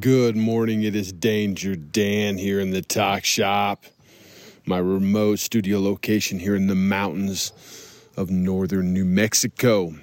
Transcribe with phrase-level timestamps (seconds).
[0.00, 0.84] Good morning.
[0.84, 3.84] It is Danger Dan here in the talk shop,
[4.64, 7.52] my remote studio location here in the mountains
[8.16, 9.94] of northern New Mexico.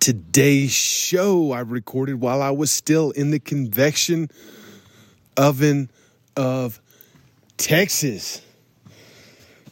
[0.00, 4.28] Today's show I recorded while I was still in the convection
[5.36, 5.88] oven
[6.36, 6.80] of
[7.58, 8.42] Texas.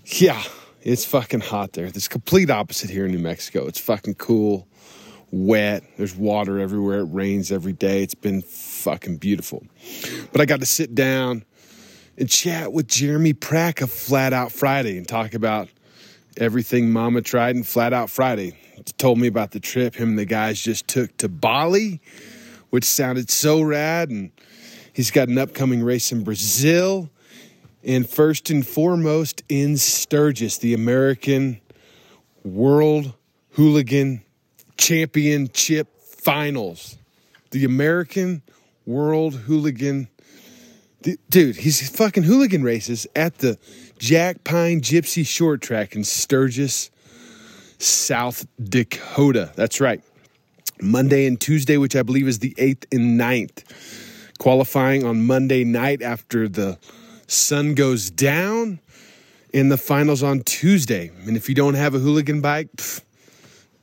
[0.05, 0.45] Yeah,
[0.80, 1.87] it's fucking hot there.
[1.87, 3.66] It's complete opposite here in New Mexico.
[3.66, 4.69] It's fucking cool
[5.35, 5.82] wet.
[5.96, 7.01] There's water everywhere.
[7.01, 8.03] It rains every day.
[8.03, 9.65] It's been fucking beautiful.
[10.33, 11.45] But I got to sit down
[12.16, 15.69] and chat with Jeremy Prack of Flat Out Friday and talk about
[16.37, 18.56] everything Mama tried in Flat Out Friday.
[18.77, 22.01] He told me about the trip him and the guys just took to Bali,
[22.70, 24.11] which sounded so rad.
[24.11, 24.30] And
[24.92, 27.11] he's got an upcoming race in Brazil.
[27.83, 31.61] And first and foremost, in Sturgis, the American
[32.45, 33.14] World
[33.51, 34.23] Hooligan
[34.77, 36.96] Championship Finals.
[37.51, 38.42] The American
[38.87, 40.09] World Hooligan.
[41.28, 43.58] Dude, he's fucking hooligan races at the
[43.98, 46.91] Jack Pine Gypsy Short Track in Sturgis,
[47.78, 49.52] South Dakota.
[49.55, 50.02] That's right.
[50.80, 53.64] Monday and Tuesday, which I believe is the 8th and 9th.
[54.39, 56.78] Qualifying on Monday night after the
[57.27, 58.80] sun goes down,
[59.55, 61.12] in the finals on Tuesday.
[61.27, 62.69] And if you don't have a hooligan bike,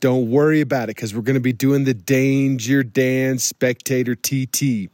[0.02, 4.90] don't worry about it because we're going to be doing the Danger Dan Spectator TT,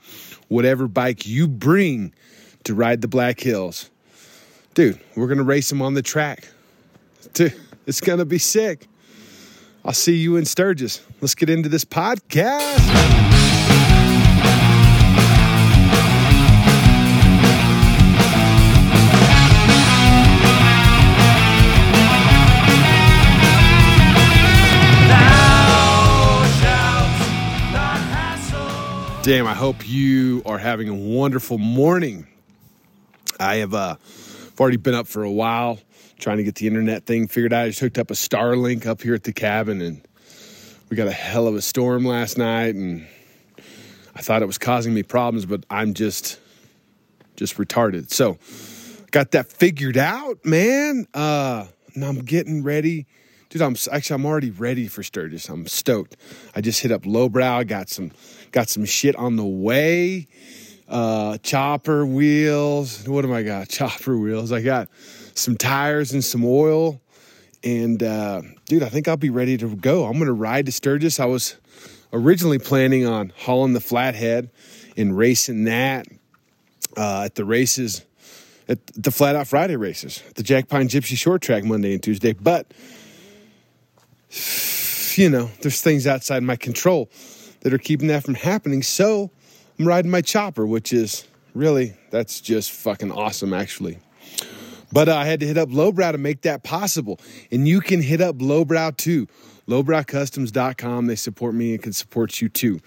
[0.48, 2.12] whatever bike you bring
[2.64, 3.88] to ride the Black Hills.
[4.74, 6.46] Dude, we're going to race them on the track.
[7.32, 7.54] Dude,
[7.86, 8.86] it's going to be sick.
[9.82, 11.00] I'll see you in Sturgis.
[11.22, 13.37] Let's get into this podcast.
[29.22, 32.26] Damn, I hope you are having a wonderful morning.
[33.38, 33.96] I have uh,
[34.58, 35.78] already been up for a while
[36.18, 37.64] trying to get the internet thing figured out.
[37.64, 40.00] I just hooked up a Starlink up here at the cabin and
[40.88, 43.06] we got a hell of a storm last night and
[44.14, 46.40] I thought it was causing me problems, but I'm just
[47.36, 48.10] just retarded.
[48.10, 48.38] So
[49.10, 51.06] got that figured out, man.
[51.12, 53.06] Uh and I'm getting ready
[53.48, 55.48] dude, I'm actually I'm already ready for Sturgis.
[55.48, 56.16] I'm stoked.
[56.54, 58.12] I just hit up Lowbrow, I got some
[58.52, 60.28] got some shit on the way.
[60.88, 63.06] Uh, chopper wheels.
[63.06, 63.68] What am I got?
[63.68, 64.52] Chopper wheels.
[64.52, 64.88] I got
[65.34, 67.00] some tires and some oil.
[67.62, 70.06] And uh, dude, I think I'll be ready to go.
[70.06, 71.20] I'm gonna ride to Sturgis.
[71.20, 71.56] I was
[72.12, 74.50] originally planning on hauling the flathead
[74.96, 76.06] and racing that
[76.96, 78.04] uh, at the races
[78.68, 82.32] at the Flat Out Friday races, the Jack Pine Gypsy Short Track Monday and Tuesday.
[82.32, 82.72] But
[85.16, 87.10] you know, there's things outside my control
[87.68, 88.82] that are keeping that from happening.
[88.82, 89.30] So
[89.78, 93.98] I'm riding my chopper, which is really, that's just fucking awesome, actually.
[94.90, 97.20] But uh, I had to hit up Lowbrow to make that possible.
[97.52, 99.26] And you can hit up Lowbrow too.
[99.66, 101.08] Lowbrowcustoms.com.
[101.08, 102.80] They support me and can support you too.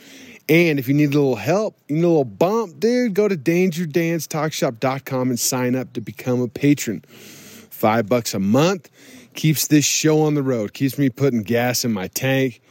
[0.49, 3.35] And if you need a little help, you need a little bump, dude, go to
[3.35, 7.01] dangerdanstalkshop.com and sign up to become a patron.
[7.07, 8.89] Five bucks a month
[9.35, 12.63] keeps this show on the road, keeps me putting gas in my tank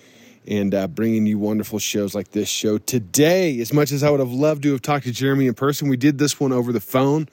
[0.47, 3.61] and uh, bringing you wonderful shows like this show today.
[3.61, 5.97] As much as I would have loved to have talked to Jeremy in person, we
[5.97, 7.28] did this one over the phone,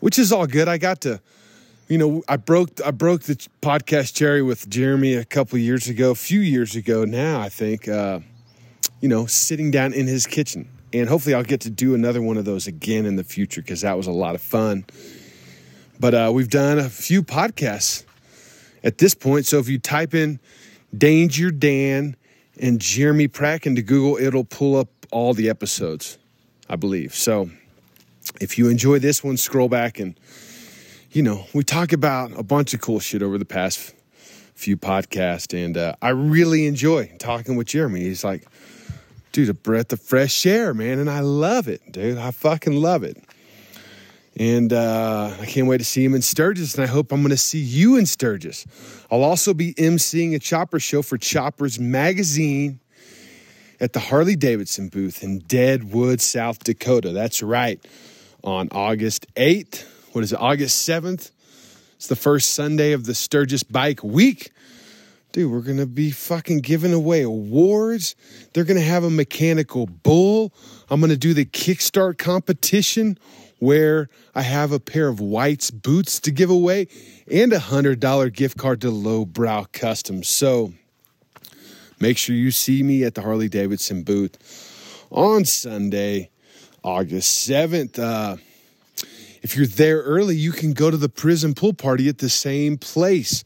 [0.00, 0.68] which is all good.
[0.68, 1.20] I got to,
[1.88, 6.10] you know, I broke I broke the podcast cherry with Jeremy a couple years ago,
[6.10, 7.88] a few years ago now, I think.
[7.88, 8.20] Uh,
[9.00, 12.36] you know, sitting down in his kitchen, and hopefully I'll get to do another one
[12.36, 14.84] of those again in the future because that was a lot of fun.
[16.00, 18.04] But uh, we've done a few podcasts
[18.82, 19.46] at this point.
[19.46, 20.40] So if you type in
[20.96, 22.16] Danger Dan
[22.60, 26.18] and Jeremy Prack into Google, it'll pull up all the episodes,
[26.68, 27.14] I believe.
[27.14, 27.50] So
[28.40, 30.18] if you enjoy this one, scroll back and,
[31.12, 33.94] you know, we talk about a bunch of cool shit over the past
[34.54, 35.54] few podcasts.
[35.64, 38.00] And uh, I really enjoy talking with Jeremy.
[38.00, 38.46] He's like,
[39.32, 40.98] dude, a breath of fresh air, man.
[40.98, 42.18] And I love it, dude.
[42.18, 43.22] I fucking love it.
[44.38, 47.30] And uh, I can't wait to see him in Sturgis, and I hope I'm going
[47.30, 48.66] to see you in Sturgis.
[49.10, 52.78] I'll also be emceeing a Chopper show for Choppers Magazine
[53.80, 57.10] at the Harley Davidson booth in Deadwood, South Dakota.
[57.10, 57.84] That's right,
[58.44, 59.84] on August 8th.
[60.12, 61.32] What is it, August 7th?
[61.96, 64.52] It's the first Sunday of the Sturgis Bike Week.
[65.32, 68.14] Dude, we're going to be fucking giving away awards.
[68.52, 70.54] They're going to have a mechanical bull.
[70.88, 73.18] I'm going to do the Kickstart competition
[73.58, 76.88] where I have a pair of White's boots to give away
[77.30, 80.28] and a $100 gift card to Lowbrow Customs.
[80.28, 80.72] So
[82.00, 86.30] make sure you see me at the Harley Davidson booth on Sunday.
[86.82, 87.98] August 7th.
[87.98, 88.36] Uh,
[89.42, 92.78] if you're there early, you can go to the Prism pool party at the same
[92.78, 93.44] place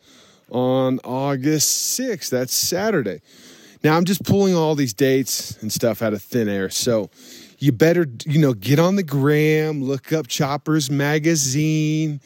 [0.51, 2.31] on August 6th.
[2.31, 3.21] That's Saturday.
[3.83, 6.71] Now, I'm just pulling all these dates and stuff out of thin air.
[6.71, 7.11] So
[7.63, 12.21] you better, you know, get on the gram, look up Choppers Magazine,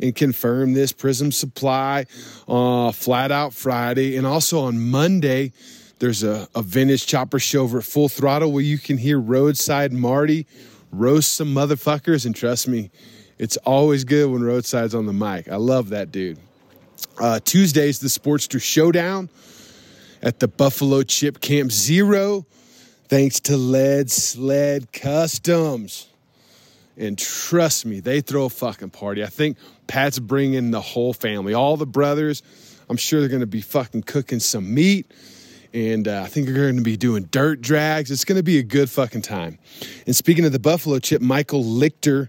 [0.00, 2.06] and confirm this Prism Supply
[2.46, 4.16] uh, Flat Out Friday.
[4.16, 5.52] And also on Monday,
[5.98, 9.92] there's a, a vintage chopper show over at Full Throttle where you can hear Roadside
[9.92, 10.46] Marty
[10.92, 12.24] roast some motherfuckers.
[12.24, 12.92] And trust me,
[13.38, 15.48] it's always good when Roadside's on the mic.
[15.48, 16.38] I love that dude.
[17.18, 19.30] Uh, Tuesday's the Sportster Showdown
[20.22, 22.46] at the Buffalo Chip Camp Zero,
[23.10, 26.08] thanks to Lead Sled Customs.
[26.96, 29.24] And trust me, they throw a fucking party.
[29.24, 29.58] I think
[29.88, 32.44] Pat's bringing the whole family, all the brothers.
[32.88, 35.10] I'm sure they're going to be fucking cooking some meat.
[35.74, 38.12] And uh, I think they're going to be doing dirt drags.
[38.12, 39.58] It's going to be a good fucking time.
[40.06, 42.28] And speaking of the Buffalo Chip, Michael Lichter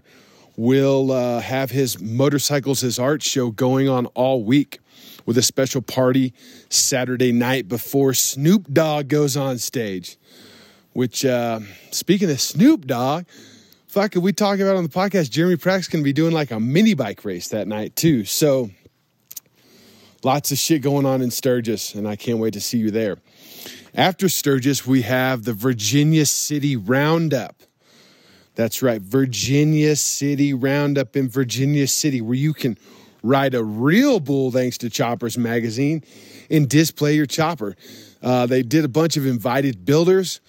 [0.56, 4.80] will uh, have his Motorcycles as Art show going on all week
[5.26, 6.34] with a special party
[6.70, 10.18] Saturday night before Snoop Dogg goes on stage.
[10.92, 11.60] Which, uh,
[11.90, 13.24] speaking of Snoop Dogg,
[13.86, 16.94] fuck, we talk about on the podcast, Jeremy going to be doing like a mini
[16.94, 18.24] bike race that night too.
[18.24, 18.70] So,
[20.22, 23.16] lots of shit going on in Sturgis, and I can't wait to see you there.
[23.94, 27.62] After Sturgis, we have the Virginia City Roundup.
[28.54, 32.76] That's right, Virginia City Roundup in Virginia City, where you can
[33.22, 36.02] ride a real bull thanks to Choppers Magazine
[36.50, 37.76] and display your chopper.
[38.22, 40.40] Uh, they did a bunch of invited builders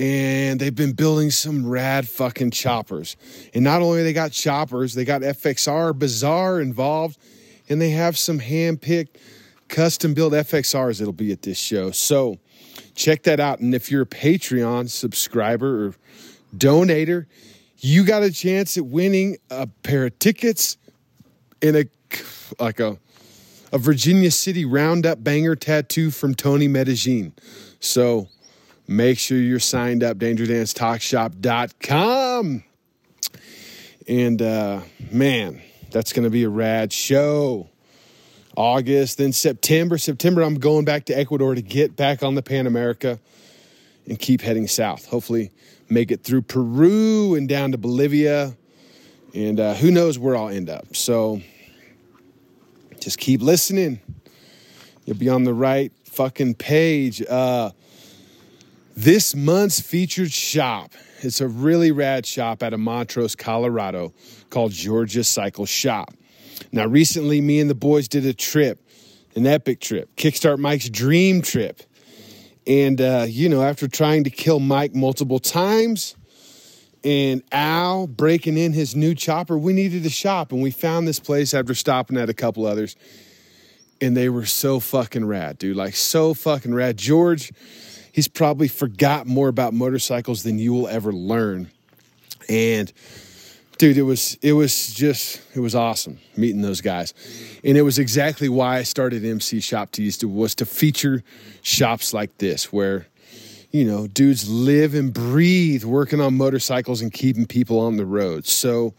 [0.00, 3.18] and they've been building some rad fucking choppers.
[3.52, 7.18] And not only they got choppers, they got FXR Bazaar involved
[7.68, 9.18] and they have some hand picked
[9.68, 11.90] custom built FXRs that'll be at this show.
[11.90, 12.38] So
[12.94, 13.60] check that out.
[13.60, 15.94] And if you're a Patreon subscriber or
[16.56, 17.26] donator,
[17.76, 20.78] you got a chance at winning a pair of tickets
[21.60, 21.84] in a
[22.58, 22.98] like a
[23.70, 27.34] a Virginia City Roundup banger tattoo from Tony Medellin.
[27.80, 28.28] So
[28.90, 32.64] make sure you're signed up, dangerdanstalkshop.com.
[34.08, 34.80] And uh,
[35.12, 37.70] man, that's going to be a rad show.
[38.56, 39.96] August, then September.
[39.96, 43.20] September, I'm going back to Ecuador to get back on the Pan America
[44.08, 45.06] and keep heading south.
[45.06, 45.52] Hopefully,
[45.88, 48.56] make it through Peru and down to Bolivia.
[49.32, 50.96] And uh, who knows where I'll end up.
[50.96, 51.40] So
[52.98, 54.00] just keep listening.
[55.04, 57.22] You'll be on the right fucking page.
[57.22, 57.70] Uh,
[59.00, 60.92] this month's featured shop.
[61.20, 64.12] It's a really rad shop out of Montrose, Colorado
[64.50, 66.12] called George's Cycle Shop.
[66.70, 68.86] Now, recently, me and the boys did a trip,
[69.34, 71.82] an epic trip, Kickstart Mike's dream trip.
[72.66, 76.14] And, uh, you know, after trying to kill Mike multiple times
[77.02, 80.52] and Al breaking in his new chopper, we needed a shop.
[80.52, 82.96] And we found this place after stopping at a couple others.
[84.02, 85.76] And they were so fucking rad, dude.
[85.76, 86.98] Like, so fucking rad.
[86.98, 87.50] George,
[88.20, 91.70] he's probably forgot more about motorcycles than you will ever learn.
[92.50, 92.92] And,
[93.78, 97.14] dude it was it was just it was awesome meeting those guys.
[97.64, 101.22] And it was exactly why i started mc shop tees to was to feature
[101.62, 103.06] shops like this where
[103.70, 108.44] you know dudes live and breathe working on motorcycles and keeping people on the road.
[108.46, 108.92] So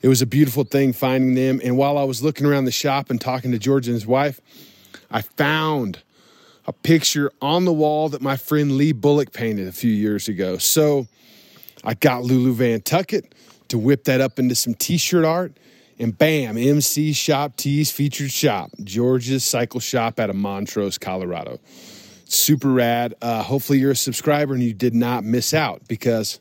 [0.00, 1.60] it was a beautiful thing finding them.
[1.62, 4.40] And while i was looking around the shop and talking to george and his wife
[5.10, 6.02] i found
[6.68, 10.58] a picture on the wall that my friend lee bullock painted a few years ago.
[10.58, 11.08] So
[11.82, 13.34] i got lulu van tucket
[13.68, 15.56] to whip that up into some t-shirt art
[15.98, 21.58] and bam mc shop tees featured shop george's cycle shop out of montrose colorado.
[22.26, 23.14] Super rad.
[23.22, 26.38] Uh, hopefully you're a subscriber and you did not miss out because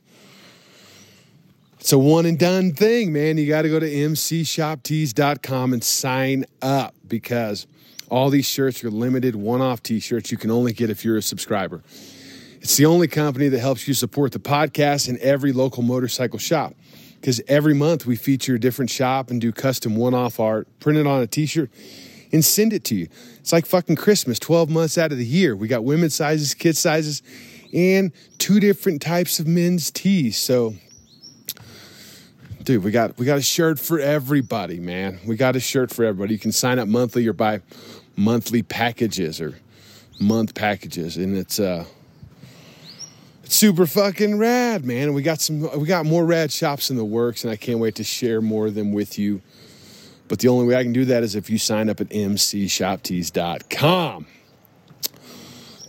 [1.79, 3.37] it's a one and done thing man.
[3.37, 7.65] You got to go to mcshoptees.com and sign up because
[8.09, 11.83] all these shirts are limited one-off t-shirts you can only get if you're a subscriber
[12.61, 16.73] it's the only company that helps you support the podcast in every local motorcycle shop
[17.19, 20.97] because every month we feature a different shop and do custom one off art, print
[20.97, 21.69] it on a t shirt,
[22.31, 23.07] and send it to you.
[23.39, 25.55] It's like fucking Christmas 12 months out of the year.
[25.55, 27.21] We got women's sizes, kids' sizes,
[27.73, 30.37] and two different types of men's tees.
[30.37, 30.75] So,
[32.67, 35.21] dude, we got we got a shirt for everybody, man.
[35.25, 36.33] We got a shirt for everybody.
[36.33, 37.61] You can sign up monthly or buy
[38.17, 39.57] monthly packages or
[40.19, 41.85] month packages, and it's uh
[43.45, 45.13] super fucking rad, man.
[45.13, 47.95] We got some we got more rad shops in the works and I can't wait
[47.95, 49.41] to share more of them with you.
[50.27, 54.25] But the only way I can do that is if you sign up at mcshoptees.com.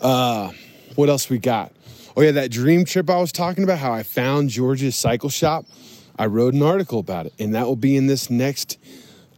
[0.00, 0.52] Uh
[0.94, 1.73] what else we got?
[2.16, 5.64] Oh yeah, that dream trip I was talking about, how I found George's cycle shop.
[6.18, 8.78] I wrote an article about it, and that will be in this next,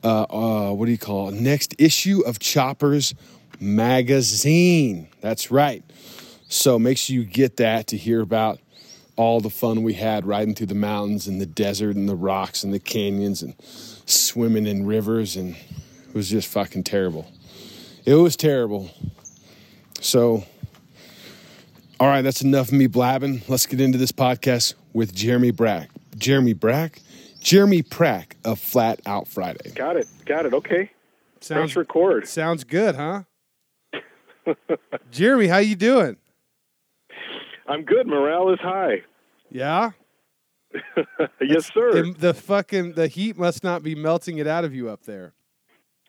[0.03, 1.35] uh, uh, what do you call it?
[1.35, 3.15] Next issue of Choppers
[3.61, 5.09] magazine.
[5.21, 5.85] That's right.
[6.49, 8.59] So make sure you get that to hear about
[9.17, 12.65] all the fun we had riding through the mountains and the desert and the rocks
[12.65, 17.31] and the canyons and swimming in rivers and it was just fucking terrible.
[18.07, 18.91] It was terrible.
[20.01, 20.45] So
[22.01, 23.43] all right, that's enough of me blabbing.
[23.47, 25.90] Let's get into this podcast with Jeremy Brack.
[26.21, 27.01] Jeremy Brack?
[27.41, 29.73] Jeremy Prack of Flat Out Friday.
[29.75, 30.07] Got it.
[30.27, 30.55] Got it.
[30.55, 30.91] Okay.
[31.41, 32.29] Sounds Press record.
[32.29, 33.23] Sounds good, huh?
[35.11, 36.17] Jeremy, how you doing?
[37.67, 38.07] I'm good.
[38.07, 39.03] Morale is high.
[39.51, 39.93] Yeah.
[41.41, 41.93] yes, sir.
[41.93, 45.33] The, the fucking the heat must not be melting it out of you up there.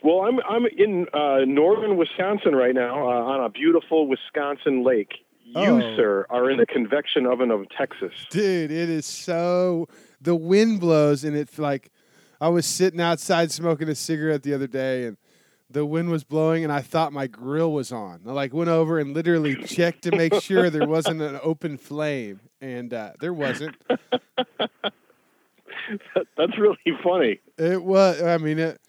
[0.04, 5.14] Well, I'm I'm in uh, northern Wisconsin right now uh, on a beautiful Wisconsin lake.
[5.54, 5.96] You, Oh.
[5.96, 8.14] sir, are in the convection oven of Texas.
[8.30, 9.88] Dude, it is so
[10.22, 11.90] the wind blows and it's like
[12.40, 15.18] I was sitting outside smoking a cigarette the other day and
[15.70, 18.22] the wind was blowing and I thought my grill was on.
[18.28, 22.40] I like went over and literally checked to make sure there wasn't an open flame
[22.62, 23.76] and uh, there wasn't.
[26.38, 27.40] That's really funny.
[27.58, 28.22] It was.
[28.22, 28.80] I mean, it.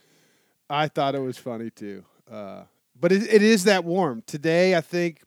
[0.70, 2.04] I thought it was funny too.
[2.30, 2.62] Uh,
[2.98, 4.74] but it, it is that warm today.
[4.76, 5.22] I think.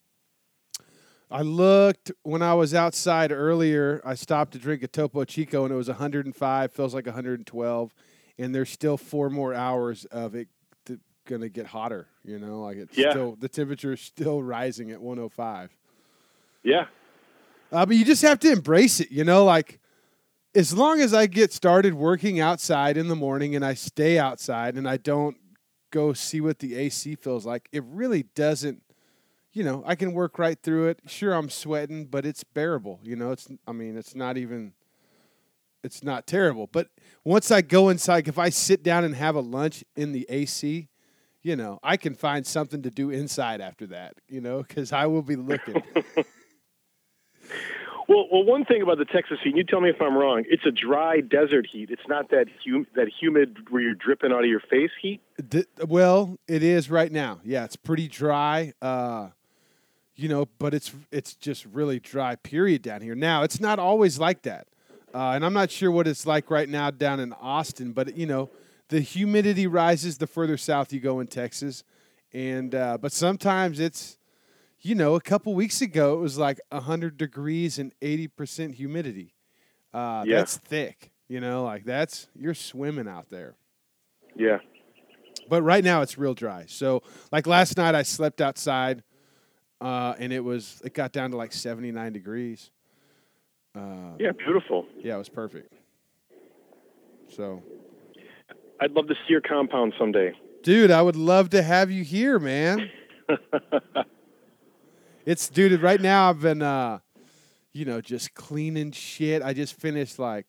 [1.32, 4.02] I looked when I was outside earlier.
[4.06, 6.72] I stopped to drink a Topo Chico, and it was 105.
[6.72, 7.94] Feels like 112,
[8.38, 10.48] and there's still four more hours of it
[10.86, 12.08] to, gonna get hotter.
[12.24, 13.12] You know, like it's Yeah.
[13.12, 15.72] still the temperature is still rising at 105.
[16.64, 16.86] Yeah.
[17.72, 19.80] Uh, but you just have to embrace it, you know, like
[20.54, 24.76] as long as I get started working outside in the morning and I stay outside
[24.78, 25.36] and I don't
[25.92, 28.82] go see what the AC feels like, it really doesn't,
[29.56, 31.00] you know, I can work right through it.
[31.08, 33.00] Sure, I'm sweating, but it's bearable.
[33.02, 34.74] You know, it's, I mean, it's not even,
[35.82, 36.68] it's not terrible.
[36.68, 36.90] But
[37.24, 40.90] once I go inside, if I sit down and have a lunch in the AC,
[41.42, 45.06] you know, I can find something to do inside after that, you know, because I
[45.06, 45.82] will be looking.
[48.08, 50.44] Well, well, one thing about the Texas heat, and you tell me if I'm wrong.
[50.48, 51.90] It's a dry desert heat.
[51.90, 55.22] It's not that hum- that humid where you're dripping out of your face heat.
[55.84, 57.40] Well, it is right now.
[57.44, 58.74] Yeah, it's pretty dry.
[58.80, 59.30] Uh,
[60.16, 62.36] you know, but it's it's just really dry.
[62.36, 63.16] Period down here.
[63.16, 64.68] Now it's not always like that,
[65.14, 67.92] uh, and I'm not sure what it's like right now down in Austin.
[67.92, 68.50] But you know,
[68.90, 71.84] the humidity rises the further south you go in Texas,
[72.34, 74.18] and uh, but sometimes it's,
[74.82, 79.34] you know, a couple weeks ago it was like 100 degrees and 80 percent humidity.
[79.94, 80.38] Uh, Yeah.
[80.38, 81.12] That's thick.
[81.28, 83.56] You know, like that's you're swimming out there.
[84.36, 84.60] Yeah.
[85.50, 86.66] But right now it's real dry.
[86.68, 89.04] So like last night I slept outside,
[89.82, 92.72] uh, and it was it got down to like seventy nine degrees.
[93.76, 94.32] Uh, Yeah.
[94.32, 94.86] Beautiful.
[95.00, 95.74] yeah, it was perfect.
[97.30, 97.62] So,
[98.80, 100.34] I'd love to see your compound someday.
[100.64, 102.90] dude, I would love to have you here, man.
[105.26, 105.82] It's dude.
[105.82, 107.00] Right now I've been, uh,
[107.74, 109.42] you know, just cleaning shit.
[109.42, 110.46] I just finished like,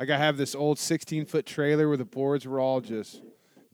[0.00, 3.22] like I have this old sixteen foot trailer where the boards were all just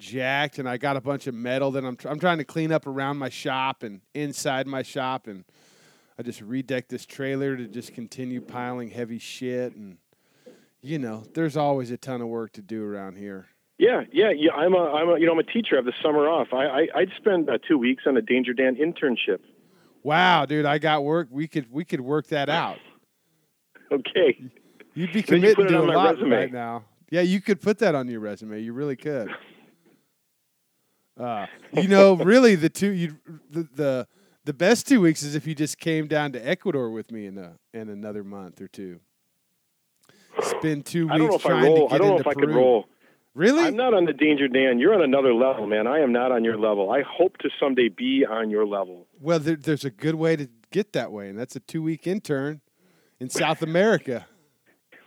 [0.03, 2.73] jacked, and I got a bunch of metal that I'm tr- I'm trying to clean
[2.73, 5.45] up around my shop and inside my shop, and
[6.19, 9.99] I just redecked this trailer to just continue piling heavy shit, and
[10.83, 13.47] you know, there's always a ton of work to do around here.
[13.79, 14.53] Yeah, yeah, yeah.
[14.53, 15.77] I'm a, I'm a, you know, I'm a teacher.
[15.77, 16.49] I have the summer off.
[16.53, 19.39] I, I I'd spend uh, two weeks on a Danger Dan internship.
[20.03, 21.29] Wow, dude, I got work.
[21.31, 22.79] We could we could work that out.
[23.93, 24.41] Okay.
[24.95, 26.35] You'd be Then committing you to a lot resume.
[26.35, 26.85] right now.
[27.11, 28.59] Yeah, you could put that on your resume.
[28.61, 29.29] You really could.
[31.19, 33.19] Uh, you know, really, the two you
[33.51, 34.09] the, the
[34.45, 37.39] the best two weeks is if you just came down to Ecuador with me in
[37.39, 39.01] a in another month or two.
[40.41, 41.89] Spend two weeks I don't know if I trying roll.
[41.89, 42.87] to I get don't know into if I could roll.
[43.35, 43.65] Really?
[43.65, 44.79] I'm not on the Danger Dan.
[44.79, 45.87] You're on another level, man.
[45.87, 46.91] I am not on your level.
[46.91, 49.07] I hope to someday be on your level.
[49.21, 52.07] well, there, there's a good way to get that way, and that's a two week
[52.07, 52.61] intern
[53.21, 54.27] in South America.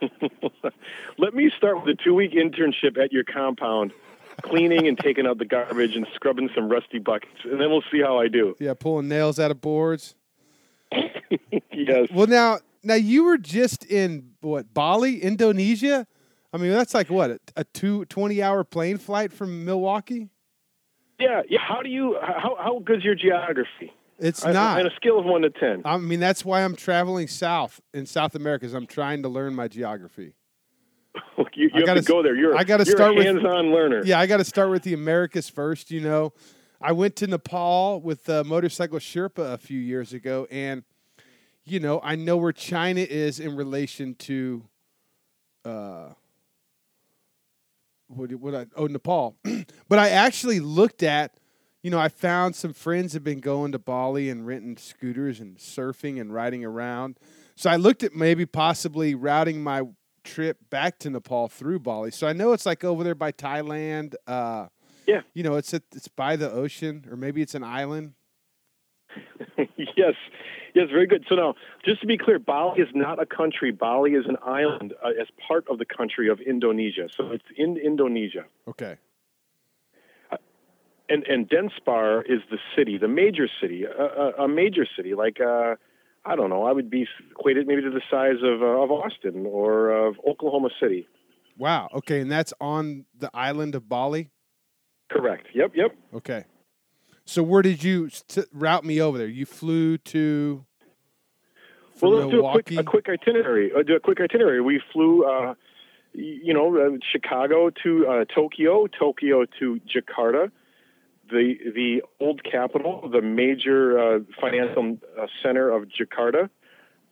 [1.18, 3.94] Let me start with a two week internship at your compound,
[4.42, 8.02] cleaning and taking out the garbage and scrubbing some rusty buckets, and then we'll see
[8.02, 8.56] how I do.
[8.60, 10.16] Yeah, pulling nails out of boards.
[11.72, 12.10] yes.
[12.14, 16.08] Well, now, now you were just in what Bali, Indonesia.
[16.54, 20.30] I mean, that's like what a, two 20 hour plane flight from Milwaukee.
[21.20, 21.42] Yeah.
[21.50, 21.60] Yeah.
[21.60, 22.18] How do you?
[22.22, 23.94] How how good's your geography?
[24.20, 24.80] It's I- not.
[24.80, 25.82] On a scale of one to ten.
[25.86, 28.66] I mean, that's why I'm traveling south in South America.
[28.66, 30.34] Is I'm trying to learn my geography.
[31.54, 32.36] you I you gotta have to go there.
[32.36, 34.02] You're I gotta you're start with- hands-on learner.
[34.06, 35.92] Yeah, I got to start with the Americas first.
[35.92, 36.34] You know,
[36.82, 40.84] I went to Nepal with uh, motorcycle Sherpa a few years ago, and
[41.64, 44.64] you know, I know where China is in relation to,
[45.66, 46.10] uh,
[48.08, 49.36] what what I oh Nepal,
[49.90, 51.40] but I actually looked at,
[51.82, 55.58] you know, I found some friends have been going to Bali and renting scooters and
[55.58, 57.18] surfing and riding around.
[57.56, 59.84] So I looked at maybe possibly routing my
[60.26, 62.12] trip back to Nepal through Bali.
[62.12, 64.16] So I know it's like over there by Thailand.
[64.28, 64.68] Uh,
[65.08, 65.22] Yeah.
[65.34, 68.14] You know, it's at, it's by the ocean, or maybe it's an island.
[69.96, 70.16] yes,
[70.74, 71.24] yes, very good.
[71.30, 71.54] So now,
[71.86, 73.72] just to be clear, Bali is not a country.
[73.72, 77.08] Bali is an island uh, as part of the country of Indonesia.
[77.16, 78.46] So it's in Indonesia.
[78.68, 78.98] Okay.
[81.08, 85.40] and and Denpasar is the city, the major city, a, a, a major city like
[85.40, 85.76] uh,
[86.26, 89.46] I don't know, I would be equated maybe to the size of uh, of Austin
[89.46, 91.08] or of Oklahoma City.
[91.58, 91.90] Wow.
[91.94, 94.30] Okay, and that's on the island of Bali.
[95.10, 95.48] Correct.
[95.54, 95.72] Yep.
[95.76, 95.96] Yep.
[96.16, 96.46] Okay.
[97.26, 99.28] So where did you st- route me over there?
[99.28, 100.66] You flew to.
[102.02, 103.72] Well, let's do a quick a quick itinerary.
[103.72, 104.62] Uh, do a quick itinerary.
[104.62, 105.54] We flew, uh,
[106.14, 110.52] you know, uh, Chicago to uh, Tokyo, Tokyo to Jakarta,
[111.30, 116.50] the the old capital, the major uh, financial uh, center of Jakarta.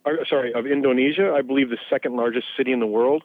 [0.05, 1.33] Or, sorry, of Indonesia.
[1.33, 3.23] I believe the second largest city in the world.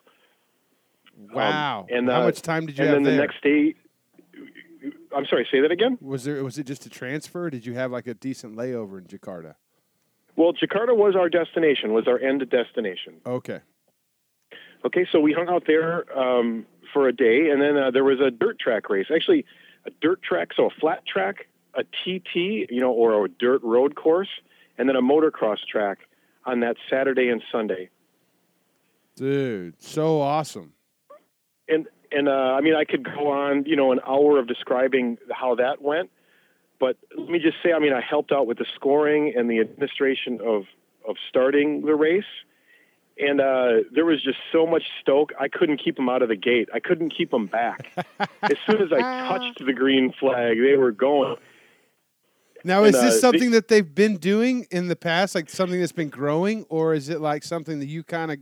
[1.33, 1.87] Wow.
[1.90, 2.97] and, how uh, much time did you have there?
[2.99, 3.75] and have then the next day,
[5.16, 5.47] I'm sorry.
[5.50, 5.99] Say that again.
[6.00, 7.50] was there was it just a transfer?
[7.50, 9.54] Did you have like a decent layover in Jakarta?
[10.37, 11.92] Well, Jakarta was our destination.
[11.92, 13.14] Was our end destination.
[13.26, 13.61] Okay.
[14.85, 18.21] Okay, so we hung out there um, for a day, and then uh, there was
[18.21, 19.07] a dirt track race.
[19.12, 19.45] Actually,
[19.88, 23.97] a dirt track, so a flat track, a TT, you know, or a dirt road
[23.97, 24.28] course,
[24.76, 25.99] and then a motocross track
[26.45, 27.88] on that Saturday and Sunday.
[29.16, 30.73] Dude, so awesome.
[31.68, 35.18] And and uh, I mean, I could go on, you know, an hour of describing
[35.30, 36.11] how that went,
[36.78, 39.61] but let me just say, I mean, I helped out with the scoring and the
[39.61, 40.64] administration of
[41.07, 42.25] of starting the race.
[43.20, 46.37] And uh, there was just so much stoke, I couldn't keep them out of the
[46.37, 46.68] gate.
[46.72, 47.90] I couldn't keep them back.
[48.42, 51.37] as soon as I touched the green flag, they were going.
[52.64, 55.81] Now, And, is this uh, something that they've been doing in the past, like something
[55.81, 58.38] that's been growing, or is it like something that you kind of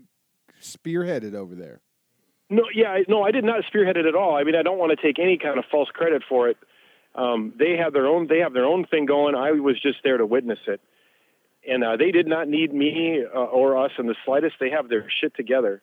[0.63, 1.81] spearheaded over there?
[2.49, 4.37] No, yeah, no, I did not spearhead it at all.
[4.37, 6.57] I mean, I don't want to take any kind of false credit for it.
[7.15, 9.35] Um, they have their own, they have their own thing going.
[9.35, 10.81] I was just there to witness it,
[11.69, 14.57] and uh, they did not need me uh, or us in the slightest.
[14.61, 15.83] They have their shit together.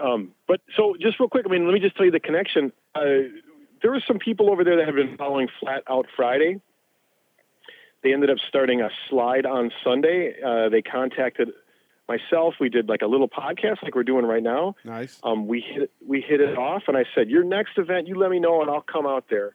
[0.00, 2.72] Um, but so, just real quick, I mean, let me just tell you the connection.
[2.94, 3.04] Uh,
[3.82, 6.60] there were some people over there that have been following Flat Out Friday.
[8.02, 10.34] They ended up starting a slide on Sunday.
[10.44, 11.50] Uh, they contacted
[12.08, 12.54] myself.
[12.60, 14.76] We did like a little podcast, like we're doing right now.
[14.84, 15.18] Nice.
[15.22, 18.30] Um, we hit we hit it off, and I said, "Your next event, you let
[18.30, 19.54] me know, and I'll come out there."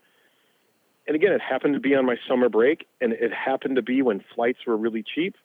[1.10, 4.04] And again, it happened to be on my summer break, and it happened to be
[4.04, 5.36] when flights were really cheap.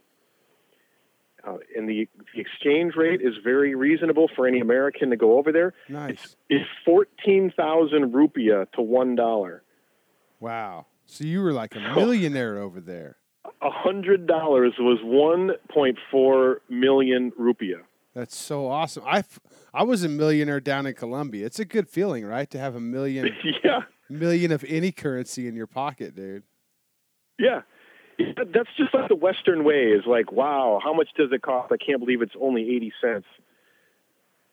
[1.42, 5.52] Uh, and the, the exchange rate is very reasonable for any American to go over
[5.52, 5.72] there.
[5.88, 6.36] Nice.
[6.50, 9.62] It's fourteen thousand rupiah to one dollar.
[10.38, 10.84] Wow.
[11.06, 13.16] So you were like a millionaire over there.
[13.62, 17.84] A hundred dollars was one point four million rupiah.
[18.14, 19.02] That's so awesome.
[19.06, 19.40] I, f-
[19.72, 21.46] I was a millionaire down in Colombia.
[21.46, 22.48] It's a good feeling, right?
[22.50, 23.30] To have a million
[23.64, 23.80] yeah.
[24.08, 26.42] Million of any currency in your pocket, dude.
[27.38, 27.62] Yeah.
[28.18, 31.72] That's just like the Western way is like, wow, how much does it cost?
[31.72, 33.26] I can't believe it's only 80 cents.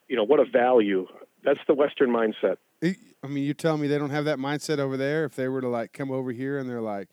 [0.08, 1.06] You know, what a value.
[1.44, 2.58] That's the Western mindset.
[3.24, 5.26] I mean, you tell me they don't have that mindset over there.
[5.26, 7.10] If they were to like come over here and they're like,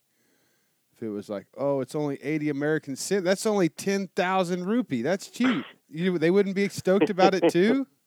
[0.97, 5.03] if it was like, oh, it's only eighty American cent, that's only ten thousand rupee.
[5.03, 5.65] That's cheap.
[5.91, 7.87] You, they wouldn't be stoked about it too.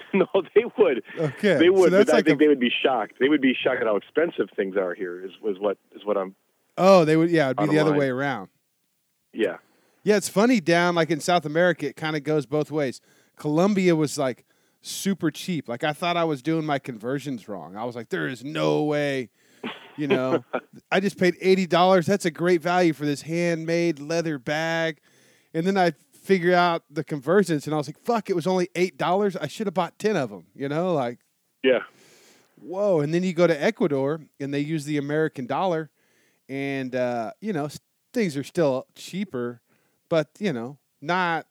[0.14, 1.02] no, they would.
[1.18, 3.14] Okay, They would, So that's but I like think a- they would be shocked.
[3.20, 5.24] They would be shocked at how expensive things are here.
[5.24, 6.34] Is was what is what I'm.
[6.78, 7.30] oh, they would.
[7.30, 7.98] Yeah, it'd be the other line.
[8.00, 8.48] way around.
[9.32, 9.58] Yeah,
[10.02, 11.86] Yeah, it's funny down like in South America.
[11.86, 13.00] It kind of goes both ways.
[13.36, 14.44] Colombia was like
[14.82, 15.68] super cheap.
[15.68, 17.76] Like I thought I was doing my conversions wrong.
[17.76, 19.28] I was like, there is no way.
[19.96, 20.44] You know,
[20.90, 22.06] I just paid eighty dollars.
[22.06, 24.98] That's a great value for this handmade leather bag.
[25.54, 28.68] And then I figure out the conversions, and I was like, fuck, it was only
[28.74, 29.36] eight dollars.
[29.36, 30.46] I should have bought ten of them.
[30.54, 31.18] You know, like
[31.62, 31.80] yeah,
[32.56, 33.00] whoa.
[33.00, 35.90] And then you go to Ecuador, and they use the American dollar,
[36.48, 37.68] and uh, you know
[38.12, 39.60] things are still cheaper,
[40.08, 41.46] but you know not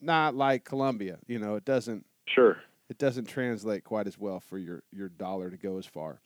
[0.00, 1.18] not like Colombia.
[1.26, 2.58] You know, it doesn't sure.
[2.88, 6.20] it doesn't translate quite as well for your your dollar to go as far.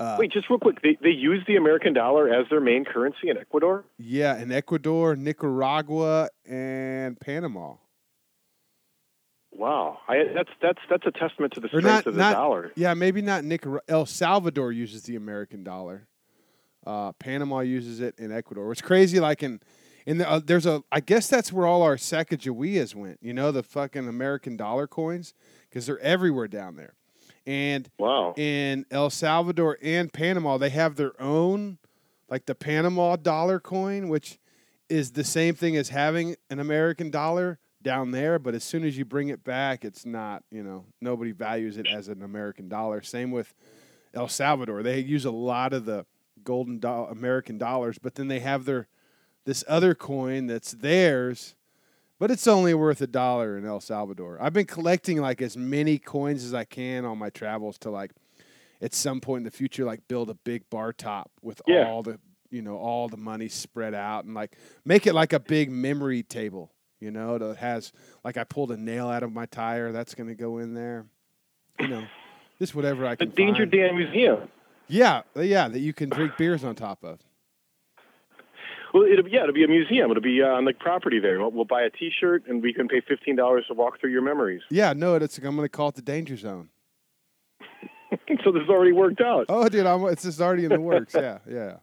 [0.00, 0.80] Uh, Wait, just real quick.
[0.82, 3.84] They they use the American dollar as their main currency in Ecuador.
[3.98, 7.74] yeah, in Ecuador, Nicaragua, and Panama.
[9.52, 12.72] Wow, I, that's that's that's a testament to the strength not- of the not- dollar.
[12.76, 13.80] Yeah, maybe not Nicaragua.
[13.88, 16.06] El Salvador uses the American dollar.
[16.86, 18.72] Uh, Panama uses it in Ecuador.
[18.72, 19.20] It's crazy.
[19.20, 19.60] Like in
[20.06, 23.18] And the, uh, there's a, I guess that's where all our Sacagaweas went.
[23.20, 25.34] You know, the fucking American dollar coins,
[25.68, 26.94] because they're everywhere down there.
[27.46, 28.34] And Wow.
[28.36, 31.78] in El Salvador and Panama, they have their own,
[32.28, 34.38] like the Panama dollar coin, which
[34.88, 38.38] is the same thing as having an American dollar down there.
[38.38, 41.86] But as soon as you bring it back, it's not, you know, nobody values it
[41.86, 43.00] as an American dollar.
[43.02, 43.54] Same with
[44.12, 44.82] El Salvador.
[44.82, 46.04] They use a lot of the
[46.44, 48.88] golden do- American dollars, but then they have their
[49.46, 51.54] this other coin that's theirs,
[52.20, 54.38] but it's only worth a dollar in El Salvador.
[54.40, 58.12] I've been collecting like as many coins as I can on my travels to like
[58.80, 61.88] at some point in the future like build a big bar top with Yeah.
[61.88, 65.38] all the you know all the money spread out and like make it like a
[65.40, 67.92] big memory table you know that has
[68.24, 71.06] like i pulled a nail out of my tire that's going to go in there
[71.78, 72.04] you know
[72.58, 73.70] just whatever i can The Danger find.
[73.72, 74.48] Dan Museum.
[74.88, 77.20] yeah yeah that you can drink beers on top of
[78.92, 80.10] Well, it'll be, yeah, it'll be a museum.
[80.10, 81.38] It'll be uh, on the property there.
[81.38, 84.22] We'll, we'll buy a T-shirt, and we can pay fifteen dollars to walk through your
[84.22, 84.62] memories.
[84.70, 86.68] yeah no it's i'm going to call it the danger zone
[88.44, 89.46] so this is already worked out.
[89.48, 91.76] oh dude I'm, it's just already in the works yeah yeah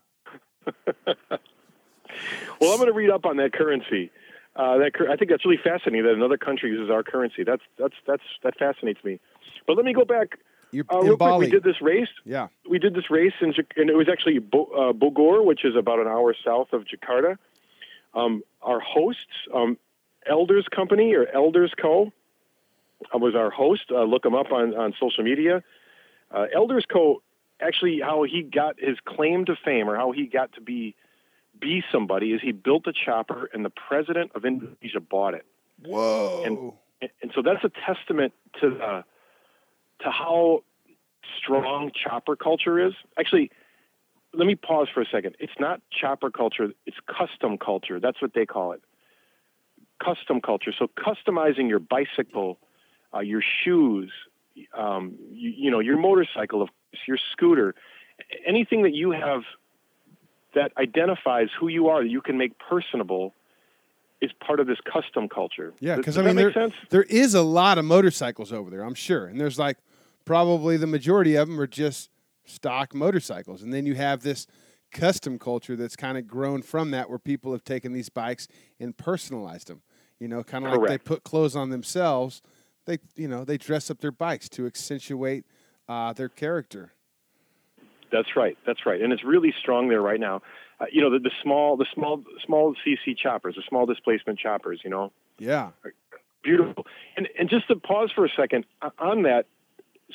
[2.60, 4.12] Well, I'm going to read up on that currency.
[4.56, 7.44] Uh, that I think that's really fascinating that another country uses our currency.
[7.44, 9.20] That's that's that's that fascinates me.
[9.68, 10.40] But let me go back
[10.72, 11.40] you're uh, in real quick.
[11.40, 12.10] We did this race.
[12.26, 15.76] yeah We did this race, in, and it was actually Bo- uh, Bogor, which is
[15.76, 17.38] about an hour south of Jakarta.
[18.14, 19.22] Um, our hosts,
[19.54, 19.78] um,
[20.26, 22.12] Elders Company or Elders Co.
[23.14, 23.84] uh, was our host.
[23.92, 25.64] Uh, look him up on, on social media.
[26.32, 27.22] Uh, Elders Co.
[27.60, 30.96] Actually, how he got his claim to fame, or how he got to be
[31.60, 35.46] be somebody, is he built a chopper, and the president of Indonesia bought it.
[35.84, 36.44] whoa
[37.02, 39.04] And, and so that's a testament to the
[40.02, 40.64] to how
[41.38, 42.94] strong chopper culture is.
[43.18, 43.52] Actually,
[44.34, 45.36] let me pause for a second.
[45.40, 48.00] It's not chopper culture; it's custom culture.
[48.00, 48.82] That's what they call it.
[50.04, 50.72] Custom culture.
[50.78, 52.60] So customizing your bicycle,
[53.14, 54.12] uh, your shoes,
[54.78, 57.74] um, you, you know, your motorcycle, of course, your scooter,
[58.46, 59.42] anything that you have
[60.56, 63.34] that identifies who you are, that you can make personable,
[64.22, 65.74] is part of this custom culture.
[65.80, 66.74] Yeah, because I mean, make there, sense?
[66.90, 69.78] there is a lot of motorcycles over there, I'm sure, and there's like
[70.28, 72.10] probably the majority of them are just
[72.46, 74.46] stock motorcycles, and then you have this
[74.92, 78.48] custom culture that's kind of grown from that, where people have taken these bikes
[78.80, 79.82] and personalized them.
[80.20, 82.42] You know, kind of like they put clothes on themselves.
[82.86, 85.46] They, you know, they dress up their bikes to accentuate
[85.88, 86.94] uh, their character.
[88.12, 88.58] That's right.
[88.66, 89.02] That's right.
[89.02, 90.42] And it's really strong there right now.
[90.80, 94.82] Uh, you know, the, the small, the small, small CC choppers, the small displacement choppers.
[94.84, 95.72] You know, Yeah,
[96.44, 96.86] beautiful.
[97.16, 98.66] And and just to pause for a second
[99.00, 99.46] on that.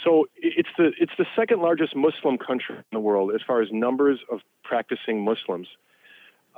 [0.02, 3.68] So it's the it's the second largest Muslim country in the world as far as
[3.70, 5.68] numbers of practicing Muslims.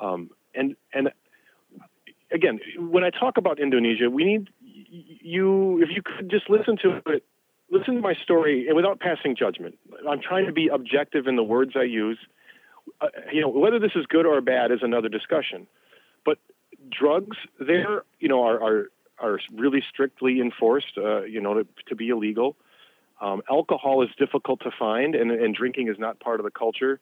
[0.00, 1.10] Um, and and
[2.30, 7.02] again, when I talk about Indonesia, we need you if you could just listen to
[7.06, 7.24] it,
[7.70, 9.78] listen to my story, and without passing judgment.
[10.08, 12.18] I'm trying to be objective in the words I use.
[13.00, 15.66] Uh, you know, whether this is good or bad is another discussion.
[16.24, 16.38] But
[16.90, 20.96] drugs there, you know, are are, are really strictly enforced.
[20.96, 22.56] Uh, you know, to, to be illegal.
[23.20, 27.00] Um, alcohol is difficult to find, and, and drinking is not part of the culture.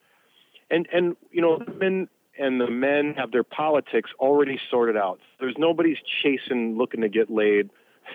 [0.69, 5.19] And and you know, women and the men have their politics already sorted out.
[5.39, 7.69] There's nobody's chasing, looking to get laid,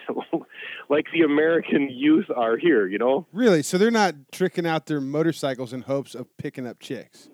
[0.89, 2.87] like the American youth are here.
[2.87, 3.27] You know.
[3.33, 3.63] really.
[3.63, 7.29] So they're not tricking out their motorcycles in hopes of picking up chicks.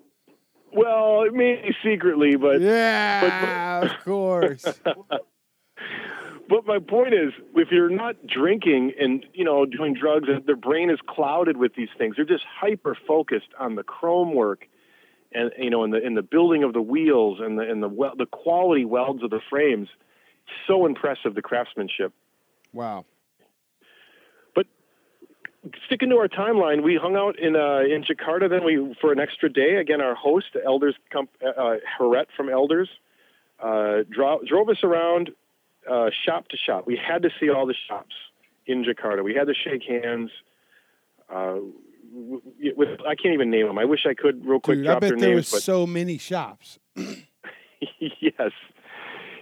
[0.73, 4.65] Well, maybe secretly, but Yeah, of course.
[6.47, 10.55] But my point is, if you're not drinking and you know doing drugs, and their
[10.55, 12.15] brain is clouded with these things.
[12.15, 14.67] They're just hyper focused on the chrome work,
[15.33, 17.89] and you know, in the in the building of the wheels and the and the
[17.89, 19.89] wel- the quality welds of the frames.
[20.67, 22.13] So impressive the craftsmanship.
[22.71, 23.05] Wow.
[24.53, 24.67] But
[25.87, 28.47] sticking to our timeline, we hung out in uh, in Jakarta.
[28.47, 29.77] Then we for an extra day.
[29.77, 32.89] Again, our host, Elders, comp- uh, Haret from Elders,
[33.59, 35.31] uh, dro- drove us around
[35.89, 36.85] uh, shop to shop.
[36.85, 38.15] We had to see all the shops
[38.65, 39.23] in Jakarta.
[39.23, 40.31] We had to shake hands.
[41.33, 41.57] Uh,
[42.75, 43.77] with I can't even name them.
[43.77, 46.17] I wish I could real quick Dude, I bet their there names, was so many
[46.17, 46.79] shops.
[47.99, 48.51] yes,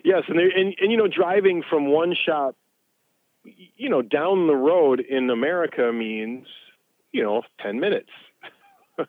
[0.04, 2.56] yes, and, and and you know driving from one shop,
[3.44, 6.48] you know down the road in America means
[7.12, 8.10] you know ten minutes.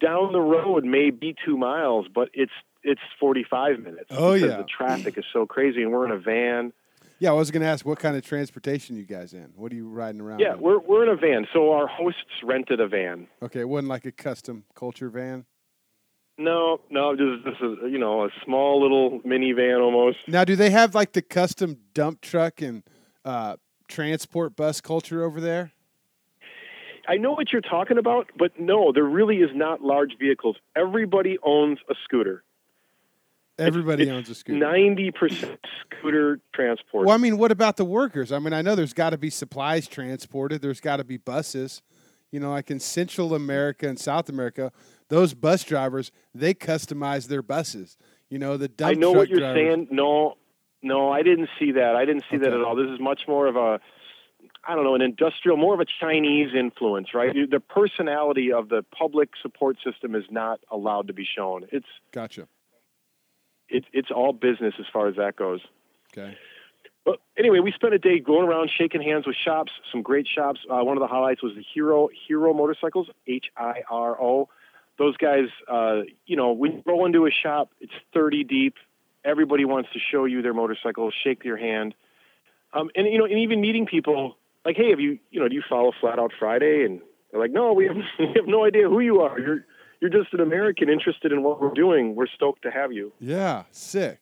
[0.00, 2.52] down the road may be two miles, but it's
[2.82, 4.10] it's forty five minutes.
[4.10, 4.56] Oh, because yeah.
[4.58, 6.72] the traffic is so crazy, and we're in a van.
[7.18, 9.52] Yeah, I was going to ask what kind of transportation you guys in.
[9.54, 10.40] What are you riding around?
[10.40, 10.60] Yeah, in?
[10.60, 11.46] we're we're in a van.
[11.52, 13.28] So our hosts rented a van.
[13.42, 13.60] okay.
[13.60, 15.44] It wasn't like a custom culture van.
[16.38, 20.18] No, no, just this is you know a small little minivan almost.
[20.26, 22.82] Now, do they have like the custom dump truck and
[23.24, 25.72] uh, transport bus culture over there?
[27.06, 30.56] I know what you're talking about, but no, there really is not large vehicles.
[30.76, 32.44] Everybody owns a scooter.
[33.58, 34.58] Everybody owns a scooter.
[34.58, 37.06] Ninety percent scooter transport.
[37.06, 38.32] Well, I mean, what about the workers?
[38.32, 40.62] I mean, I know there's got to be supplies transported.
[40.62, 41.82] There's got to be buses.
[42.30, 44.72] You know, like in Central America and South America,
[45.08, 47.98] those bus drivers they customize their buses.
[48.30, 49.88] You know, the dump I know what you're drivers- saying.
[49.90, 50.38] No,
[50.82, 51.94] no, I didn't see that.
[51.94, 52.74] I didn't see that at all.
[52.74, 53.78] This is much more of a,
[54.66, 57.34] I don't know, an industrial, more of a Chinese influence, right?
[57.34, 61.66] The personality of the public support system is not allowed to be shown.
[61.70, 62.48] It's Gotcha.
[63.72, 65.60] It's it's all business as far as that goes.
[66.12, 66.36] Okay.
[67.04, 70.60] But anyway, we spent a day going around shaking hands with shops, some great shops.
[70.70, 74.48] Uh, one of the highlights was the Hiro Hiro Motorcycles, H I R O.
[74.98, 78.74] Those guys, uh, you know, when you roll into a shop, it's 30 deep.
[79.24, 81.94] Everybody wants to show you their motorcycle, shake your hand,
[82.72, 85.54] um, and you know, and even meeting people like, hey, have you, you know, do
[85.54, 86.84] you follow Flat Out Friday?
[86.84, 89.38] And they're like, no, we have, we have no idea who you are.
[89.38, 89.64] You're
[90.02, 92.16] you're just an American interested in what we're doing.
[92.16, 93.12] We're stoked to have you.
[93.20, 93.62] Yeah.
[93.70, 94.18] Sick.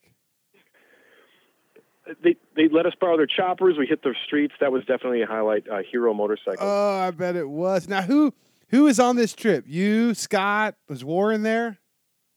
[2.22, 3.76] they they let us borrow their choppers.
[3.78, 4.54] We hit the streets.
[4.60, 5.68] That was definitely a highlight.
[5.68, 6.58] Uh, Hiro motorcycle.
[6.66, 7.88] Oh, I bet it was.
[7.88, 8.34] Now, who
[8.68, 9.64] who is on this trip?
[9.66, 11.78] You, Scott, was Warren there?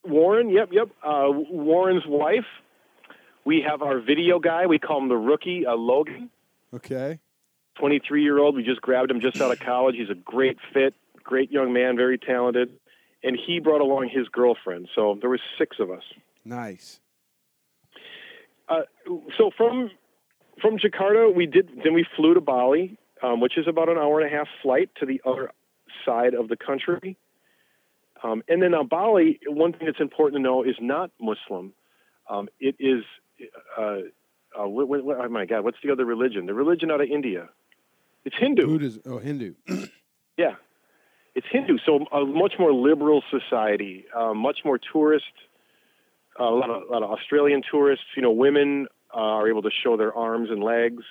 [0.06, 0.90] Warren, yep, yep.
[1.04, 2.46] Uh, Warren's wife.
[3.46, 4.68] We have our video guy.
[4.68, 6.30] We call him the rookie, uh, Logan,
[6.74, 7.20] Okay.
[7.78, 8.56] 23 year old.
[8.56, 9.96] We just grabbed him just out of college.
[9.98, 12.70] He's a great fit, great young man, very talented,
[13.24, 14.90] and he brought along his girlfriend.
[14.96, 16.04] So there was six of us.
[16.46, 17.00] Nice.
[18.70, 18.82] Uh,
[19.38, 19.90] so from
[20.62, 24.20] from Jakarta, we did then we flew to Bali, um, which is about an hour
[24.22, 25.52] and a half flight to the other
[26.06, 27.18] side of the country.
[28.24, 31.74] Um, and then on Bali, one thing that's important to know is not Muslim.
[32.30, 33.04] Um, it is,
[33.78, 33.98] uh,
[34.58, 36.46] uh, what, what, what- oh my God, what's the other religion?
[36.46, 37.50] The religion out of India.
[38.24, 38.66] It's Hindu.
[38.66, 39.02] Buddhism.
[39.06, 39.56] Oh, Hindu.
[40.38, 40.56] Yeah,
[41.36, 41.78] it's Hindu.
[41.86, 45.26] So a much more liberal society, uh, much more tourist.
[46.40, 48.06] Uh, a lot of a lot of Australian tourists.
[48.16, 51.04] You know, women uh, are able to show their arms and legs.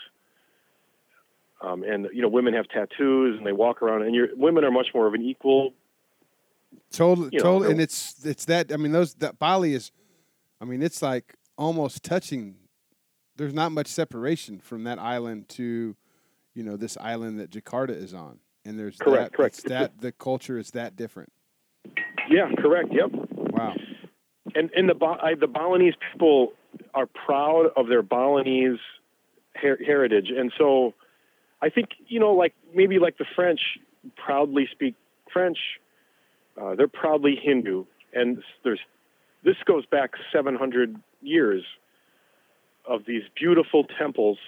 [1.61, 4.03] Um, and you know, women have tattoos and they walk around.
[4.03, 5.75] And you're, women are much more of an equal.
[6.91, 8.73] Totally, You know, totally, and it's it's that.
[8.73, 9.93] I mean, those that Bali is.
[10.61, 12.57] I mean, it's like almost touching.
[13.37, 15.97] There's not much separation from that island to,
[16.55, 19.65] you know, this island that Jakarta is on, and there's Correct, that, correct.
[19.65, 21.33] that the culture is that different.
[22.31, 22.91] Yeah, correct.
[22.93, 23.11] Yep.
[23.53, 23.75] Wow.
[24.55, 26.53] And and the I, the Balinese people
[26.95, 28.79] are proud of their Balinese
[29.57, 30.95] her- heritage, and so
[31.61, 33.61] I think you know, like maybe like the French
[34.17, 34.95] proudly speak
[35.33, 35.59] French.
[36.61, 38.81] Uh, they're proudly Hindu, and there's
[39.43, 41.65] this goes back 700 years
[42.89, 44.39] of these beautiful temples.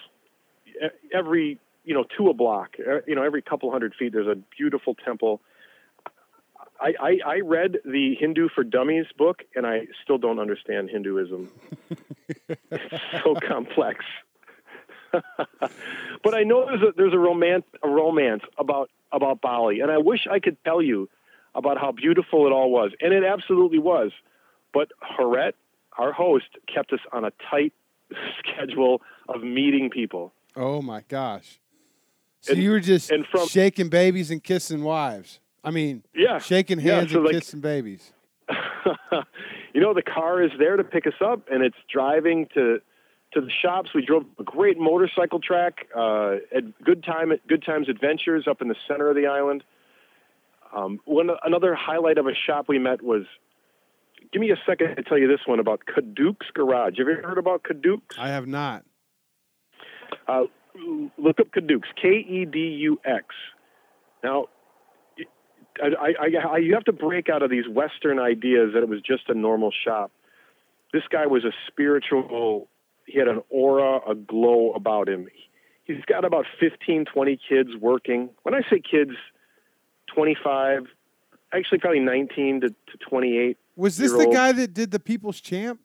[1.13, 4.95] Every you know to a block, you know every couple hundred feet, there's a beautiful
[4.95, 5.41] temple.
[6.81, 11.51] I, I, I read the Hindu for Dummies book, and I still don't understand Hinduism.
[12.49, 14.05] it's so complex.
[15.13, 19.99] but I know there's a there's a romance a romance about about Bali, and I
[19.99, 21.09] wish I could tell you
[21.55, 24.11] about how beautiful it all was, and it absolutely was.
[24.73, 25.53] But Haret,
[25.97, 27.73] our host, kept us on a tight
[28.39, 30.33] schedule of meeting people.
[30.57, 31.61] Oh my gosh.
[32.45, 35.41] So And- you were just and from- shaking babies and kissing wives.
[35.65, 38.13] I mean, Yeah, shaking yeah, hands so and like- kissing babies.
[39.73, 42.81] you know, the car is there to pick us up, and it's driving to
[43.33, 43.95] to the shops.
[43.95, 48.69] We drove a great motorcycle track uh, at Good Time Good Times Adventures up in
[48.69, 49.65] the center of the island.
[50.77, 53.25] Um, one another highlight of a shop we met was.
[54.33, 56.99] Give me a second to tell you this one about Kedux Garage.
[56.99, 58.01] Have you ever heard about Kedux?
[58.19, 58.85] I have not.
[60.27, 60.45] Uh,
[61.19, 63.27] look up Kedux, K E D U X.
[64.23, 64.47] Now,
[65.83, 69.01] I, I, I, you have to break out of these Western ideas that it was
[69.01, 70.11] just a normal shop.
[70.93, 72.69] This guy was a spiritual,
[73.07, 75.29] he had an aura, a glow about him.
[75.85, 78.31] He's got about 15, 20 kids working.
[78.45, 79.11] When I say kids,
[80.15, 80.87] 25,
[81.53, 83.59] actually probably 19 to, to 28.
[83.77, 85.81] Was this the guy that did the People's Champ?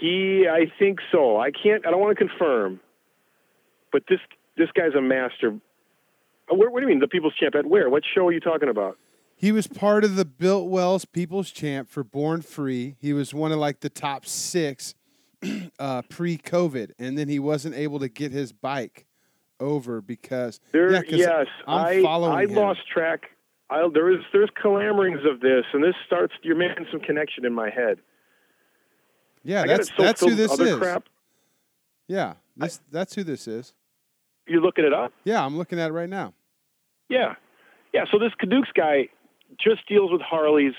[0.00, 1.38] He, I think so.
[1.38, 1.86] I can't.
[1.86, 2.80] I don't want to confirm,
[3.92, 4.20] but this
[4.56, 5.58] this guy's a master.
[6.50, 7.00] Uh, Where, what do you mean?
[7.00, 7.88] The People's Champ at where?
[7.90, 8.98] What show are you talking about?
[9.34, 12.96] He was part of the Biltwell's People's Champ for Born Free.
[12.98, 14.94] He was one of like the top six
[15.78, 19.06] uh, pre-COVID, and then he wasn't able to get his bike
[19.60, 23.30] over because There, yeah, yes, I'm I I lost track.
[23.70, 26.34] I, there is there's clamorings of this, and this starts.
[26.42, 27.98] You're making some connection in my head.
[29.48, 30.76] Yeah, I that's that's who this is.
[30.76, 31.08] Crap.
[32.06, 33.72] Yeah, this that's who this is.
[34.46, 35.10] You're looking it up?
[35.24, 36.34] Yeah, I'm looking at it right now.
[37.08, 37.36] Yeah,
[37.94, 38.04] yeah.
[38.12, 39.08] So this Kedux guy
[39.58, 40.74] just deals with Harleys,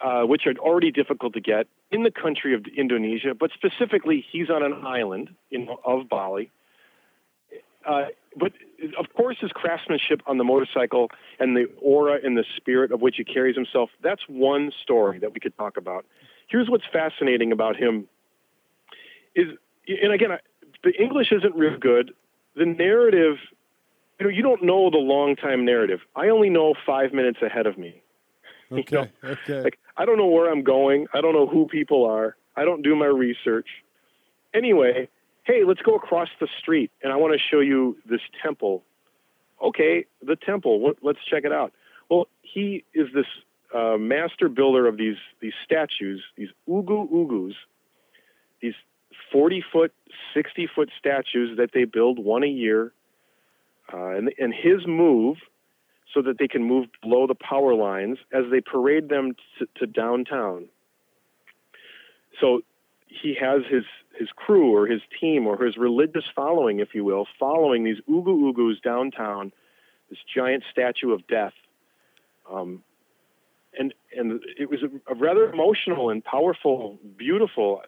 [0.00, 4.48] uh, which are already difficult to get in the country of Indonesia, but specifically, he's
[4.48, 6.50] on an island in, of Bali.
[7.86, 8.52] Uh, but
[8.98, 13.16] of course, his craftsmanship on the motorcycle and the aura and the spirit of which
[13.16, 16.06] he carries himself, that's one story that we could talk about.
[16.46, 18.08] Here's what's fascinating about him
[19.34, 19.48] is,
[19.88, 20.40] and again, I-
[20.82, 22.14] the English isn't real good.
[22.54, 23.38] The narrative,
[24.18, 26.00] you know, you don't know the long time narrative.
[26.14, 28.02] I only know five minutes ahead of me.
[28.70, 29.60] You Okay, know, okay.
[29.62, 31.06] Like, I don't know where I'm going.
[31.14, 32.36] I don't know who people are.
[32.56, 33.68] I don't do my research.
[34.54, 35.08] Anyway,
[35.44, 38.82] hey, let's go across the street and I want to show you this temple.
[39.62, 40.80] Okay, the temple.
[40.80, 41.72] What, let's check it out.
[42.10, 43.26] Well, he is this
[43.74, 47.54] uh, master builder of these these statues, these ugu ugus,
[48.60, 48.74] these
[49.32, 49.92] 40 foot,
[50.34, 52.92] 60 foot statues that they build one a year.
[53.92, 55.36] Uh, and, and his move,
[56.12, 59.86] so that they can move below the power lines as they parade them to, to
[59.86, 60.66] downtown.
[62.40, 62.62] So
[63.06, 63.84] he has his
[64.18, 68.52] his crew or his team or his religious following, if you will, following these ugu
[68.52, 69.52] ugus downtown,
[70.08, 71.52] this giant statue of death.
[72.50, 72.82] Um,
[73.78, 77.82] and and it was a, a rather emotional and powerful, beautiful.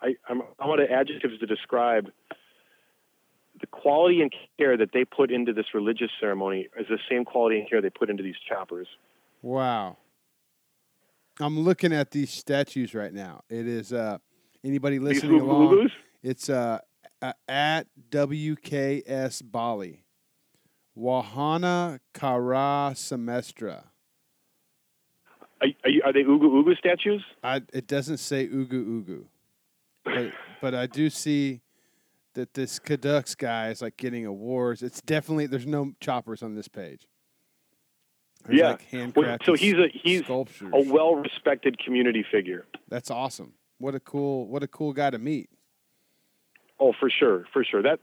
[0.00, 2.10] I, I'm out of adjectives to describe
[3.60, 7.58] the quality and care that they put into this religious ceremony is the same quality
[7.58, 8.86] and care they put into these choppers.
[9.42, 9.96] Wow.
[11.40, 13.42] I'm looking at these statues right now.
[13.48, 14.18] It is uh
[14.64, 15.90] anybody listening ugu along.
[16.22, 16.80] It's uh,
[17.22, 20.04] uh at WKS Bali.
[20.96, 23.84] Wahana Kara Semestra.
[25.60, 27.24] Are, are, you, are they ugu ugu statues?
[27.42, 29.24] I it doesn't say ugu ugu.
[30.04, 31.60] But but I do see
[32.34, 34.82] that this Kedux guy is like getting awards.
[34.82, 37.06] It's definitely there's no choppers on this page.
[38.44, 38.70] There's Yeah.
[38.70, 40.70] like handcrafted Well, so he's a he's sculptures.
[40.72, 42.66] a well-respected community figure.
[42.88, 43.54] That's awesome.
[43.78, 45.50] What a cool what a cool guy to meet.
[46.78, 47.82] Oh, for sure, for sure.
[47.82, 47.98] That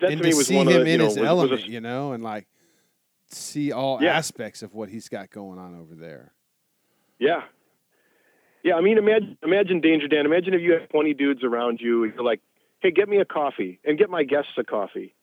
[0.00, 1.16] that and to me to was see one him of the, you in know, his
[1.16, 2.46] was- was a- element, you know, and like
[3.26, 4.16] see all Yeah.
[4.16, 6.32] aspects of what he's got going on over there.
[7.18, 7.42] Yeah,
[8.62, 8.74] yeah.
[8.74, 10.26] I mean, imagine imagine Danger Dan.
[10.26, 12.40] Imagine if you had twenty dudes around you, and you're like,
[12.80, 15.14] "Hey, get me a coffee, and get my guests a coffee,"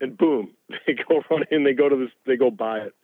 [0.00, 0.50] and boom,
[0.86, 2.94] they go run in, they go to this, they go buy it.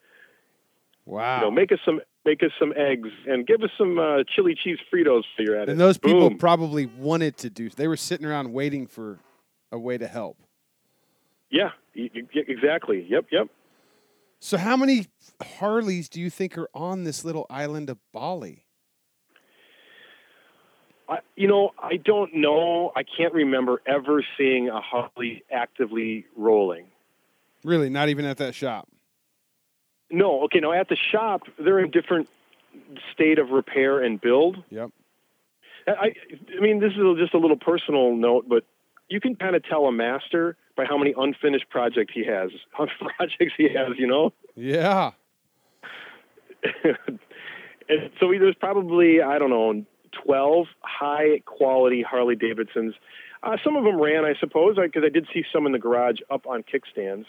[1.07, 1.37] Wow.
[1.37, 4.55] You know, make us some make us some eggs and give us some uh, chili
[4.55, 6.39] cheese Fritos while you're at and those people Boom.
[6.39, 7.69] probably wanted to do.
[7.69, 9.19] They were sitting around waiting for
[9.71, 10.39] a way to help.
[11.51, 13.07] yeah, exactly.
[13.09, 13.49] Yep, yep.
[14.45, 15.07] So, how many
[15.43, 18.67] Harleys do you think are on this little island of Bali?
[21.09, 22.93] I, you know, I don't know.
[22.95, 26.89] I can't remember ever seeing a Harley actively rolling.
[27.65, 28.87] Really, not even at that shop.
[30.11, 30.61] No, okay.
[30.61, 32.29] Now at the shop, they're in different
[33.15, 34.63] state of repair and build.
[34.69, 34.91] Yep.
[35.87, 36.13] I,
[36.55, 38.65] I mean, this is just a little personal note, but
[39.09, 42.51] you can kind of tell a master by how many unfinished projects he has.
[42.73, 44.33] How many projects he has, you know.
[44.57, 45.13] Yeah.
[46.85, 49.85] and so there's probably I don't know
[50.25, 52.95] 12 high quality Harley Davidsons.
[53.43, 56.21] Uh, some of them ran, I suppose, because I did see some in the garage
[56.31, 57.27] up on kickstands.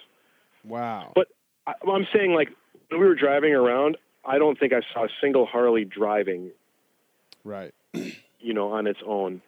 [0.63, 1.11] Wow.
[1.13, 1.27] But
[1.67, 2.49] I, I'm saying, like,
[2.89, 6.51] when we were driving around, I don't think I saw a single Harley driving,
[7.43, 7.73] right.
[7.93, 9.41] you know, on its own.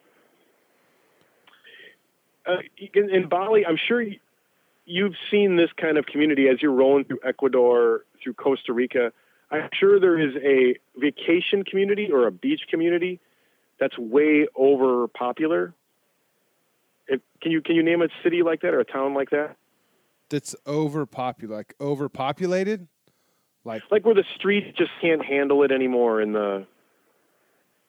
[2.48, 2.56] Uh,
[2.94, 4.02] in, in Bali, I'm sure
[4.86, 9.12] you've seen this kind of community as you're rolling through Ecuador, through Costa Rica.
[9.50, 13.20] I'm sure there is a vacation community or a beach community
[13.78, 15.74] that's way over popular.
[17.06, 19.56] If, can you can you name a city like that or a town like that?
[20.28, 21.56] That's overpopulated.
[21.56, 22.88] Like overpopulated.
[23.64, 26.66] Like Like where the streets just can't handle it anymore, and the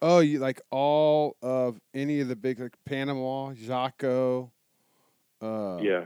[0.02, 4.52] oh, you like all of any of the big like Panama, Jaco,
[5.42, 6.06] uh, yeah.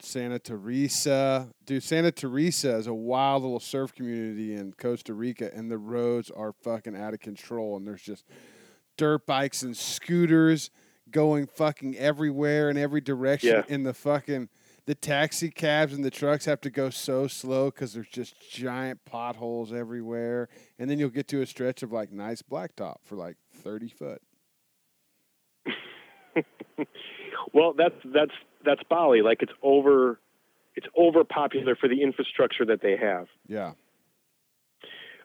[0.00, 1.48] Santa Teresa.
[1.64, 6.30] Dude, Santa Teresa is a wild little surf community in Costa Rica, and the roads
[6.30, 7.76] are fucking out of control.
[7.76, 8.24] And there's just
[8.96, 10.70] dirt bikes and scooters
[11.10, 13.50] going fucking everywhere in every direction.
[13.50, 13.62] Yeah.
[13.68, 14.48] And the fucking
[14.86, 19.04] the taxi cabs and the trucks have to go so slow because there's just giant
[19.04, 20.48] potholes everywhere.
[20.78, 24.22] And then you'll get to a stretch of like nice blacktop for like thirty foot.
[27.52, 28.32] Well, that's that's
[28.64, 29.22] that's Bali.
[29.22, 30.20] Like it's over,
[30.74, 33.28] it's over popular for the infrastructure that they have.
[33.46, 33.72] Yeah.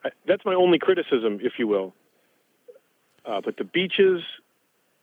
[0.04, 1.94] I, that's my only criticism, if you will.
[3.24, 4.22] Uh, but the beaches,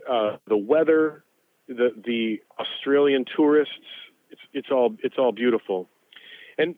[0.10, 1.24] uh, the weather,
[1.68, 3.76] the the Australian tourists,
[4.30, 5.90] it's it's all it's all beautiful.
[6.58, 6.76] And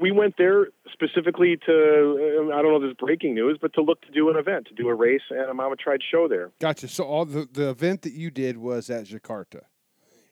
[0.00, 3.72] we went there specifically to um, I don't know if this is breaking news, but
[3.74, 6.28] to look to do an event, to do a race and a Mama Tried show
[6.28, 6.50] there.
[6.60, 6.88] Gotcha.
[6.88, 9.62] So all the the event that you did was at Jakarta,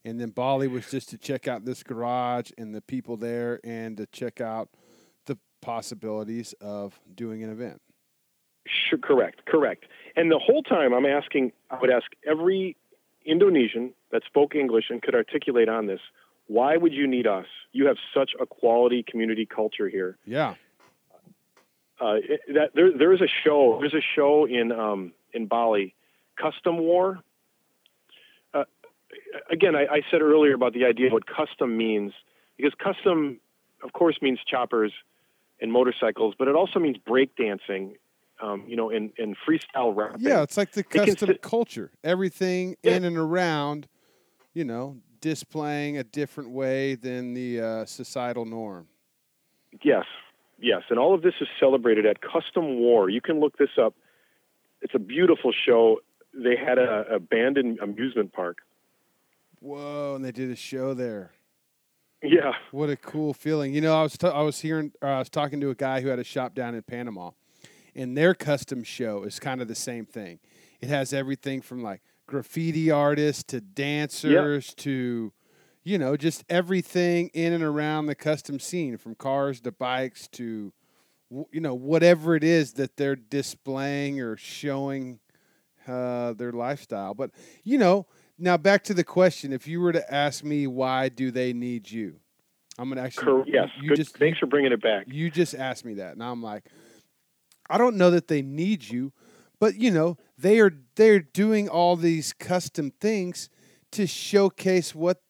[0.04, 3.96] and then Bali was just to check out this garage and the people there, and
[3.96, 4.68] to check out
[5.26, 7.80] the possibilities of doing an event.
[8.66, 9.86] Sure, correct, correct.
[10.16, 12.76] And the whole time I'm asking, I would ask every
[13.24, 16.00] Indonesian that spoke English and could articulate on this,
[16.51, 17.46] why would you need us?
[17.70, 20.18] You have such a quality community culture here.
[20.26, 20.55] Yeah.
[22.01, 22.16] Uh,
[22.55, 23.78] that there, there is a show.
[23.78, 25.94] There's a show in um, in Bali,
[26.36, 27.20] Custom War.
[28.53, 28.64] Uh,
[29.48, 32.12] again, I, I said earlier about the idea of what custom means,
[32.57, 33.38] because custom,
[33.84, 34.92] of course, means choppers
[35.61, 37.92] and motorcycles, but it also means breakdancing
[38.42, 40.16] um, you know, in, in freestyle rap.
[40.18, 41.92] Yeah, it's like the custom it culture.
[42.03, 42.96] Everything yeah.
[42.96, 43.86] in and around,
[44.55, 48.86] you know, displaying a different way than the uh, societal norm.
[49.82, 50.04] Yes,
[50.58, 53.08] yes, and all of this is celebrated at Custom War.
[53.08, 53.94] You can look this up.
[54.82, 56.00] It's a beautiful show.
[56.34, 58.58] They had a abandoned amusement park.
[59.60, 60.14] Whoa!
[60.16, 61.32] And they did a show there.
[62.22, 62.52] Yeah.
[62.70, 63.74] What a cool feeling.
[63.74, 66.00] You know, I was t- I was hearing uh, I was talking to a guy
[66.00, 67.30] who had a shop down in Panama
[67.94, 70.38] and their custom show is kind of the same thing.
[70.80, 74.76] It has everything from like graffiti artists to dancers yep.
[74.76, 75.32] to
[75.82, 80.72] you know just everything in and around the custom scene from cars to bikes to
[81.50, 85.18] you know whatever it is that they're displaying or showing
[85.88, 87.32] uh, their lifestyle but
[87.64, 88.06] you know
[88.38, 91.90] now back to the question if you were to ask me why do they need
[91.90, 92.14] you
[92.78, 93.96] i'm gonna actually yes you Good.
[93.96, 96.64] just thanks for bringing it back you just asked me that and i'm like
[97.70, 99.12] I don't know that they need you,
[99.60, 103.49] but you know, they are they're doing all these custom things
[103.93, 105.22] to showcase what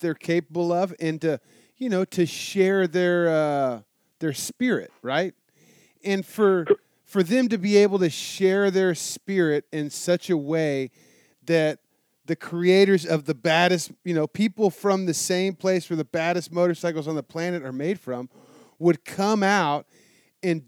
[0.00, 1.40] they're capable of and to,
[1.76, 3.80] you know, to share their uh
[4.20, 5.34] their spirit, right?
[6.04, 6.66] And for
[7.04, 10.90] for them to be able to share their spirit in such a way
[11.46, 11.78] that
[12.26, 16.52] the creators of the baddest, you know, people from the same place where the baddest
[16.52, 18.28] motorcycles on the planet are made from
[18.78, 19.86] would come out
[20.42, 20.62] and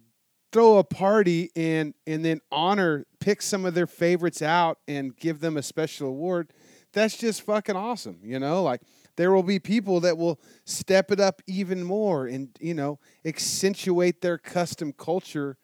[0.52, 5.40] throw a party and and then honor pick some of their favorites out and give
[5.40, 6.52] them a special award
[6.92, 8.62] that's just fucking awesome you know?
[8.62, 8.82] Like
[9.16, 14.20] there will be people that will step it up even more and you know accentuate
[14.20, 15.58] their custom culture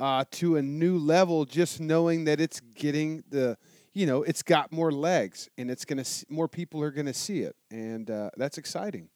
[0.00, 3.56] uh, to a new level just knowing that it's getting the
[3.94, 7.56] you know it's got more legs and it's gonna more people are gonna see it.
[7.70, 9.08] And uh, that's exciting.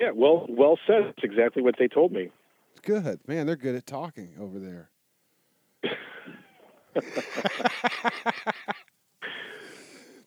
[0.00, 1.12] Yeah well well said.
[1.16, 2.30] It's exactly what they told me
[2.82, 3.20] good.
[3.26, 4.90] Man, they're good at talking over there.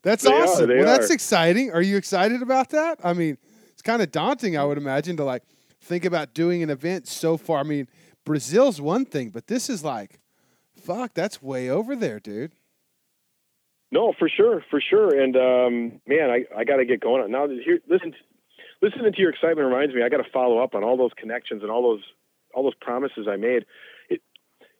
[0.02, 0.72] that's they awesome.
[0.72, 1.72] Are, well, that's exciting.
[1.72, 3.00] Are you excited about that?
[3.04, 3.38] I mean,
[3.74, 5.44] it's kind of daunting, I would imagine, to like
[5.82, 7.60] think about doing an event so far.
[7.60, 7.88] I mean,
[8.26, 10.20] Brazil's one thing, but this is like,
[10.76, 12.54] fuck, that's way over there, dude.
[13.92, 15.18] No, for sure, for sure.
[15.18, 17.48] And um, man, I, I got to get going on now.
[17.48, 18.14] Here, listen,
[18.82, 20.04] listening to your excitement reminds me.
[20.04, 22.04] I got to follow up on all those connections and all those
[22.56, 23.66] all those promises I made.
[24.10, 24.22] It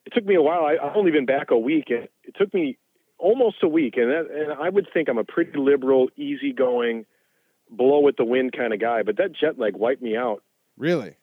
[0.06, 0.66] it took me a while.
[0.66, 2.78] I, I've only been back a week, and it took me
[3.18, 3.96] almost a week.
[3.98, 7.06] And that, and I would think I'm a pretty liberal, easygoing,
[7.70, 9.04] blow with the wind kind of guy.
[9.04, 10.44] But that jet lag wiped me out.
[10.78, 11.18] Really?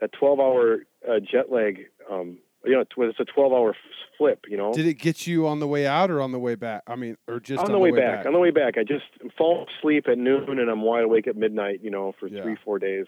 [0.00, 1.86] That 12 hour uh, jet lag.
[2.10, 3.74] Um, you know, it's a 12 hour
[4.16, 4.72] flip, you know.
[4.72, 6.82] Did it get you on the way out or on the way back?
[6.86, 8.18] I mean, or just on, on the, way, way back.
[8.18, 8.26] back.
[8.26, 8.78] On the way back.
[8.78, 9.04] I just
[9.36, 12.42] fall asleep at noon and I'm wide awake at midnight, you know, for yeah.
[12.42, 13.06] three, four days.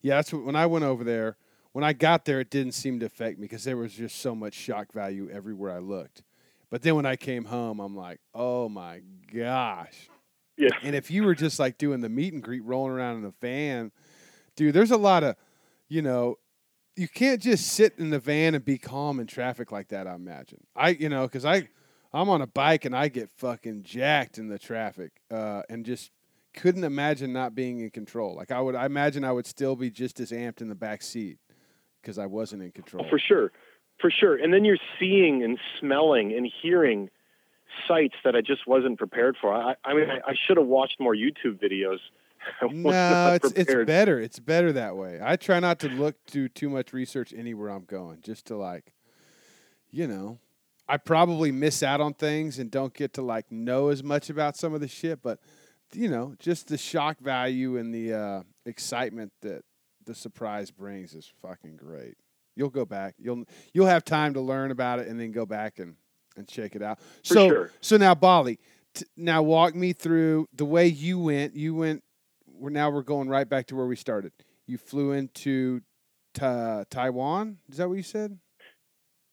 [0.00, 1.36] Yeah, that's what, when I went over there
[1.72, 4.34] when I got there, it didn't seem to affect me because there was just so
[4.34, 6.22] much shock value everywhere I looked.
[6.70, 9.00] But then when I came home, I'm like, oh my
[9.34, 10.08] gosh.
[10.56, 10.70] Yeah.
[10.82, 13.34] And if you were just like doing the meet and greet, rolling around in the
[13.40, 13.90] van,
[14.54, 15.36] dude, there's a lot of,
[15.88, 16.36] you know,
[16.94, 20.06] you can't just sit in the van and be calm in traffic like that.
[20.06, 20.64] I imagine.
[20.76, 21.68] I, you know, because I,
[22.12, 26.10] I'm on a bike and I get fucking jacked in the traffic, uh, and just
[26.52, 28.36] couldn't imagine not being in control.
[28.36, 31.00] Like I would, I imagine I would still be just as amped in the back
[31.00, 31.38] seat
[32.02, 33.04] because I wasn't in control.
[33.06, 33.52] Oh, for sure,
[34.00, 34.36] for sure.
[34.36, 37.08] And then you're seeing and smelling and hearing
[37.88, 39.52] sights that I just wasn't prepared for.
[39.54, 41.98] I, I mean, I, I should have watched more YouTube videos.
[42.70, 44.18] no, it's it's better.
[44.18, 45.20] It's better that way.
[45.22, 48.92] I try not to look do too much research anywhere I'm going, just to like,
[49.90, 50.38] you know,
[50.88, 54.56] I probably miss out on things and don't get to like know as much about
[54.56, 55.38] some of the shit, but
[55.92, 59.62] you know, just the shock value and the uh, excitement that
[60.04, 62.16] the surprise brings is fucking great.
[62.54, 63.14] You'll go back.
[63.18, 65.96] You'll you'll have time to learn about it and then go back and
[66.36, 67.00] and check it out.
[67.00, 67.70] For so sure.
[67.80, 68.58] so now Bali.
[68.94, 71.56] T- now walk me through the way you went.
[71.56, 72.04] You went.
[72.46, 74.32] We're now we're going right back to where we started.
[74.66, 75.80] You flew into
[76.34, 77.58] Ta- Taiwan.
[77.70, 78.38] Is that what you said?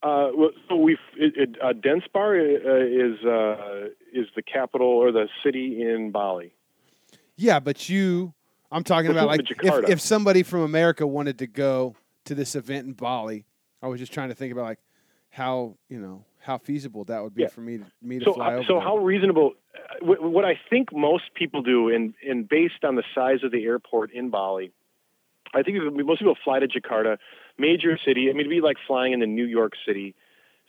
[0.01, 5.81] Uh, well, so we uh, Denpasar uh, is uh, is the capital or the city
[5.81, 6.53] in Bali.
[7.35, 8.33] Yeah, but you.
[8.71, 11.95] I'm talking about like if, if somebody from America wanted to go
[12.25, 13.45] to this event in Bali.
[13.81, 14.79] I was just trying to think about like
[15.29, 17.47] how you know how feasible that would be Yeah.
[17.49, 18.63] for me to me to So, fly uh, over.
[18.65, 18.81] so there.
[18.81, 19.53] how reasonable?
[19.73, 23.51] Uh, wh- what I think most people do, and and based on the size of
[23.51, 24.71] the airport in Bali,
[25.53, 27.17] I think most people fly to Jakarta,
[27.57, 28.29] major city.
[28.29, 30.15] I mean, it'd be like flying into New York City.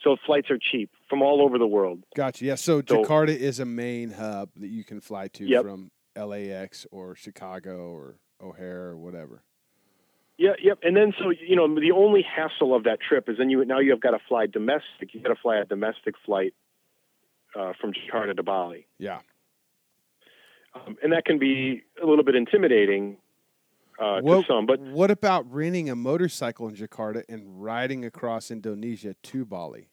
[0.03, 2.03] So flights are cheap from all over the world.
[2.17, 2.45] Gotcha.
[2.47, 2.55] Yeah.
[2.55, 5.63] So, So- Jakarta is a main hub that you can fly to Yep.
[5.65, 9.43] from LAX or Chicago or O'Hare or whatever.
[10.39, 10.79] Yeah, yep.
[10.83, 13.79] And then so you know the only hassle of that trip is then you now
[13.79, 15.13] you have got to fly domestic.
[15.13, 16.55] You got to fly a domestic flight
[17.55, 19.19] uh, from Jakarta to Bali, Yeah.
[20.75, 23.19] um, and that can be a little bit intimidating
[23.99, 24.65] uh, what, to some.
[24.65, 29.91] But what about renting a motorcycle in Jakarta and riding across Indonesia to Bali?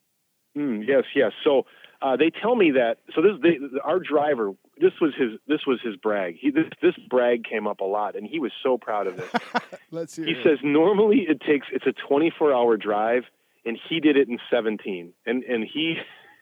[0.57, 1.33] Mm, yes, yes.
[1.43, 1.65] So
[2.01, 2.97] uh, they tell me that.
[3.15, 6.35] So this, they, our driver, this was his, this was his brag.
[6.39, 9.29] He, this, this brag came up a lot, and he was so proud of this.
[9.91, 10.43] Let's hear he it.
[10.43, 13.23] says normally it takes, it's a 24 hour drive,
[13.65, 15.95] and he did it in 17, and and he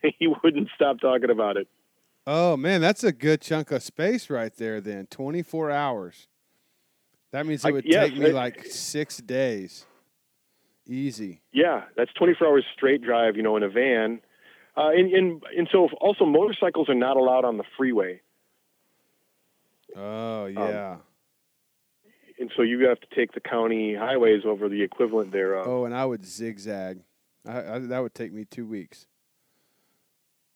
[0.20, 1.68] he wouldn't stop talking about it.
[2.28, 4.82] Oh man, that's a good chunk of space right there.
[4.82, 6.28] Then twenty four hours.
[7.32, 9.86] That means it I- would yes, take me it- like six days.
[10.88, 11.41] Easy.
[11.51, 14.22] Yeah, that's 24 hours straight drive, you know, in a van.
[14.78, 18.19] Uh, and, and and so also motorcycles are not allowed on the freeway,
[19.95, 20.97] Oh yeah.
[22.39, 25.65] and so you have to take the county highways over the equivalent thereof.
[25.67, 26.99] oh, and I would zigzag.
[27.47, 29.05] I, I, that would take me two weeks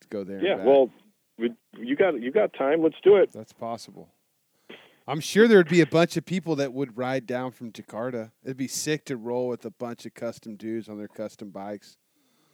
[0.01, 0.43] to go there.
[0.43, 0.89] yeah, well,
[1.37, 2.83] we- you got you got time.
[2.83, 3.31] Let's do it.
[3.31, 4.09] that's possible.
[5.07, 8.31] I'm sure there'd be a bunch of people that would ride down from Jakarta.
[8.43, 11.97] It'd be sick to roll with a bunch of custom dudes on their custom bikes.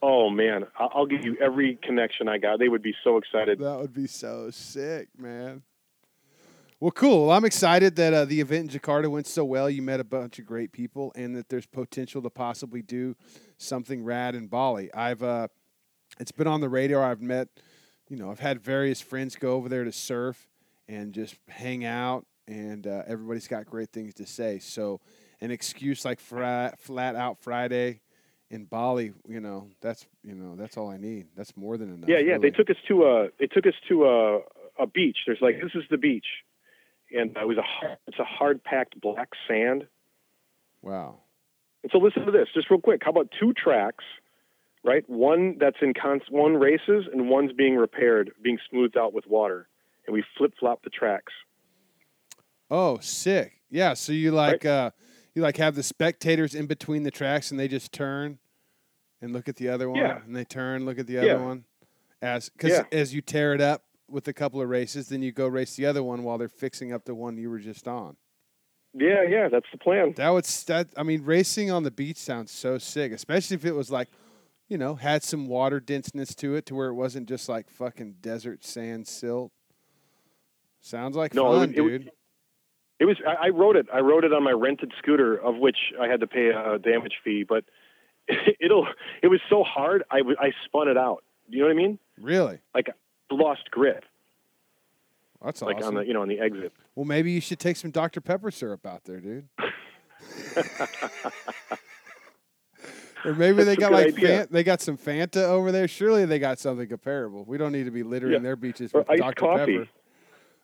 [0.08, 2.60] Oh man, I'll give you every connection I got.
[2.60, 3.58] They would be so excited.
[3.58, 5.64] That would be so sick, man.
[6.80, 7.32] Well, cool.
[7.32, 9.68] I'm excited that uh, the event in Jakarta went so well.
[9.68, 13.16] You met a bunch of great people, and that there's potential to possibly do
[13.58, 14.94] something rad in Bali.
[14.94, 15.48] I've uh,
[16.20, 17.04] it's been on the radar.
[17.04, 17.48] I've met,
[18.08, 20.48] you know, I've had various friends go over there to surf
[20.88, 24.60] and just hang out, and uh, everybody's got great things to say.
[24.60, 25.02] So,
[25.42, 28.02] an excuse like fri- flat out Friday
[28.50, 31.28] in Bali, you know, that's you know that's all I need.
[31.36, 32.10] That's more than enough.
[32.10, 32.38] Yeah, yeah.
[32.38, 34.40] They took us to a they took us to a
[34.84, 35.18] a beach.
[35.26, 36.26] There's like this is the beach,
[37.12, 39.88] and it was a hard, it's a hard packed black sand.
[40.82, 41.18] wow.
[41.84, 43.02] And so listen to this, just real quick.
[43.04, 44.04] How about two tracks,
[44.84, 45.08] right?
[45.08, 49.68] One that's in const- one races and one's being repaired, being smoothed out with water,
[50.08, 51.32] and we flip flop the tracks.
[52.72, 53.62] Oh, sick.
[53.70, 54.92] Yeah, so you like uh
[55.36, 58.40] you like have the spectators in between the tracks and they just turn
[59.22, 60.22] and look at the other one Yeah.
[60.26, 61.22] and they turn, look at the Yeah.
[61.36, 61.66] other one.
[62.22, 62.84] As cuz Yeah.
[62.92, 65.86] as you tear it up with a couple of races, then you go race the
[65.86, 68.18] other one while they're fixing up the one you were just on.
[68.94, 70.14] Yeah, yeah, that's the plan.
[70.14, 73.74] That would that I mean racing on the beach sounds so sick, especially if it
[73.74, 74.08] was like
[74.68, 78.16] you know, had some water denseness to it to where it wasn't just like fucking
[78.22, 79.52] desert sand silt.
[80.82, 82.08] Sounds like No, fun, it dude.
[82.08, 82.14] It
[83.04, 83.88] was I, I rode it.
[83.94, 87.16] I rode it on my rented scooter, of which I had to pay a damage
[87.24, 87.44] fee.
[87.48, 87.66] But
[88.62, 88.88] it'll
[89.22, 91.24] it was so hard, I w- I spun it out.
[91.52, 92.00] Do you know what I mean?
[92.20, 92.60] really?
[92.74, 92.88] Like
[93.30, 94.06] lost grip,
[95.44, 95.88] That's like awesome.
[95.90, 96.72] on the you know on the exit.
[96.96, 98.22] Well, maybe you should take some Dr.
[98.22, 99.50] Pepper syrup out there, dude.
[103.26, 104.16] or maybe they That's a got like.
[104.16, 105.88] Fan- they got some Fanta over there.
[105.88, 107.44] Surely they got something comparable.
[107.46, 108.40] We don't need to be littering Yeah.
[108.40, 109.34] their beaches Or with Dr.
[109.40, 109.78] coffee.
[109.80, 109.90] Pepper.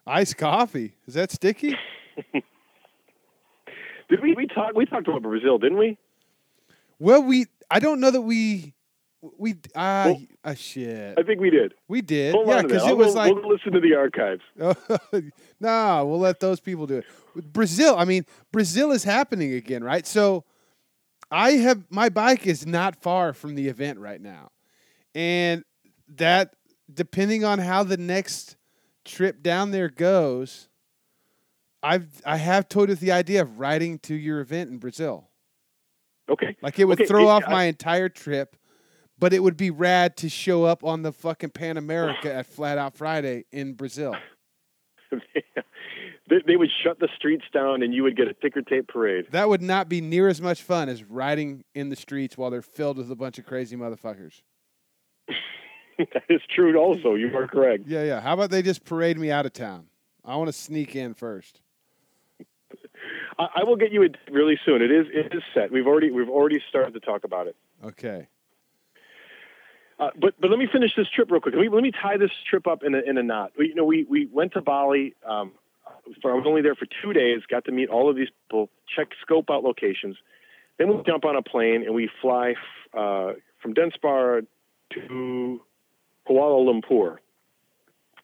[0.08, 0.94] Iced coffee.
[1.08, 1.76] Is that sticky?
[4.10, 5.98] Did we we talk we talked about Brazil, didn't we?
[7.00, 8.74] well, we I don't know that we
[9.38, 11.18] we ah Well- ah shit.
[11.18, 11.74] I think we did.
[11.88, 12.34] We did.
[12.34, 12.74] Hold yeah, on to that.
[12.74, 14.42] because it was go- like we'll listen to the archives.
[15.60, 17.54] no, we'll let those people do it.
[17.54, 20.06] Brazil, I mean, Brazil is happening again, right?
[20.06, 20.44] So
[21.30, 24.50] I have my bike is not far from the event right now.
[25.16, 25.64] And
[26.18, 26.56] that
[26.94, 28.58] depending on how the next
[29.06, 30.68] trip down there goes,
[31.84, 35.28] I've I have toyed with the idea of riding to your event in Brazil.
[36.30, 36.56] Okay.
[36.62, 38.56] Like it would Okay, throw it- off I- my entire trip,
[39.20, 42.78] but it would be rad to show up on the fucking Pan America at Flat
[42.78, 44.16] Out Friday in Brazil.
[46.30, 49.26] they, they would shut the streets down, and you would get a ticker tape parade.
[49.32, 52.62] That would not be near as much fun as riding in the streets while they're
[52.62, 54.42] filled with a bunch of crazy motherfuckers.
[55.98, 56.78] that is true.
[56.78, 57.84] Also, you are correct.
[57.88, 58.22] Yeah, yeah.
[58.22, 59.88] How about they just parade me out of town?
[60.24, 61.60] I want to sneak in first.
[63.38, 64.82] I, I will get you it really soon.
[64.82, 65.72] It is it is set.
[65.72, 67.56] We've already we've already started to talk about it.
[67.84, 68.28] Okay.
[70.00, 71.54] Uh, but but let me finish this trip real quick.
[71.54, 73.52] Let me let me tie this trip up in a in a knot.
[73.58, 75.16] We, you know, we we went to Bali.
[75.26, 75.52] Um,
[76.22, 77.42] for, I was only there for two days.
[77.48, 78.70] Got to meet all of these people.
[78.96, 80.18] Check scope out locations.
[80.78, 82.56] Then we jump on a plane and we fly
[82.94, 84.48] uh, from Denpasar
[84.94, 85.62] to
[86.28, 87.18] Kuala Lumpur.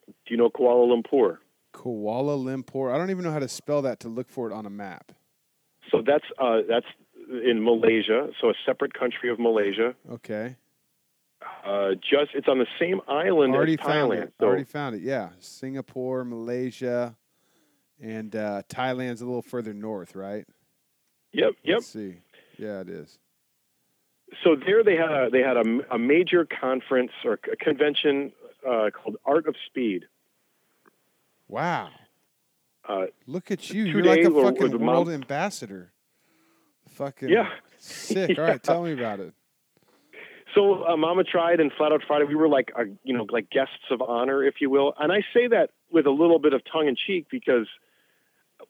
[0.07, 1.37] Do you know Kuala Lumpur?
[1.77, 2.93] Kuala Lumpur.
[2.93, 5.11] I don't even know how to spell that to look for it on a map.
[5.91, 6.85] So that's uh, that's
[7.29, 8.29] in Malaysia.
[8.41, 9.93] So a separate country of Malaysia.
[10.11, 10.55] Okay.
[11.63, 14.23] Uh, just it's on the same island Already as found Thailand.
[14.23, 14.33] it.
[14.39, 15.01] So Already found it.
[15.01, 17.15] Yeah, Singapore, Malaysia,
[18.01, 20.45] and uh, Thailand's a little further north, right?
[21.31, 21.77] yep, yep.
[21.77, 22.15] Let's see.
[22.57, 23.19] Yeah, it is.
[24.43, 28.31] So there they had a, they had a, a major conference or a convention
[28.67, 30.05] uh, called Art of Speed.
[31.47, 31.89] Wow.
[32.87, 33.83] Uh, Look at you.
[33.83, 35.91] You're like a fucking world ambassador.
[36.89, 37.49] Fucking Yeah.
[37.77, 38.29] sick.
[38.37, 38.51] All Yeah.
[38.51, 39.33] right, tell me about it.
[40.55, 43.49] So uh, Mama Tried and Flat Out Friday, we were like, uh, you know, like
[43.49, 44.93] guests of honor, if you will.
[44.99, 47.67] And I say that with a little bit of tongue in cheek because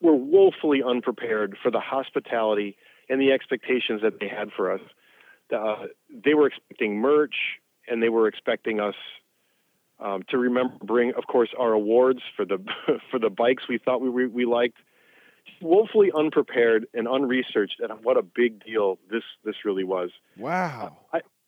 [0.01, 2.75] we're woefully unprepared for the hospitality
[3.09, 4.81] and the expectations that they had for us.
[5.55, 5.85] Uh,
[6.25, 7.35] they were expecting merch,
[7.87, 8.95] and they were expecting us
[9.99, 12.59] um, to remember, bring, of course, our awards for the
[13.11, 14.77] for the bikes we thought we we liked.
[15.61, 20.11] Woefully unprepared and unresearched, and what a big deal this this really was.
[20.37, 20.97] Wow.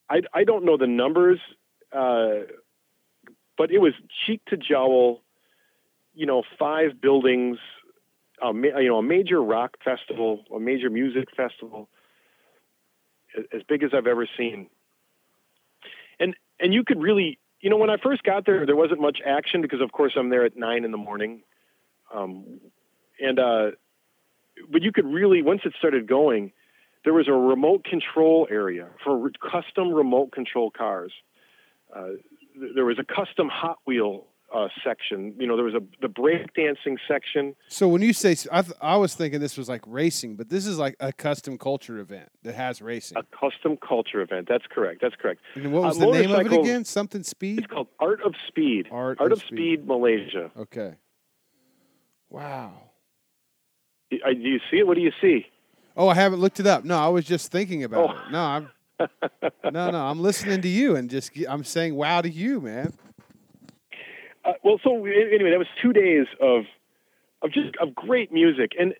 [0.09, 1.39] I, I don't know the numbers,
[1.93, 2.45] uh,
[3.57, 3.93] but it was
[4.25, 5.21] cheek to jowl.
[6.15, 7.59] You know, five buildings,
[8.41, 11.87] you know, a major rock festival, a major music festival,
[13.53, 14.67] as big as I've ever seen.
[16.19, 19.19] And and you could really, you know, when I first got there, there wasn't much
[19.25, 21.41] action because, of course, I'm there at nine in the morning,
[22.13, 22.59] um,
[23.19, 23.71] and uh,
[24.69, 26.51] but you could really once it started going
[27.03, 31.11] there was a remote control area for re- custom remote control cars.
[31.95, 32.09] Uh,
[32.59, 35.33] th- there was a custom Hot Wheel uh, section.
[35.39, 37.55] You know, there was a the breakdancing section.
[37.67, 40.65] So when you say, I, th- I was thinking this was like racing, but this
[40.65, 43.17] is like a custom culture event that has racing.
[43.17, 44.47] A custom culture event.
[44.49, 45.01] That's correct.
[45.01, 45.41] That's correct.
[45.55, 46.85] And what uh, was the name of it again?
[46.85, 47.59] Something speed?
[47.59, 48.87] It's called Art of Speed.
[48.91, 50.51] Art Art of of Speed, Malaysia.
[50.57, 50.95] Okay.
[52.29, 52.73] Wow.
[54.11, 54.87] Uh, Do you see it?
[54.87, 55.45] What do you see?
[55.95, 56.83] Oh, I haven't looked it up.
[56.85, 58.11] No, I was just thinking about Oh.
[58.17, 58.31] it.
[58.31, 58.69] No, I'm
[59.71, 59.97] no, no.
[60.05, 62.93] I'm listening to you and just I'm saying wow to you, man.
[64.49, 66.63] Uh, well, so anyway, that was two days of
[67.41, 68.93] of just of great music, and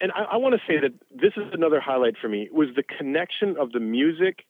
[0.00, 2.82] and I, I want to say that this is another highlight for me was the
[2.82, 4.44] connection of the music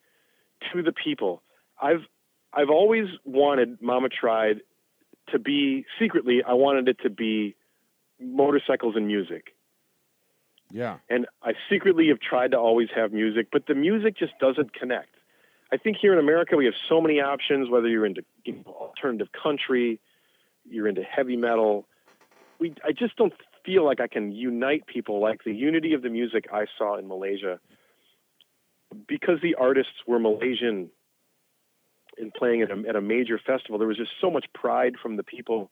[0.72, 1.42] to the people.
[1.80, 2.04] I've
[2.52, 4.60] I've always wanted Mama Tried
[5.32, 6.42] to be secretly.
[6.46, 7.54] I wanted it to be
[8.20, 9.54] motorcycles and music.
[10.70, 10.98] Yeah.
[11.08, 15.14] And I secretly have tried to always have music, but the music just doesn't connect.
[15.72, 18.72] I think here in America we have so many options, whether you're into you know,
[18.72, 20.00] alternative country,
[20.68, 21.86] you're into heavy metal.
[22.58, 23.32] We, I just don't
[23.64, 27.08] feel like I can unite people like the unity of the music I saw in
[27.08, 27.58] Malaysia
[29.08, 30.90] because the artists were Malaysian
[32.18, 33.78] and playing at a, at a major festival.
[33.78, 35.70] There was just so much pride from the people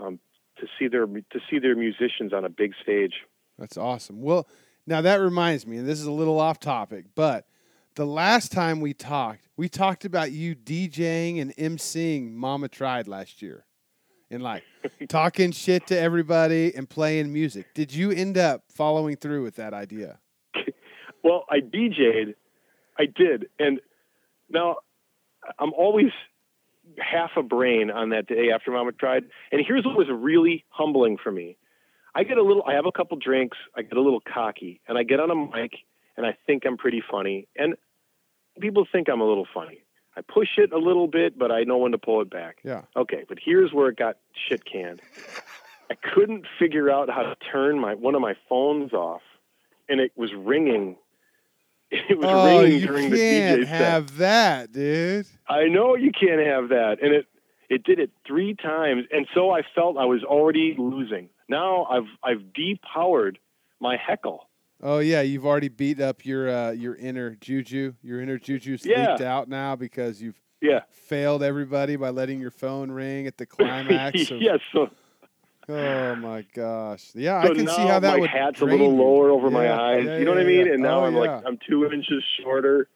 [0.00, 0.20] um,
[0.58, 3.14] to see their to see their musicians on a big stage.
[3.58, 4.22] That's awesome.
[4.22, 4.46] Well,
[4.86, 7.46] now that reminds me, and this is a little off topic, but
[7.96, 13.40] the last time we talked, we talked about you DJing and emceeing Mama Tried last
[13.40, 13.64] year.
[14.34, 14.64] And like
[15.08, 17.72] talking shit to everybody and playing music.
[17.74, 20.18] Did you end up following through with that idea?
[21.24, 22.34] Well, I DJ'd,
[22.98, 23.80] I did, and
[24.50, 24.76] now
[25.58, 26.10] I'm always
[26.98, 29.24] half a brain on that day after Mama tried.
[29.50, 31.56] And here's what was really humbling for me:
[32.14, 34.98] I get a little, I have a couple drinks, I get a little cocky, and
[34.98, 35.72] I get on a mic,
[36.18, 37.74] and I think I'm pretty funny, and
[38.60, 39.83] people think I'm a little funny.
[40.16, 42.58] I push it a little bit, but I know when to pull it back.
[42.62, 42.82] Yeah.
[42.96, 44.16] Okay, but here's where it got
[44.48, 45.00] shit canned.
[45.90, 49.22] I couldn't figure out how to turn my one of my phones off,
[49.88, 50.96] and it was ringing.
[51.90, 53.76] It was Oh, ringing you during the can't DJ set.
[53.80, 55.26] have that, dude.
[55.48, 57.26] I know you can't have that, and it
[57.68, 61.28] it did it three times, and so I felt I was already losing.
[61.48, 63.36] Now I've I've depowered
[63.80, 64.48] my heckle.
[64.86, 67.94] Oh yeah, you've already beat up your uh, your inner juju.
[68.02, 69.12] Your inner juju's Yeah.
[69.12, 70.80] leaked out now because you've Yeah.
[70.90, 74.30] failed everybody by letting your phone ring at the climax.
[74.30, 74.60] of, yes.
[74.72, 74.90] So
[75.70, 77.12] oh my gosh!
[77.14, 78.28] Yeah, So I can see how that my would.
[78.30, 79.02] hat's a little you.
[79.02, 80.04] lower over my eyes.
[80.04, 80.66] yeah, you know what I mean?
[80.66, 80.74] yeah.
[80.74, 81.20] And now Oh, I'm yeah.
[81.20, 82.86] like I'm two inches shorter.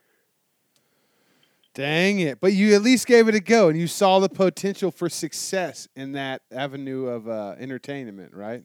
[1.72, 2.38] Dang it!
[2.40, 5.88] But you at least gave it a go, and you saw the potential for success
[5.96, 8.64] in that avenue of uh, entertainment, right?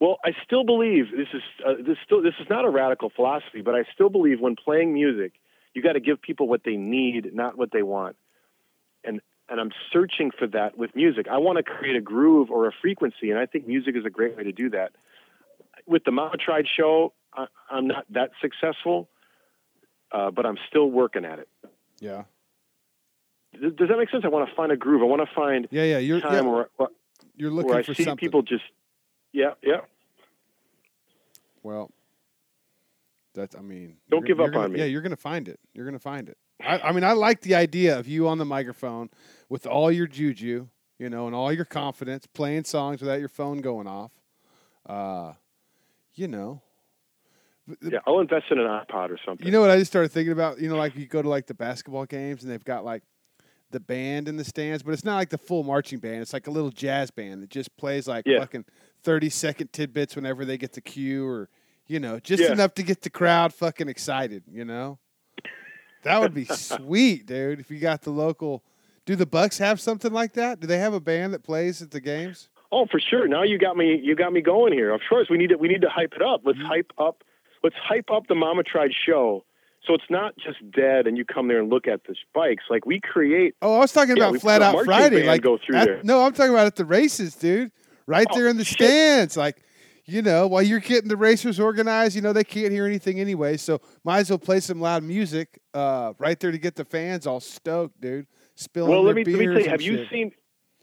[0.00, 3.60] Well, I still believe this is uh, this still this is not a radical philosophy,
[3.60, 5.34] but I still believe when playing music,
[5.74, 8.16] you got to give people what they need, not what they want.
[9.04, 9.20] And
[9.50, 11.26] and I'm searching for that with music.
[11.28, 14.10] I want to create a groove or a frequency, and I think music is a
[14.10, 14.92] great way to do that.
[15.86, 19.08] With the Mama Tried show, I, I'm not that successful,
[20.12, 21.48] uh, but I'm still working at it.
[22.00, 22.24] Yeah.
[23.60, 24.24] Does, does that make sense?
[24.24, 25.02] I want to find a groove.
[25.02, 25.98] I want to find Yeah, yeah.
[25.98, 26.88] You're time yeah, where, where
[27.36, 28.18] you're looking where I for see something.
[28.18, 28.62] people just,
[29.32, 29.80] yeah, yeah.
[31.62, 31.90] Well,
[33.34, 33.54] that's.
[33.54, 34.78] I mean, Don't give up gonna- on me.
[34.80, 35.60] Yeah, you're gonna find it.
[35.74, 36.36] You're gonna find it.
[36.60, 39.08] I, I mean, I like the idea of you on the microphone
[39.48, 40.66] with all your juju,
[40.98, 44.12] you know, and all your confidence, playing songs without your phone going off.
[44.86, 45.32] Uh,
[46.14, 46.60] you know,
[47.82, 49.46] Yeah, I'll invest in an iPod or something.
[49.46, 50.60] You know what I just started thinking about?
[50.60, 53.02] You know, like you go to like the basketball games and they've got like
[53.70, 56.20] the band in the stands, but it's not like the full marching band.
[56.20, 58.40] It's like a little jazz band that just plays like Yeah.
[58.40, 58.64] fucking
[59.02, 61.48] thirty second tidbits whenever they get the cue, or
[61.86, 62.52] you know, just Yeah.
[62.52, 64.44] enough to get the crowd fucking excited.
[64.50, 64.98] You know,
[66.02, 67.60] that would be sweet, dude.
[67.60, 68.62] If you got the local.
[69.06, 70.60] Do the Bucks have something like that?
[70.60, 72.48] Do they have a band that plays at the games?
[72.70, 73.26] Oh, for sure.
[73.26, 73.98] Now you got me.
[74.00, 74.92] You got me going here.
[74.92, 75.56] Of course, we need to.
[75.56, 76.42] We need to hype it up.
[76.44, 76.68] Let's Mm-hmm.
[76.68, 77.24] hype up.
[77.64, 79.44] Let's hype up the Mama Tried show.
[79.86, 82.64] So it's not just dead, and you come there and look at the spikes.
[82.70, 83.54] Like we create.
[83.62, 85.26] Oh, I was talking Yeah, about Flat Out Friday.
[85.26, 86.00] Like go through at- there.
[86.04, 87.72] No, I'm talking about at the races, dude.
[88.10, 88.76] Right Oh, there in the shit.
[88.78, 89.36] stands.
[89.36, 89.62] Like,
[90.04, 93.56] you know, while you're getting the racers organized, you know, they can't hear anything anyway.
[93.56, 97.26] So might as well play some loud music uh, right there to get the fans
[97.26, 98.26] all stoked, dude.
[98.56, 99.70] Spilling Well, let me let me tell you.
[99.70, 100.32] Have you seen?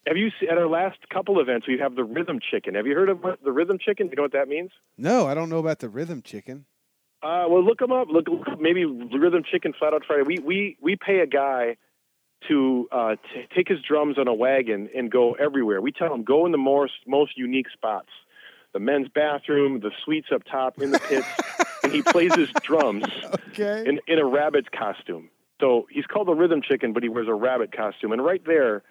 [0.07, 1.67] Have you seen at our last couple events?
[1.67, 2.75] We have the rhythm chicken.
[2.75, 4.07] Have you heard of the rhythm chicken?
[4.07, 4.71] Do you know what that means?
[4.97, 6.65] No, I don't know about the rhythm chicken.
[7.21, 8.07] Uh, well, look them up.
[8.09, 10.23] Look, look up maybe Rhythm Chicken Flat Out Friday.
[10.25, 11.75] We we we pay a guy
[12.47, 15.81] to uh, t- take his drums on a wagon and go everywhere.
[15.81, 18.09] We tell him go in the most most unique spots,
[18.73, 21.27] the men's bathroom, the suites up top, in the pits,
[21.83, 23.05] and he plays his drums
[23.49, 23.83] Okay.
[23.87, 25.29] in in a rabbit's costume.
[25.59, 28.11] So he's called the Rhythm Chicken, but he wears a rabbit costume.
[28.11, 28.83] And right there,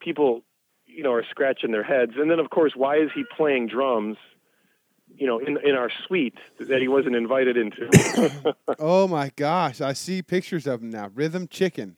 [0.00, 0.42] people,
[0.84, 2.12] you know, are scratching their heads.
[2.16, 4.18] And then, of course, why is he playing drums?
[5.14, 8.54] You know, in in our suite that he wasn't invited into.
[8.78, 11.10] oh my gosh, I see pictures of him now.
[11.14, 11.96] Rhythm chicken.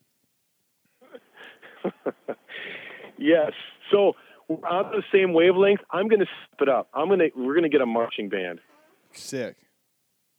[3.18, 3.52] yes.
[3.90, 4.14] So
[4.48, 5.80] we're on the same wavelength.
[5.90, 6.88] I'm going to step it up.
[6.94, 7.30] I'm going to.
[7.36, 8.60] We're going to get a marching band.
[9.12, 9.56] Sick.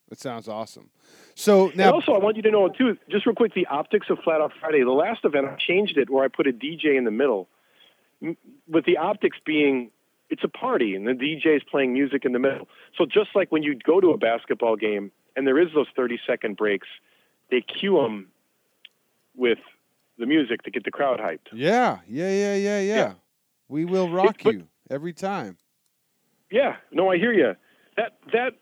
[0.10, 0.92] That sounds awesome.
[1.34, 4.08] So and now, also, I want you to know too, just real quick, the optics
[4.10, 4.84] of Flat Out Friday.
[4.84, 7.50] The last event, I changed it where I put a DJ in the middle,
[8.22, 9.92] with the optics being
[10.30, 12.68] it's a party and the DJ is playing music in the middle.
[12.98, 16.20] So just like when you go to a basketball game and there is those 30
[16.26, 16.88] second breaks,
[17.52, 18.28] they cue them
[19.36, 19.60] with
[20.18, 21.48] the music to get the crowd hyped.
[21.54, 22.96] yeah, yeah, yeah, yeah, yeah.
[22.96, 23.14] Yeah.
[23.68, 25.58] We will rock but- you every time.
[26.52, 27.56] Yeah, no, I hear you.
[27.98, 28.54] That that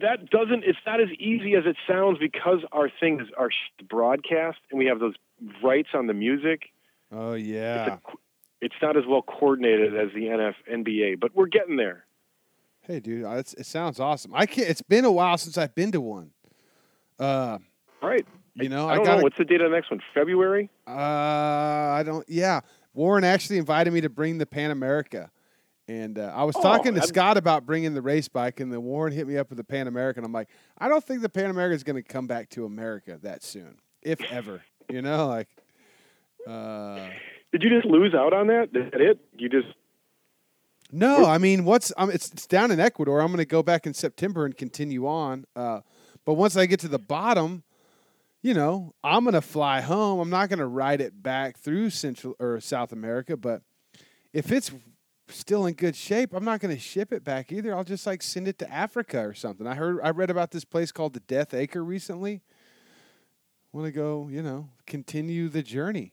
[0.00, 0.64] that doesn't.
[0.64, 3.48] It's not as easy as it sounds because our things are
[3.88, 5.14] broadcast and we have those
[5.62, 6.62] rights on the music.
[7.12, 7.94] Oh It's, yeah.
[7.94, 7.98] a,
[8.60, 12.04] it's not as well coordinated as the NF NBA, but we're getting there.
[12.82, 14.32] Hey, dude, uh, it's, it sounds awesome.
[14.34, 14.68] I can't.
[14.68, 16.32] It's been a while since I've been to one.
[17.18, 17.58] Uh,
[18.02, 18.26] All right.
[18.58, 19.16] You know, I I, don't got.
[19.18, 20.00] know what's the date of the next one.
[20.14, 20.70] February.
[20.86, 22.28] Uh, I don't.
[22.28, 22.60] Yeah,
[22.94, 25.30] Warren actually invited me to bring the Pan America,
[25.86, 28.72] and uh, I was Oh, talking to I'm- Scott about bringing the race bike, and
[28.72, 30.48] then Warren hit me up with the Pan America, and I'm like,
[30.78, 33.76] I don't think the Pan America is going to come back to America that soon,
[34.02, 34.62] if ever.
[34.90, 35.48] You know, like.
[36.46, 37.10] Uh,
[37.52, 38.70] Did you just lose out on that?
[38.74, 39.18] Is that it?
[39.36, 39.68] You just
[40.90, 43.20] No, I mean, what's um, it's, it's down in Ecuador.
[43.20, 45.44] I'm going to go back in September and continue on.
[45.54, 45.80] Uh,
[46.24, 47.64] but once I get to the bottom,
[48.42, 50.20] you know, I'm going to fly home.
[50.20, 53.36] I'm not going to ride it back through Central or South America.
[53.36, 53.62] But
[54.32, 54.70] if it's
[55.28, 57.74] still in good shape, I'm not going to ship it back either.
[57.74, 59.66] I'll just like send it to Africa or something.
[59.66, 62.42] I heard, I read about this place called the Death Acre recently.
[63.72, 66.12] Want to go, you know, continue the journey.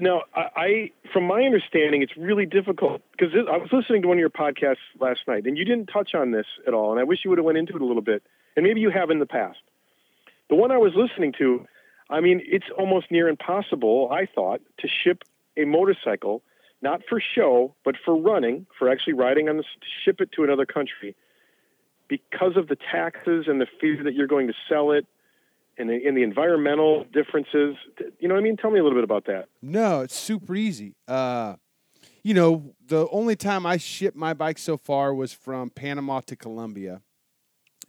[0.00, 4.18] Now, I, I, from my understanding, it's really difficult because I was listening to one
[4.18, 6.92] of your podcasts last night, and you didn't touch on this at all.
[6.92, 8.22] And I wish you would have went into it a little bit,
[8.56, 9.58] and maybe you have in the past.
[10.50, 11.64] The one I was listening to,
[12.10, 14.10] I mean, it's almost near impossible.
[14.12, 15.22] I thought to ship
[15.56, 16.42] a motorcycle,
[16.82, 20.44] not for show, but for running, for actually riding on this, to ship it to
[20.44, 21.14] another country,
[22.08, 25.06] because of the taxes and the fear that you're going to sell it,
[25.78, 27.76] and the, and the environmental differences.
[28.18, 28.56] You know what I mean?
[28.56, 29.46] Tell me a little bit about that.
[29.62, 30.96] No, it's super easy.
[31.06, 31.54] Uh,
[32.22, 36.34] you know, the only time I shipped my bike so far was from Panama to
[36.34, 37.02] Colombia,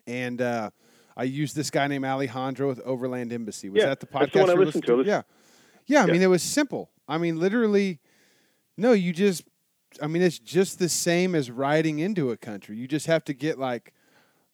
[0.06, 0.70] and uh,
[1.16, 3.70] I used this guy named Alejandro with Overland Embassy.
[3.70, 4.32] Was Yeah, that the podcast?
[4.34, 5.04] the I listened to.
[5.06, 5.24] Yeah,
[5.86, 6.04] yeah.
[6.04, 6.12] I Yeah.
[6.14, 6.90] mean, it was simple.
[7.08, 8.00] I mean, literally,
[8.78, 8.94] no.
[8.94, 9.44] You just,
[10.02, 12.78] I mean, it's just the same as riding into a country.
[12.78, 13.94] You just have to get like,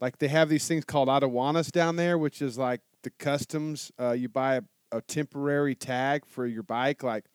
[0.01, 3.91] like they have these things called aduanas down there, which is like the customs.
[3.99, 7.03] Uh, you buy a, a temporary tag for your bike.
[7.03, 7.25] Like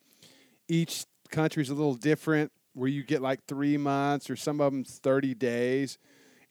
[0.67, 4.83] each country's a little different, where you get like three months or some of them
[4.83, 5.97] thirty days,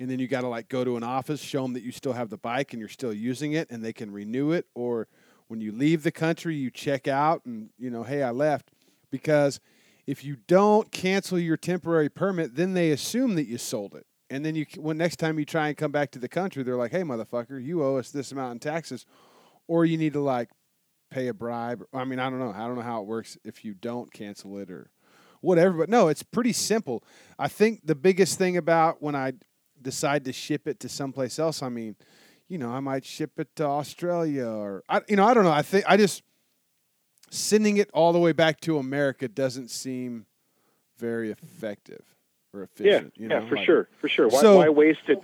[0.02, 2.12] and then you got to like go to an office, show them that you still
[2.12, 4.66] have the bike and you're still using it, and they can renew it.
[4.74, 5.06] Or
[5.46, 8.72] when you leave the country, you check out and you know, hey, I left,
[9.12, 9.60] because
[10.04, 14.04] if you don't cancel your temporary permit, then they assume that you sold it.
[14.28, 16.74] And then you, when next time you try and come back to the country, they're
[16.74, 19.06] like, "Hey, motherfucker, you owe us this amount in taxes,"
[19.68, 20.50] or you need to like
[21.10, 21.84] pay a bribe.
[21.94, 22.52] I mean, I don't know.
[22.52, 24.90] I don't know how it works if you don't cancel it or
[25.42, 25.78] whatever.
[25.78, 27.04] But no, it's pretty simple.
[27.38, 29.34] I think the biggest thing about when I
[29.82, 31.96] decide to ship it to someplace else, I mean,
[32.48, 35.52] you know, I might ship it to Australia or I, you know, I don't know.
[35.52, 36.22] I think I just
[37.30, 40.26] sending it all the way back to America doesn't seem
[40.98, 42.04] very effective
[42.52, 42.66] or Yeah,
[42.96, 43.14] efficient.
[43.16, 44.28] you yeah, for like- sure, for sure.
[44.28, 45.18] Why, So- why waste it?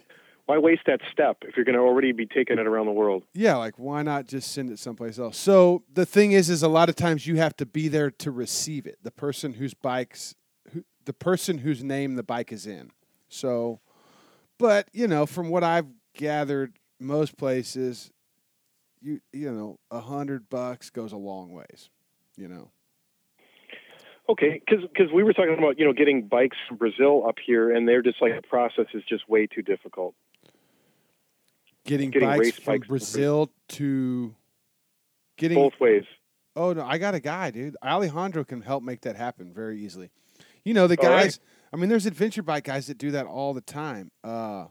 [0.47, 3.23] Why waste that step if you're going to already be taking it around the world?
[3.35, 5.37] Yeah, like why not just send it someplace else?
[5.37, 8.31] So the thing is, is a lot of times you have to be there to
[8.31, 8.97] receive it.
[9.03, 10.35] The person whose bikes,
[10.73, 12.93] who, the person whose name the bike is in.
[13.29, 13.81] So,
[14.59, 18.11] but you know, from what I've gathered, most places,
[19.01, 21.91] you you know, a hundred bucks goes a long ways.
[22.37, 22.71] You know.
[24.29, 27.75] Okay, because because we were talking about you know getting bikes from Brazil up here,
[27.75, 30.15] and they're just like the process is just way too difficult.
[31.87, 34.35] Getting, Getting bikes from bikes from Brazil to
[35.39, 36.05] getting Both ways.
[36.55, 37.77] Oh no, I got a guy, dude.
[37.83, 40.11] Alejandro can help make that happen very easily.
[40.65, 41.39] You know, the All right.
[41.73, 44.11] I mean, there's adventure bike guys that do that all the time.
[44.25, 44.67] Uh,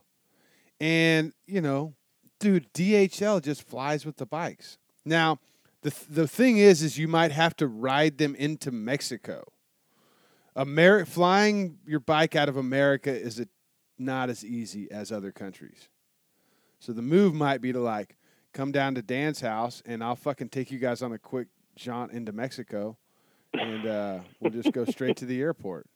[0.79, 1.93] and you know,
[2.39, 4.77] dude, DHL just flies with the bikes.
[5.05, 5.39] Now,
[5.81, 9.43] the th- the thing is, is you might have to ride them into Mexico.
[10.55, 13.47] Ameri- flying your bike out of America is a,
[13.99, 15.89] not as easy as other countries.
[16.79, 18.17] So the move might be to like
[18.53, 22.11] come down to Dan's house and I'll fucking take you guys on a quick jaunt
[22.11, 22.97] into Mexico
[23.53, 25.87] and uh, we'll just go straight to the airport.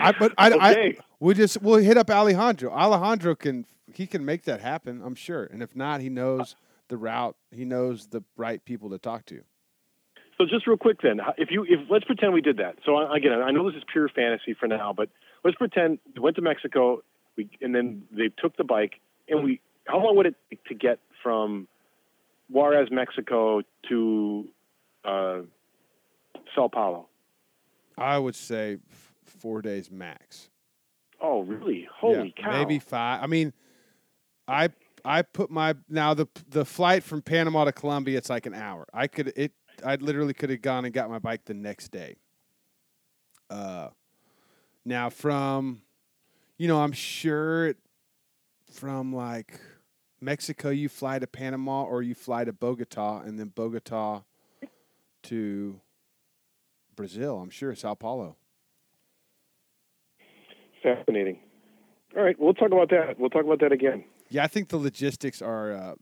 [0.00, 0.96] I but I, Okay.
[0.98, 2.70] I we just we'll hit up Alejandro.
[2.72, 5.44] Alejandro can he can make that happen, I'm sure.
[5.44, 6.56] And if not, he knows
[6.88, 7.36] the route.
[7.50, 9.42] He knows the right people to talk to.
[10.38, 12.76] So just real quick then, if you if let's pretend we did that.
[12.84, 15.08] So again, I know this is pure fantasy for now, but
[15.44, 17.02] let's pretend we went to Mexico,
[17.36, 18.94] we and then they took the bike,
[19.28, 19.60] and we.
[19.86, 21.66] How long would it take to get from
[22.48, 24.48] Juarez, Mexico, to
[25.04, 25.40] uh,
[26.54, 27.08] Sao Paulo?
[27.98, 28.78] I would say
[29.42, 30.48] four days max.
[31.20, 31.88] Oh, really?
[31.92, 32.52] Holy yeah, cow!
[32.52, 33.22] Maybe five.
[33.22, 33.52] I mean,
[34.46, 34.70] I
[35.04, 38.16] I put my now the the flight from Panama to Colombia.
[38.16, 38.86] It's like an hour.
[38.94, 39.52] I could it.
[39.84, 42.16] I literally could have gone and got my bike the next day.
[43.50, 43.88] Uh,
[44.84, 45.82] now from,
[46.56, 47.76] you know, I'm sure it,
[48.70, 49.60] from like
[50.20, 54.22] Mexico, you fly to Panama or you fly to Bogota, and then Bogota
[55.24, 55.80] to
[56.94, 57.40] Brazil.
[57.40, 58.36] I'm sure Sao Paulo.
[60.82, 61.38] Fascinating.
[62.16, 63.18] All right, we'll talk about that.
[63.18, 64.04] We'll talk about that again.
[64.28, 65.94] Yeah, I think the logistics are, uh,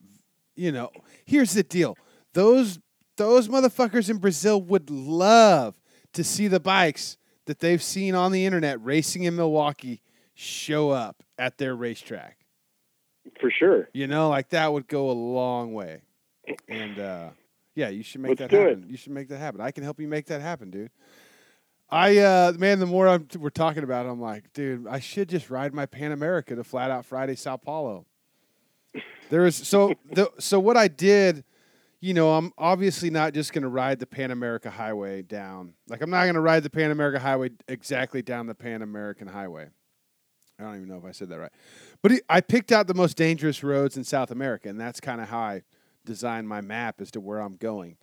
[0.57, 0.91] you know,
[1.25, 1.97] here's the deal:
[2.35, 2.79] those
[3.17, 5.75] those motherfuckers in Brazil would love
[6.15, 7.17] to see the bikes
[7.47, 10.03] that they've seen on the internet racing in Milwaukee
[10.35, 12.39] show up at their racetrack.
[13.41, 13.89] For sure.
[13.93, 16.03] You know, like that would go a long way.
[16.69, 17.31] And uh,
[17.75, 18.69] yeah, you should make Let's that do it.
[18.71, 18.87] happen.
[18.89, 19.61] You should make that happen.
[19.61, 20.91] I can help you make that happen, dude.
[21.91, 25.29] I uh, man, the more I'm, we're talking about it, I'm like, dude, I should
[25.29, 28.07] just ride my Pan America to Flat Out Friday, Sao Paulo.
[29.29, 31.45] There is so the so what I did,
[32.01, 35.75] you know, I'm obviously not just going to ride the Pan America Highway down.
[35.89, 39.27] Like I'm not going to ride the Pan America Highway exactly down the Pan American
[39.27, 39.69] Highway.
[40.59, 41.53] I don't even know if I said that right.
[42.03, 45.21] But it, I picked out the most dangerous roads in South America, and that's kind
[45.21, 45.63] of how I
[46.05, 47.97] designed my map as to where I'm going.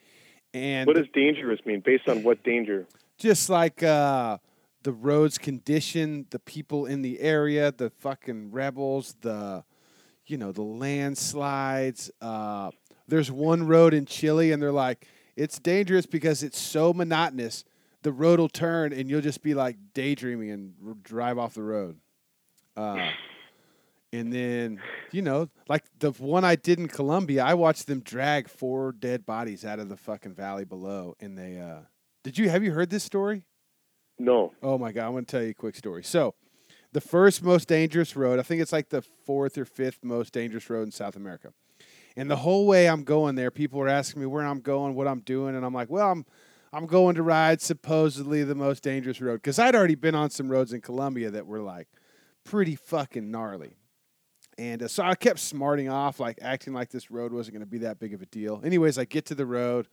[0.53, 1.81] And What does dangerous mean?
[1.81, 2.87] Based on what danger?
[3.17, 4.37] Just like uh,
[4.83, 9.63] the roads condition, the people in the area, the fucking rebels, the
[10.25, 12.11] you know the landslides.
[12.21, 12.71] Uh,
[13.07, 17.63] there's one road in Chile, and they're like, it's dangerous because it's so monotonous.
[18.03, 21.97] The road will turn, and you'll just be like daydreaming and drive off the road.
[22.75, 23.09] Uh,
[24.13, 24.79] and then
[25.11, 29.25] you know, like the one I did in Colombia, I watched them drag four dead
[29.25, 31.59] bodies out of the fucking valley below, and they.
[31.59, 31.79] Uh,
[32.27, 33.43] did you have you heard this story?
[34.19, 34.51] No.
[34.61, 36.03] Oh my god, I'm going to tell you a quick story.
[36.03, 36.35] So,
[36.91, 40.69] the first most dangerous road, I think it's like the fourth or fifth most dangerous
[40.69, 41.53] road in South America.
[42.17, 45.07] And the whole way I'm going there, people are asking me where I'm going, what
[45.07, 46.25] I'm doing, and I'm like, well, I'm
[46.73, 50.49] I'm going to ride supposedly the most dangerous road because I'd already been on some
[50.49, 51.87] roads in Colombia that were like
[52.43, 53.77] pretty fucking gnarly.
[54.57, 57.71] And uh, so I kept smarting off, like acting like this road wasn't going to
[57.71, 58.59] be that big of a deal.
[58.65, 59.87] Anyways, I get to the road.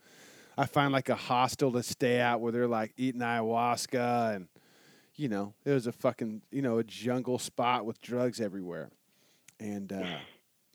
[0.57, 4.47] I find like a hostel to stay at where they're like eating ayahuasca and,
[5.15, 8.89] you know, it was a fucking, you know, a jungle spot with drugs everywhere.
[9.59, 10.17] And uh,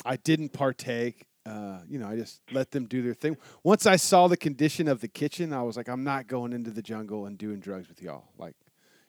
[0.05, 1.27] I didn't partake.
[1.47, 3.37] Uh, you know, I just let them do their thing.
[3.65, 6.71] Once I saw the condition of the kitchen, I was like, I'm not going into
[6.71, 8.25] the jungle and doing drugs with y'all.
[8.39, 8.55] Like,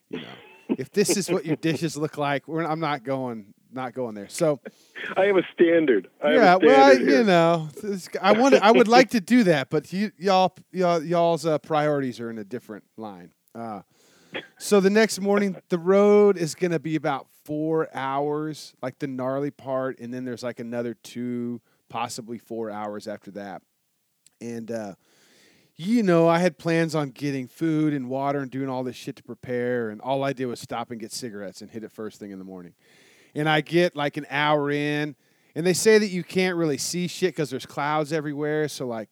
[0.09, 0.33] you know,
[0.77, 4.29] if this is what your dishes look like, I'm not going, not going there.
[4.29, 4.59] So,
[5.15, 6.09] I have a standard.
[6.23, 9.21] I yeah, a standard well, I, you know, this- I want, I would like to
[9.21, 13.31] do that, but you, y'all, y'all, y'all's uh, priorities are in a different line.
[13.53, 13.81] Uh,
[14.57, 19.07] so the next morning, the road is going to be about four hours, like the
[19.07, 23.61] gnarly part, and then there's like another two, possibly four hours after that.
[24.39, 24.95] And uh,
[25.75, 29.15] you know, I had plans on getting food and water and doing all this shit
[29.17, 32.19] to prepare, and all I did was stop and get cigarettes and hit it first
[32.19, 32.73] thing in the morning.
[33.35, 35.15] And I get like an hour in,
[35.55, 38.67] and they say that you can't really see shit because there's clouds everywhere.
[38.67, 39.09] So like,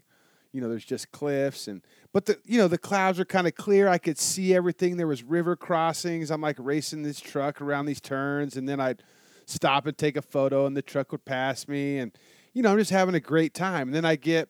[0.51, 3.55] you know, there's just cliffs and but the you know the clouds are kind of
[3.55, 3.87] clear.
[3.87, 4.97] I could see everything.
[4.97, 6.31] There was river crossings.
[6.31, 9.03] I'm like racing this truck around these turns, and then I'd
[9.45, 12.11] stop and take a photo, and the truck would pass me, and
[12.53, 13.89] you know I'm just having a great time.
[13.89, 14.49] And then I get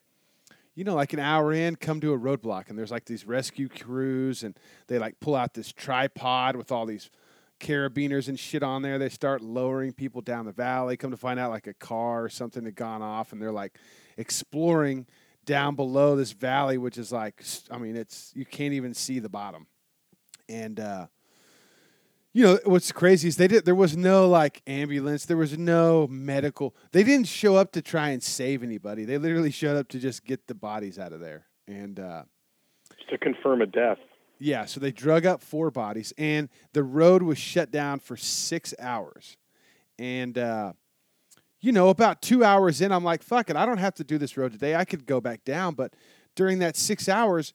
[0.79, 3.67] you know, like an hour in, come to a roadblock, and there's like these rescue
[3.67, 4.57] crews, and
[4.87, 7.09] they like pull out this tripod with all these
[7.59, 8.97] carabiners and shit on there.
[8.97, 10.97] They start lowering people down the valley.
[10.97, 13.77] Come to find out, like a car or something had gone off, and they're like
[14.17, 15.07] exploring
[15.45, 19.29] down below this valley, which is like, I mean, it's you can't even see the
[19.29, 19.67] bottom.
[20.47, 21.07] And uh,
[22.33, 23.65] you know what's crazy is they did.
[23.65, 25.25] There was no like ambulance.
[25.25, 26.75] There was no medical.
[26.91, 29.05] They didn't show up to try and save anybody.
[29.05, 31.47] They literally showed up to just get the bodies out of there.
[31.67, 32.23] And uh,
[33.09, 33.97] to confirm a death.
[34.39, 38.73] Yeah, so they drug up four bodies, and the road was shut down for six
[38.79, 39.35] hours.
[39.97, 40.73] And, uh,
[41.59, 44.17] you know, about two hours in, I'm like, fuck it, I don't have to do
[44.17, 44.75] this road today.
[44.75, 45.75] I could go back down.
[45.75, 45.93] But
[46.35, 47.53] during that six hours,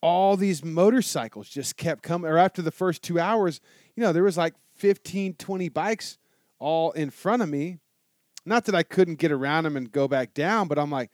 [0.00, 2.28] all these motorcycles just kept coming.
[2.28, 3.60] Or after the first two hours,
[3.94, 6.18] you know, there was like 15, 20 bikes
[6.58, 7.78] all in front of me.
[8.44, 11.10] Not that I couldn't get around them and go back down, but I'm like,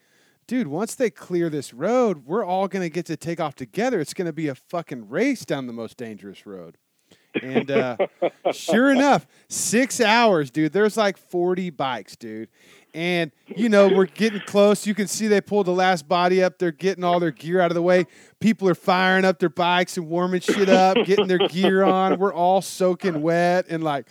[0.47, 3.99] dude, once they clear this road, we're all going to get to take off together.
[3.99, 6.77] It's going to be a fucking race down the most dangerous road.
[7.41, 7.97] And uh,
[8.51, 10.71] sure enough, six hours, dude.
[10.71, 12.49] There's like 40 bikes, dude.
[12.93, 14.87] And, you know, we're getting close.
[14.87, 16.59] You can see they pulled the last body up.
[16.59, 18.05] They're getting all their gear out of the way.
[18.39, 22.17] People are firing up their bikes and warming shit up, getting their gear on.
[22.17, 24.07] We're all soaking wet and, like,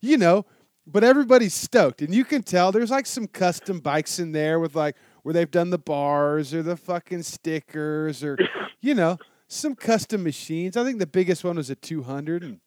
[0.00, 0.46] you know,
[0.86, 2.02] but everybody's stoked.
[2.02, 5.50] And you can tell there's like some custom bikes in there with like where they've
[5.50, 8.38] done the bars or the fucking stickers or,
[8.82, 9.16] you know,
[9.48, 10.76] some custom machines.
[10.76, 12.42] I think the biggest one was a 200.
[12.42, 12.60] And,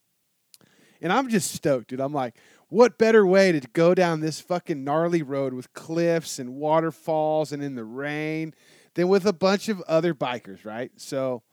[1.00, 2.02] and I'm just stoked, dude.
[2.02, 2.36] I'm like,
[2.68, 7.64] what better way to go down this fucking gnarly road with cliffs and waterfalls and
[7.64, 8.56] in the rain
[8.96, 10.90] than with a bunch of other bikers, right?
[10.96, 11.44] So,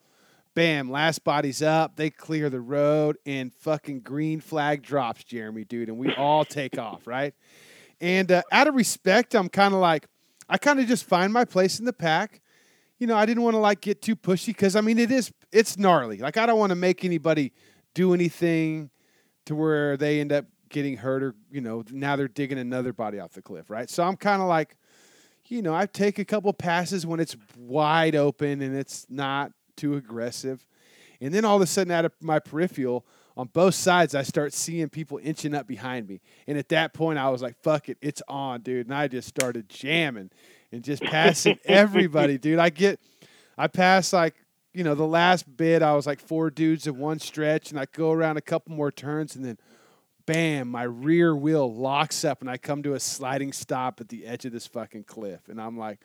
[0.55, 1.97] bam, last body's up.
[1.97, 5.87] They clear the road and fucking green flag drops, Jeremy, dude.
[5.87, 7.35] And we all take off, right?
[8.01, 10.07] And uh, out of respect, I'm kind of like,
[10.49, 12.41] I kind of just find my place in the pack.
[12.99, 15.31] You know, I didn't want to like get too pushy because I mean, it is,
[15.51, 16.17] it's gnarly.
[16.17, 17.51] Like, I don't want to make anybody
[17.93, 18.89] do anything
[19.45, 23.19] to where they end up getting hurt or, you know, now they're digging another body
[23.19, 23.89] off the cliff, right?
[23.89, 24.77] So I'm kind of like,
[25.47, 29.95] you know, I take a couple passes when it's wide open and it's not too
[29.95, 30.65] aggressive.
[31.21, 33.05] And then all of a sudden, out of my peripheral,
[33.37, 36.21] on both sides, I start seeing people inching up behind me.
[36.47, 38.87] And at that point, I was like, fuck it, it's on, dude.
[38.87, 40.31] And I just started jamming
[40.71, 42.59] and just passing everybody, dude.
[42.59, 42.99] I get,
[43.57, 44.35] I pass like,
[44.73, 47.85] you know, the last bit, I was like four dudes in one stretch, and I
[47.91, 49.57] go around a couple more turns, and then
[50.25, 54.25] bam, my rear wheel locks up, and I come to a sliding stop at the
[54.25, 55.47] edge of this fucking cliff.
[55.47, 55.99] And I'm like,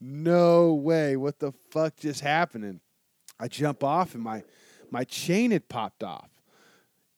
[0.00, 2.64] no way, what the fuck just happened?
[2.64, 2.80] And
[3.38, 4.42] I jump off, and my,
[4.90, 6.29] my chain had popped off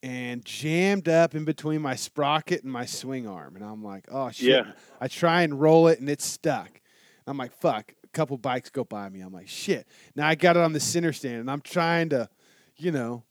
[0.03, 3.57] and jammed up in between my sprocket and my swing arm.
[3.57, 4.49] And I'm like, oh shit.
[4.49, 4.73] Yeah.
[5.01, 6.81] I try and roll it and it's stuck.
[7.27, 7.95] I'm like, fuck.
[8.05, 9.21] A couple bikes go by me.
[9.21, 9.87] I'm like, shit.
[10.17, 12.29] Now I got it on the center stand and I'm trying to,
[12.77, 13.23] you know,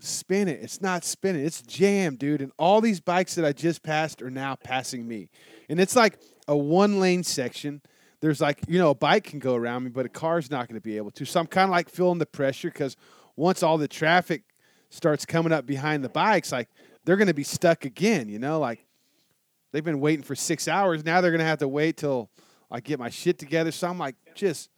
[0.00, 0.60] spin it.
[0.62, 1.44] It's not spinning.
[1.44, 2.42] It's jammed, dude.
[2.42, 5.30] And all these bikes that I just passed are now passing me.
[5.68, 7.80] And it's like a one lane section.
[8.20, 10.78] There's like, you know, a bike can go around me, but a car's not going
[10.78, 11.24] to be able to.
[11.24, 12.96] So I'm kind of like feeling the pressure because
[13.34, 14.42] once all the traffic
[14.90, 16.68] starts coming up behind the bikes, like
[17.04, 18.28] they're going to be stuck again.
[18.28, 18.84] You know, like
[19.72, 21.04] they've been waiting for six hours.
[21.04, 22.30] Now they're going to have to wait till
[22.70, 23.72] I get my shit together.
[23.72, 24.70] So I'm like, just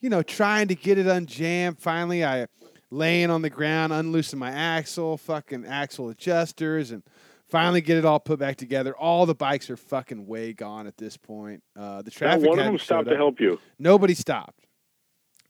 [0.00, 1.78] you know, trying to get it unjammed.
[1.78, 2.46] Finally, I
[2.90, 7.02] laying on the ground, unloosen my axle, fucking axle adjusters, and
[7.48, 8.96] finally get it all put back together.
[8.96, 11.62] All the bikes are fucking way gone at this point.
[11.76, 12.42] Uh, the traffic.
[12.42, 13.58] Now, one of them stopped to help you.
[13.78, 14.67] Nobody stopped.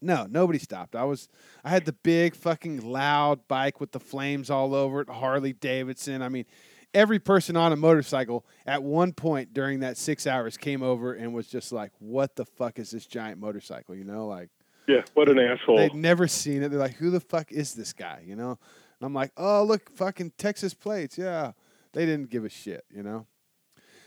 [0.01, 0.95] No, nobody stopped.
[0.95, 1.27] I was
[1.63, 6.21] I had the big fucking loud bike with the flames all over it, Harley Davidson.
[6.21, 6.45] I mean,
[6.93, 11.33] every person on a motorcycle at one point during that 6 hours came over and
[11.33, 14.49] was just like, "What the fuck is this giant motorcycle?" You know, like
[14.87, 15.77] Yeah, what an asshole.
[15.77, 16.69] they'd never seen it.
[16.69, 18.51] They're like, "Who the fuck is this guy?" You know?
[18.51, 21.51] And I'm like, "Oh, look, fucking Texas plates." Yeah.
[21.91, 23.25] They didn't give a shit, you know?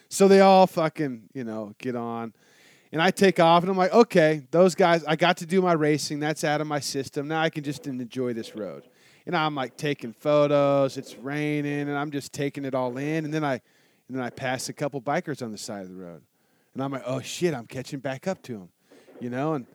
[0.08, 2.32] So they all fucking, you know, get on.
[2.92, 5.72] And I take off and I'm like, "Okay, those guys, I got to do my
[5.72, 6.20] racing.
[6.20, 7.26] That's out of my system.
[7.26, 8.86] Now I can just enjoy this road."
[9.24, 10.98] And I'm like taking photos.
[10.98, 13.54] It's raining and I'm just taking it all in and then I
[14.08, 16.22] and then I pass a couple bikers on the side of the road.
[16.74, 18.68] And I'm like, "Oh shit, I'm catching back up to them."
[19.20, 19.66] You know, and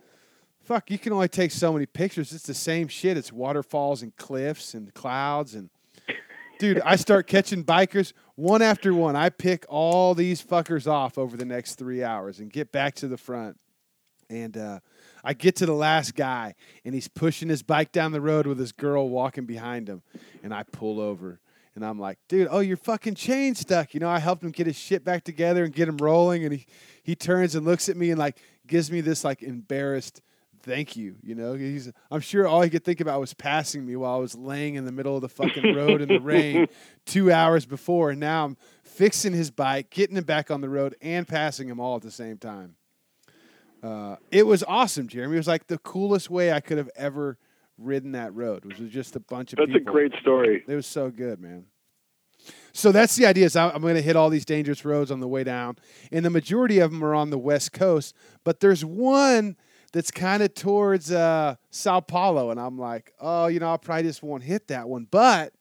[0.64, 2.34] fuck, you can only take so many pictures.
[2.34, 3.18] It's the same shit.
[3.18, 5.70] It's waterfalls and cliffs and clouds and
[6.60, 9.16] dude, I start catching bikers one after one.
[9.16, 13.08] I pick all these fuckers off over the next three hours and get back to
[13.08, 13.58] the front.
[14.30, 14.80] And uh,
[15.24, 18.60] I get to the last guy, and he's pushing his bike down the road with
[18.60, 20.02] his girl walking behind him.
[20.44, 21.40] And I pull over,
[21.76, 23.94] and I'm like, dude, oh, your fucking chain stuck.
[23.94, 26.44] You know, I helped him get his shit back together and get him rolling.
[26.44, 26.66] And he,
[27.04, 28.38] he turns and looks at me and like
[28.68, 30.22] gives me this like embarrassed
[30.68, 31.16] thank you.
[31.24, 34.20] You know, he's I'm sure all he could think about was passing me while I
[34.20, 36.68] was laying in the middle of the fucking road in the rain
[37.06, 40.96] two hours before, and now I'm fixing his bike, getting him back on the road,
[41.02, 42.76] and passing him all at the same time.
[43.82, 45.36] Uh, it was awesome, Jeremy.
[45.36, 47.38] It was like the coolest way I could have ever
[47.78, 48.66] ridden that road.
[48.66, 50.64] which was just a bunch of That's a great story.
[50.68, 51.66] It was so good, man.
[52.74, 53.46] So that's the idea.
[53.46, 55.78] Is I'm going to hit all these dangerous roads on the way down,
[56.12, 58.16] and the majority of them are on the west coast.
[58.44, 59.58] But there's one
[59.94, 64.04] that's kind of towards uh, Sao Paulo, and I'm like, oh, you know, I probably
[64.04, 65.08] just won't hit that one.
[65.10, 65.54] But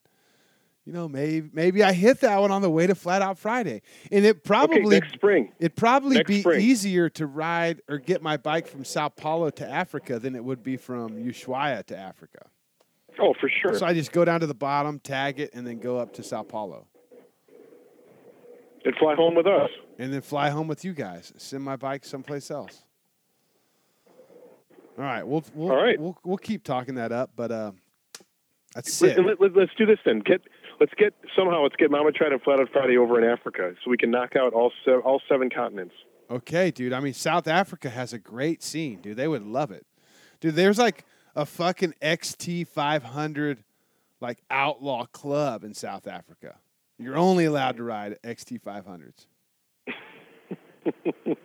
[0.85, 3.83] you know, maybe maybe I hit that one on the way to Flat Out Friday,
[4.13, 5.53] and it Okay, probably next spring.
[5.59, 6.61] It'd probably Next be spring.
[6.61, 10.63] easier to ride or get my bike from Sao Paulo to Africa than it would
[10.63, 12.47] be from Ushuaia to Africa.
[13.19, 13.75] Oh, for sure.
[13.79, 16.23] So I just go down to the bottom, tag it, and then go up to
[16.23, 16.87] Sao Paulo.
[18.85, 19.71] And fly home with us.
[19.99, 21.33] And then fly home with you guys.
[21.37, 22.85] Send my bike someplace else.
[24.99, 26.01] All right, we'll we'll All right.
[26.01, 27.73] we'll, we'll keep talking that up, but uh,
[28.75, 29.41] that's Let, it.
[29.41, 30.21] let, let's do this then.
[30.21, 30.41] Get
[30.81, 33.91] let's get somehow let's get Mama Tried and Flat Out Friday over in Africa so
[33.91, 35.95] we can knock out all se- all seven continents.
[36.31, 36.93] Okay, dude.
[36.93, 39.17] I mean, South Africa has a great scene, dude.
[39.17, 39.87] They would love it,
[40.41, 40.55] dude.
[40.55, 43.63] There's like a fucking XT 500
[44.21, 46.57] like outlaw club in South Africa.
[46.99, 49.27] You're only allowed to ride XT 500s.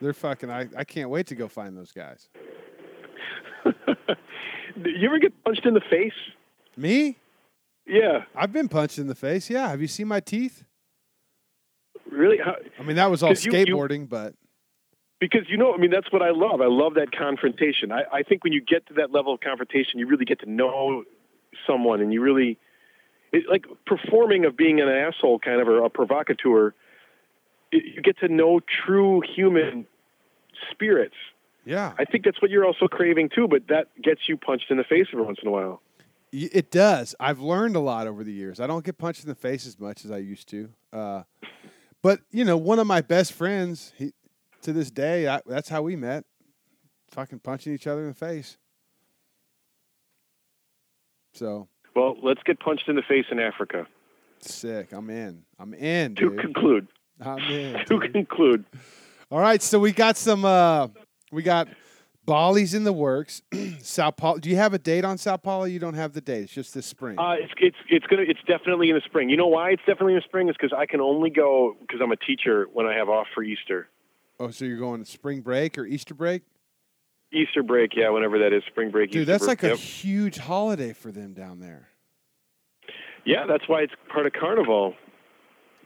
[0.00, 0.50] They're fucking.
[0.50, 2.28] I, I can't wait to go find those guys.
[4.84, 6.12] you ever get punched in the face?
[6.76, 7.16] Me?
[7.86, 9.50] Yeah, I've been punched in the face.
[9.50, 9.68] Yeah.
[9.68, 10.64] Have you seen my teeth?
[12.10, 12.36] really?
[12.38, 14.34] How, I mean, that was all 'Cause you- you- skateboarding, but
[15.18, 16.60] because you know, I mean, that's what I love.
[16.60, 17.90] I love that confrontation.
[17.92, 20.50] I, I think when you get to that level of confrontation, you really get to
[20.50, 21.04] know
[21.66, 22.58] someone, and you really
[23.32, 26.74] it, like performing of being an asshole, kind of or a provocateur.
[27.72, 29.86] it- You get to know true human
[30.70, 31.16] spirits.
[31.64, 34.76] Yeah, I think that's what you're also craving too, but that gets you punched in
[34.76, 35.80] the face every once in a while.
[36.32, 37.14] It does.
[37.20, 38.58] I've learned a lot over the years.
[38.58, 40.70] I don't get punched in the face as much as I used to.
[40.90, 41.22] Uh,
[42.02, 44.12] but you know, one of my best friends, he,
[44.62, 46.24] to this day, I, that's how we met.
[47.10, 48.56] Fucking punching each other in the face.
[51.34, 53.86] So Well, let's get punched in the face in Africa.
[54.40, 54.92] sick.
[54.92, 55.42] I'm in.
[55.58, 56.40] I'm in, To dude.
[56.40, 56.88] conclude,
[57.20, 57.84] I'm in.
[57.88, 58.64] to conclude,
[59.30, 60.44] All right, so we got some.
[60.44, 60.88] Uh,
[61.32, 61.68] we got
[62.24, 63.42] Bali's in the works.
[63.80, 64.38] Sao Paulo.
[64.38, 65.64] Do you have a date on Sao Paulo?
[65.64, 66.44] You don't have the date.
[66.44, 67.18] It's just this spring.
[67.18, 69.28] uh, it's it's it's gonna it's definitely in the spring.
[69.28, 72.00] You know why it's definitely in the spring is because I can only go because
[72.00, 73.88] I'm a teacher when I have off for Easter.
[74.38, 76.42] oh, so you're going to spring break or Easter break?
[77.32, 79.10] Easter break, yeah, whenever that is, spring break.
[79.10, 79.78] Dude, Easter that's break, like a yep.
[79.78, 81.88] huge holiday for them down there.
[83.24, 83.46] yeah.
[83.46, 84.94] That's why it's part of Carnival.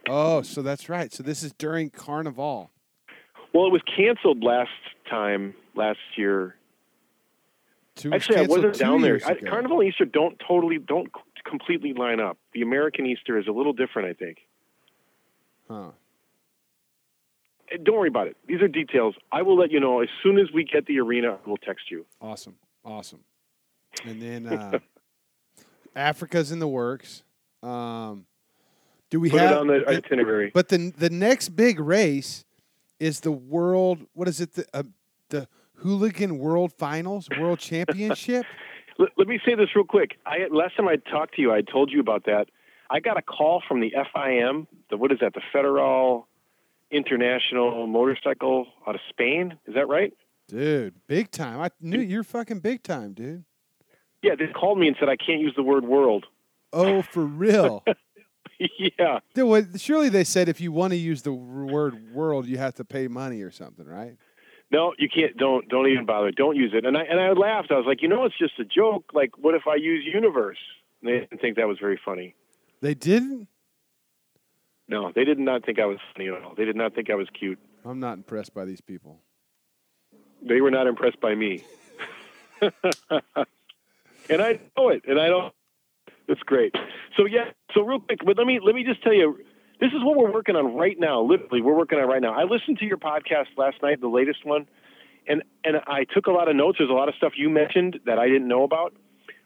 [0.09, 1.13] Oh, so that's right.
[1.13, 2.71] So this is during Carnival.
[3.55, 4.71] Well, it was canceled last
[5.09, 6.57] time last year.
[7.95, 9.21] Two Actually, I wasn't down there.
[9.25, 9.35] I.
[9.35, 11.09] Carnival and Easter don't totally don't
[11.49, 12.37] completely line up.
[12.53, 14.39] The American Easter is a little different, I think.
[15.69, 15.91] Huh.
[17.73, 18.37] Eh, Don't worry about it.
[18.47, 19.15] These are details.
[19.33, 21.39] I will let you know as soon as we get the arena.
[21.47, 22.05] We'll text you.
[22.21, 22.57] Awesome.
[22.85, 23.21] Awesome.
[24.05, 24.79] And then uh,
[25.97, 27.23] Africa's in the works.
[27.63, 28.27] Um,
[29.11, 30.51] do we Put have it on the itinerary.
[30.53, 32.45] But the the next big race
[32.99, 34.07] is the world.
[34.15, 34.55] What is it?
[34.55, 34.83] The uh,
[35.29, 38.47] the hooligan world finals, world championship.
[38.99, 40.19] let, let me say this real quick.
[40.25, 42.49] I last time I talked to you, I told you about that.
[42.91, 44.67] I got a call from the FIM.
[44.91, 45.35] The what is that?
[45.35, 46.29] The Federal
[46.91, 49.59] International Motorcycle out of Spain.
[49.67, 50.13] Is that right?
[50.49, 51.61] Dude, big time.
[51.61, 53.45] I knew you're fucking big time, dude.
[54.23, 56.27] Yeah, they called me and said I can't use the word world.
[56.73, 57.85] Oh, for real?
[58.99, 59.21] yeah.
[59.77, 63.09] Surely they said if you want to use the word world, you have to pay
[63.09, 64.17] money or something, right?
[64.71, 65.37] No, you can't.
[65.37, 66.31] Don't don't even bother.
[66.33, 66.85] Don't use it.
[66.85, 67.71] And I and I laughed.
[67.71, 69.13] I was like, you know, it's just a joke.
[69.15, 70.59] Like, what if I use universe?
[71.01, 72.35] And they didn't think that was very funny.
[72.81, 73.49] They didn't.
[74.89, 76.55] No, they did not think I was funny at all.
[76.57, 77.59] They did not think I was cute.
[77.85, 79.21] I'm not impressed by these people.
[80.43, 81.65] They were not impressed by me.
[82.61, 82.73] and
[84.31, 85.53] I know it, and I don't.
[86.29, 86.75] It's great.
[87.17, 87.51] So yeah.
[87.75, 89.39] So real quick, but let me let me just tell you,
[89.81, 91.23] this is what we're working on right now.
[91.23, 92.35] Literally, we're working on right now.
[92.35, 94.67] I listened to your podcast last night, the latest one,
[95.29, 96.79] and and I took a lot of notes.
[96.79, 98.95] There's a lot of stuff you mentioned that I didn't know about.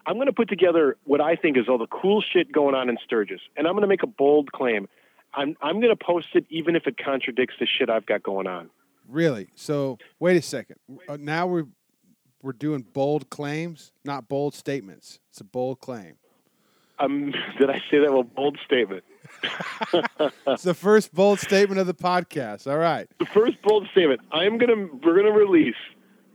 [0.06, 2.88] I'm going to put together what I think is all the cool shit going on
[2.88, 4.88] in Sturgis, and I'm going to make a bold claim.
[5.34, 8.46] I'm I'm going to post it even if it contradicts the shit I've got going
[8.46, 8.70] on.
[9.08, 9.48] Really?
[9.54, 10.76] So wait a second.
[11.08, 11.66] Uh, now we're
[12.42, 15.20] we're doing bold claims, not bold statements.
[15.30, 16.14] It's a bold claim.
[17.00, 18.12] Um, did I say that?
[18.12, 19.04] Well, bold statement.
[20.46, 22.70] it's the first bold statement of the podcast.
[22.70, 23.08] All right.
[23.18, 24.20] The first bold statement.
[24.30, 25.76] I'm gonna we're gonna release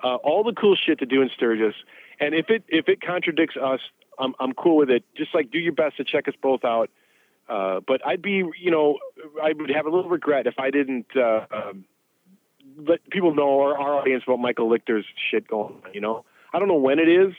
[0.04, 1.76] uh, all the cool shit to do in Sturgis,
[2.20, 3.80] and if it if it contradicts us,
[4.18, 5.04] I'm I'm cool with it.
[5.16, 6.90] Just like do your best to check us both out.
[7.48, 8.98] Uh, but I'd be, you know,
[9.44, 11.86] I would have a little regret if I didn't uh, um,
[12.78, 15.94] let people know or our audience about Michael Lichter's shit going on.
[15.94, 17.34] You know, I don't know when it is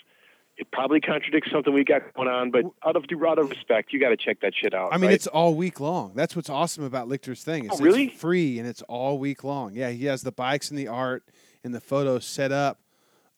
[0.58, 4.00] it probably contradicts something we got going on, but out of out of respect, you
[4.00, 4.92] got to check that shit out.
[4.92, 5.14] I mean, right?
[5.14, 6.12] it's all week long.
[6.14, 7.68] That's what's awesome about Lichter's thing.
[7.70, 8.06] oh, really?
[8.06, 9.74] It's free and it's all week long.
[9.74, 11.24] Yeah, he has the bikes and the art
[11.62, 12.80] and the photos set up.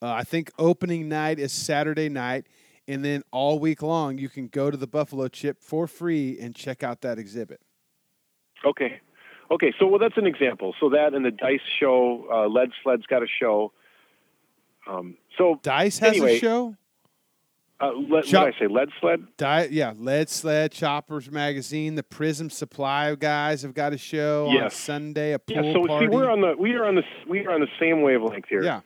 [0.00, 2.46] Uh, I think opening night is Saturday night,
[2.86, 6.54] and then all week long you can go to the Buffalo Chip for free and
[6.54, 7.60] check out that exhibit.
[8.64, 9.00] Okay,
[9.50, 9.72] okay.
[9.80, 10.72] So well, that's an example.
[10.78, 13.72] So that and the Dice show, uh, Lead Sled's got a show.
[14.86, 16.76] Um, so Dice has anyway, a show.
[17.80, 18.66] Uh, le- Chop- what did I say?
[18.66, 19.26] Lead Sled?
[19.36, 24.64] Di- yeah, Lead Sled, Choppers Magazine, the Prism Supply guys have got a show yes.
[24.64, 25.32] on Sunday.
[25.32, 26.06] A pool yeah, so party.
[26.06, 28.64] see, we're on the we are on the we are on the same wavelength here.
[28.64, 28.80] Yeah,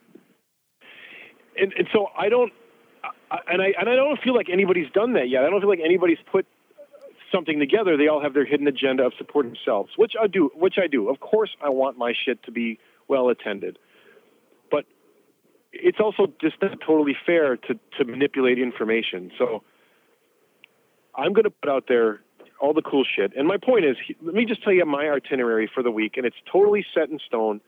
[1.59, 2.53] and and so I don't,
[3.31, 5.43] I, and I and I don't feel like anybody's done that yet.
[5.45, 6.47] I don't feel like anybody's put
[7.33, 7.97] something together.
[7.97, 10.51] They all have their hidden agenda of supporting themselves, which I do.
[10.55, 11.09] Which I do.
[11.09, 12.79] Of course, I want my shit to be
[13.09, 13.79] well attended
[15.73, 19.31] it's also just not totally fair to, to manipulate information.
[19.39, 19.63] So
[21.15, 22.21] I'm going to put out there
[22.61, 23.33] all the cool shit.
[23.37, 26.27] And my point is, let me just tell you my itinerary for the week, and
[26.27, 27.61] it's totally set in stone.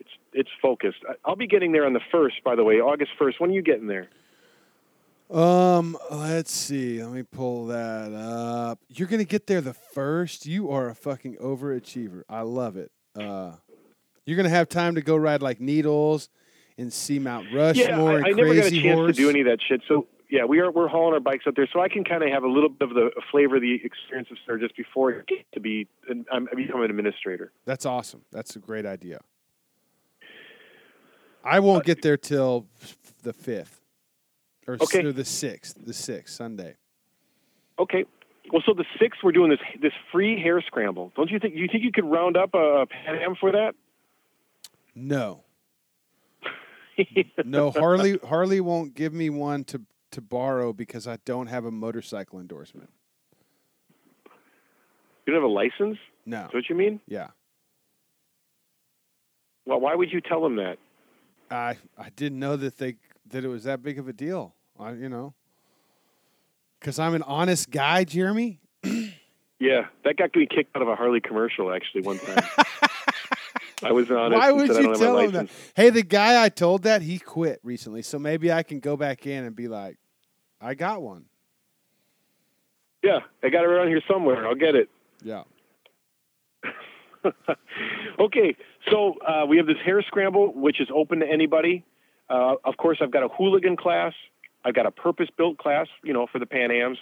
[0.00, 0.98] It's it's focused.
[1.24, 3.40] I'll be getting there on the first, by the way, August first.
[3.40, 4.08] When are you getting there?
[5.30, 7.02] Um, let's see.
[7.02, 8.80] Let me pull that up.
[8.88, 10.44] You're gonna get there the first.
[10.44, 12.22] You are a fucking overachiever.
[12.28, 12.90] I love it.
[13.14, 13.52] Uh,
[14.26, 16.28] you're gonna have time to go ride like needles
[16.82, 17.86] and see Mount Rushmore.
[17.86, 19.16] Yeah, I, I never got a chance Horse.
[19.16, 19.80] to do any of that shit.
[19.88, 22.30] So yeah, we are we're hauling our bikes up there, so I can kind of
[22.30, 25.88] have a little bit of the flavor of the experience of Sturgis before to be
[26.10, 27.52] I'm I become an administrator.
[27.64, 28.22] That's awesome.
[28.30, 29.20] That's a great idea.
[31.44, 32.66] I won't get there till
[33.22, 33.80] the fifth,
[34.66, 35.10] or, okay.
[35.10, 35.76] the sixth.
[35.84, 36.76] The sixth Sunday.
[37.78, 38.04] Okay.
[38.52, 41.12] Well, so the sixth, we're doing this this free hare scramble.
[41.16, 41.54] Don't you think?
[41.54, 43.74] You think you could round up a Pan Am for that?
[44.94, 45.44] No.
[47.44, 49.82] no, Harley Harley won't give me one to
[50.12, 52.90] to borrow because I don't have a motorcycle endorsement.
[55.26, 55.98] You don't have a license?
[56.26, 56.46] No.
[56.46, 57.00] Is what you mean?
[57.06, 57.28] Yeah.
[59.64, 60.78] Well, why would you tell them that?
[61.50, 62.96] I I didn't know that they
[63.30, 64.54] that it was that big of a deal.
[64.78, 65.34] I you know.
[66.80, 68.60] Cuz I'm an honest guy, Jeremy.
[69.60, 72.44] yeah, that got me kicked out of a Harley commercial actually one time.
[73.84, 74.38] I was honest.
[74.38, 75.48] Why would you tell him that?
[75.74, 79.26] Hey, the guy I told that he quit recently, so maybe I can go back
[79.26, 79.98] in and be like,
[80.60, 81.24] I got one.
[83.02, 84.46] Yeah, I got it around here somewhere.
[84.46, 84.88] I'll get it.
[85.24, 85.42] Yeah.
[88.20, 88.56] okay,
[88.90, 91.84] so uh, we have this hare scramble, which is open to anybody.
[92.28, 94.12] Uh, of course, I've got a hooligan class.
[94.64, 96.98] I've got a purpose-built class, you know, for the Pan Ams,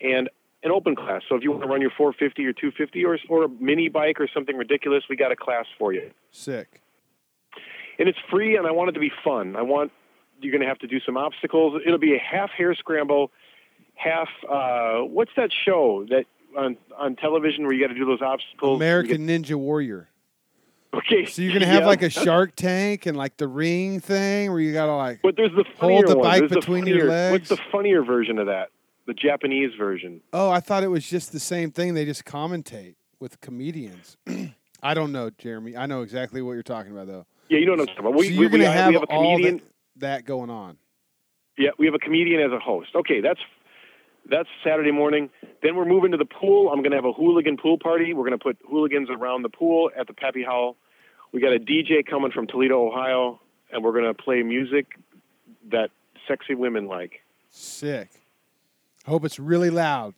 [0.00, 0.30] and
[0.62, 1.22] an open class.
[1.28, 4.20] So if you want to run your 450 or 250 or or a mini bike
[4.20, 6.10] or something ridiculous, we got a class for you.
[6.30, 6.82] Sick.
[7.98, 9.56] And it's free, and I want it to be fun.
[9.56, 9.92] I want
[10.40, 11.82] you're going to have to do some obstacles.
[11.84, 13.32] It'll be a half hare scramble,
[13.94, 14.28] half.
[14.48, 16.24] Uh, what's that show that
[16.56, 18.76] on on television where you got to do those obstacles?
[18.76, 20.08] American Ninja Warrior.
[20.94, 21.26] Okay.
[21.26, 21.86] So you're gonna have yeah.
[21.86, 25.52] like a Shark Tank and like the ring thing where you gotta like But there's
[25.52, 26.24] the hold the one.
[26.24, 27.50] bike There's the between your legs.
[27.50, 28.70] What's the funnier version of that?
[29.08, 30.20] The Japanese version.
[30.34, 31.94] oh I thought it was just the same thing.
[31.94, 34.18] They just commentate with comedians.
[34.82, 35.78] I don't know, Jeremy.
[35.78, 37.24] I know exactly what you're talking about though.
[37.48, 38.14] Yeah, you know what I'm talking about.
[38.16, 39.56] we, so you're gonna we, have, have a comedian.
[39.56, 40.76] that, that going on.
[41.56, 42.90] Yeah, we have a comedian as a host.
[42.94, 43.40] Okay, that's
[44.28, 45.30] that's Saturday morning.
[45.62, 46.68] Then we're moving to the pool.
[46.70, 48.12] I'm going to have a hooligan pool party.
[48.12, 50.76] We're going to put hooligans around the pool at the Pappy Hoel.
[51.32, 53.40] We got a DJ coming from Toledo, Ohio,
[53.72, 54.86] and we're going to play music
[55.70, 55.88] that
[56.28, 57.20] sexy women like.
[57.48, 58.10] Sick.
[59.08, 60.14] I hope it's really loud.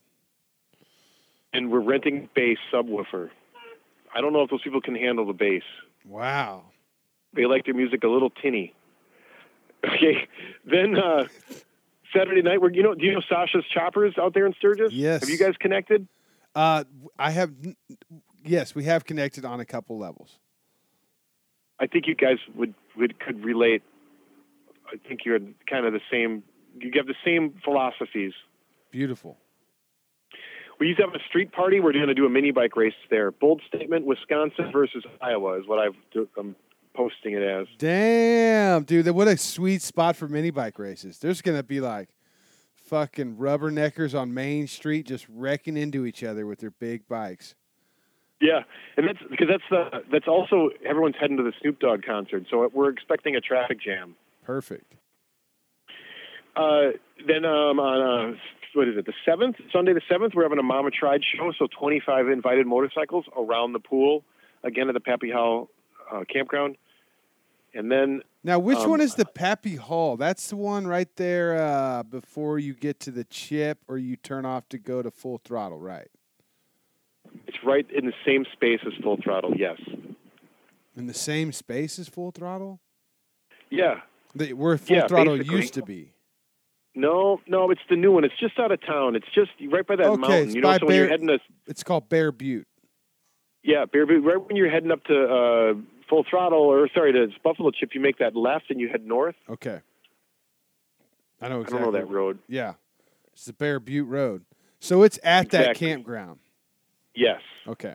[1.52, 3.30] And we're renting bass subwoofer.
[4.12, 5.62] I don't know if those people can handle the bass.
[6.04, 6.64] Wow.
[7.32, 8.74] They like their music a little tinny.
[9.84, 10.26] Okay,
[10.64, 11.28] then uh,
[12.12, 14.92] Saturday night, we're you know do you know Sasha's Choppers out there in Sturgis?
[14.92, 15.20] Yes.
[15.20, 16.08] Have you guys connected?
[16.56, 16.82] Uh,
[17.16, 17.52] I have.
[18.44, 20.40] Yes, we have connected on a couple levels.
[21.78, 23.84] I think you guys would, would could relate.
[24.92, 25.38] I think you're
[25.68, 26.42] kind of the same.
[26.80, 28.32] You have the same philosophies.
[28.90, 29.36] Beautiful.
[30.78, 31.78] We used to have a street party.
[31.78, 33.30] We're going to do a mini bike race there.
[33.30, 35.94] Bold statement: Wisconsin versus Iowa is what I've
[36.38, 36.56] I'm
[36.94, 37.66] posting it as.
[37.78, 41.18] Damn, dude, what a sweet spot for mini bike races.
[41.18, 42.08] There's gonna be like
[42.74, 47.54] fucking rubberneckers on Main Street just wrecking into each other with their big bikes.
[48.40, 48.60] Yeah,
[48.96, 52.68] and that's because that's the that's also everyone's heading to the Snoop Dogg concert, so
[52.72, 54.16] we're expecting a traffic jam.
[54.44, 54.94] Perfect.
[56.56, 56.92] Uh,
[57.26, 58.38] then um, on uh,
[58.74, 59.06] what is it?
[59.06, 61.52] The seventh, Sunday the seventh, we're having a Mama Tried show.
[61.58, 64.24] So twenty five invited motorcycles around the pool,
[64.64, 65.68] again at the Pappy Hoel
[66.12, 66.76] uh, campground.
[67.72, 70.16] And then Now, which Um, one is the Pappy Hoel?
[70.16, 74.44] That's the one right there uh, before you get to the chip or you turn
[74.44, 76.08] off to go to full throttle, right?
[77.46, 79.54] it's right in the same space as Full Throttle.
[79.56, 79.78] Yes.
[80.96, 82.80] In the same space as full throttle?
[83.70, 84.00] Yeah.
[84.34, 85.56] The, where full Yeah, throttle basically.
[85.56, 86.12] used to be.
[86.94, 88.24] No, no, it's the new one.
[88.24, 89.14] It's just out of town.
[89.14, 90.42] It's just right by that Okay, mountain.
[90.48, 92.66] it's You know, so when you're heading to It's called Bear Butte.
[93.62, 95.74] yeah, Bear Butte, right when you're heading up to uh,
[96.08, 99.36] Full Throttle, or sorry, to Buffalo Chip, you make that left and you head north.
[99.48, 99.80] Okay.
[101.40, 102.38] I know I don't know that road.
[102.48, 102.74] Yeah.
[103.32, 104.44] It's the Bear Butte Road.
[104.80, 106.40] So it's at that campground.
[107.14, 107.40] Yes.
[107.68, 107.94] Okay.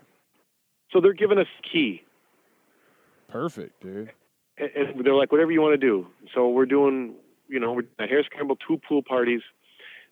[0.91, 2.01] So they're giving us key.
[3.27, 4.11] Perfect, dude.
[4.57, 6.07] and they're like, whatever you want to do.
[6.33, 7.15] So we're doing,
[7.47, 9.41] you know, we're a hare scramble, two pool parties.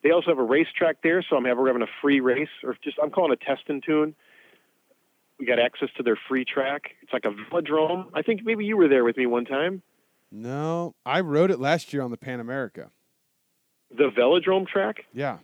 [0.03, 2.97] They also have a racetrack there, so I'm having, having a free race, or just
[3.01, 4.15] I'm calling a test and tune.
[5.39, 6.91] We got access to their free track.
[7.01, 8.07] It's like a velodrome.
[8.13, 9.81] I think maybe you were there with me one time.
[10.31, 12.91] No, I rode it last year on the Pan America.
[13.95, 15.05] The velodrome track.
[15.13, 15.37] Yeah.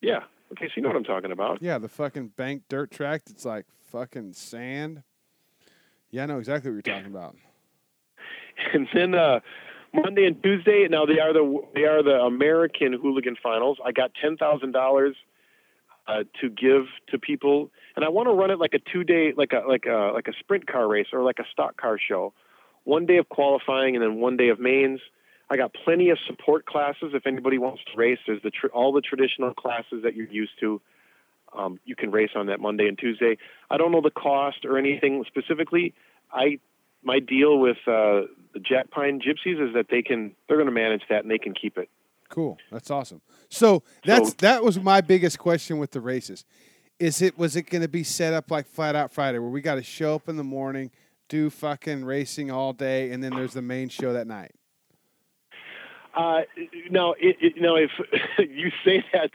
[0.00, 0.24] Yeah.
[0.52, 1.62] Okay, so you know what I'm talking about.
[1.62, 5.02] Yeah, the fucking bank dirt track It's like fucking sand.
[6.10, 7.36] Yeah, I know exactly what you're talking about.
[8.74, 9.40] And then uh,
[9.92, 10.86] Monday and Tuesday.
[10.88, 13.78] Now they are the they are the American Hooligan Finals.
[13.84, 15.16] I got ten thousand dollars
[16.06, 19.32] uh, to give to people, and I want to run it like a two day,
[19.36, 22.32] like a like a like a sprint car race or like a stock car show.
[22.84, 25.00] One day of qualifying and then one day of mains.
[25.52, 28.18] I got plenty of support classes if anybody wants to race.
[28.24, 30.80] There's the tr- all the traditional classes that you're used to.
[31.52, 33.36] Um, you can race on that Monday and Tuesday.
[33.68, 35.92] I don't know the cost or anything specifically.
[36.32, 36.60] I
[37.02, 40.72] my deal with uh, the Jack Pine Gypsies is that they can they're going to
[40.72, 41.88] manage that and they can keep it.
[42.28, 42.58] Cool.
[42.70, 43.20] That's awesome.
[43.48, 46.44] So that's So- that was my biggest question with the races.
[46.98, 49.60] Is it was it going to be set up like Flat Out Friday where we
[49.62, 50.90] got to show up in the morning,
[51.28, 54.52] do fucking racing all day, and then there's the main show that night?
[56.14, 56.40] Uh,
[56.90, 57.90] now, it, it, now, if
[58.38, 59.30] you say that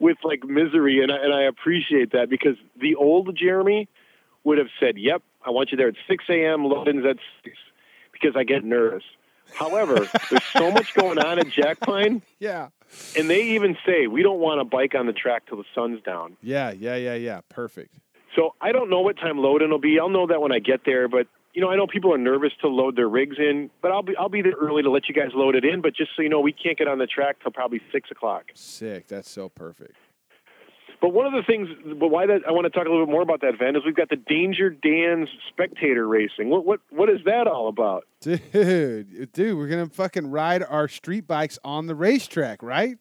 [0.00, 3.88] with like misery, and I, and I appreciate that because the old Jeremy
[4.44, 6.60] would have said, "Yep, I want you there at 6 a.m.
[6.64, 7.56] Loadings at 6,"
[8.12, 9.04] because I get nervous.
[9.54, 9.94] However,
[10.30, 12.68] there's so much going on at Jack Pine, Yeah.
[13.16, 16.02] and they even say we don't want a bike on the track till the sun's
[16.02, 16.36] down.
[16.42, 17.40] Yeah, yeah, yeah, yeah.
[17.48, 17.94] Perfect.
[18.34, 19.98] So I don't know what time loading will be.
[20.00, 21.08] I'll know that when I get there.
[21.08, 24.02] But you know, I know people are nervous to load their rigs in, but I'll
[24.02, 25.80] be I'll be there early to let you guys load it in.
[25.80, 28.46] But just so you know, we can't get on the track till probably six o'clock.
[28.54, 29.06] Sick.
[29.06, 29.94] That's so perfect.
[31.00, 31.68] But one of the things,
[31.98, 33.82] but why that I want to talk a little bit more about that event is
[33.84, 36.48] we've got the Danger Dan's spectator racing.
[36.48, 38.04] What what what is that all about?
[38.20, 42.98] Dude, dude, we're gonna fucking ride our street bikes on the racetrack, right?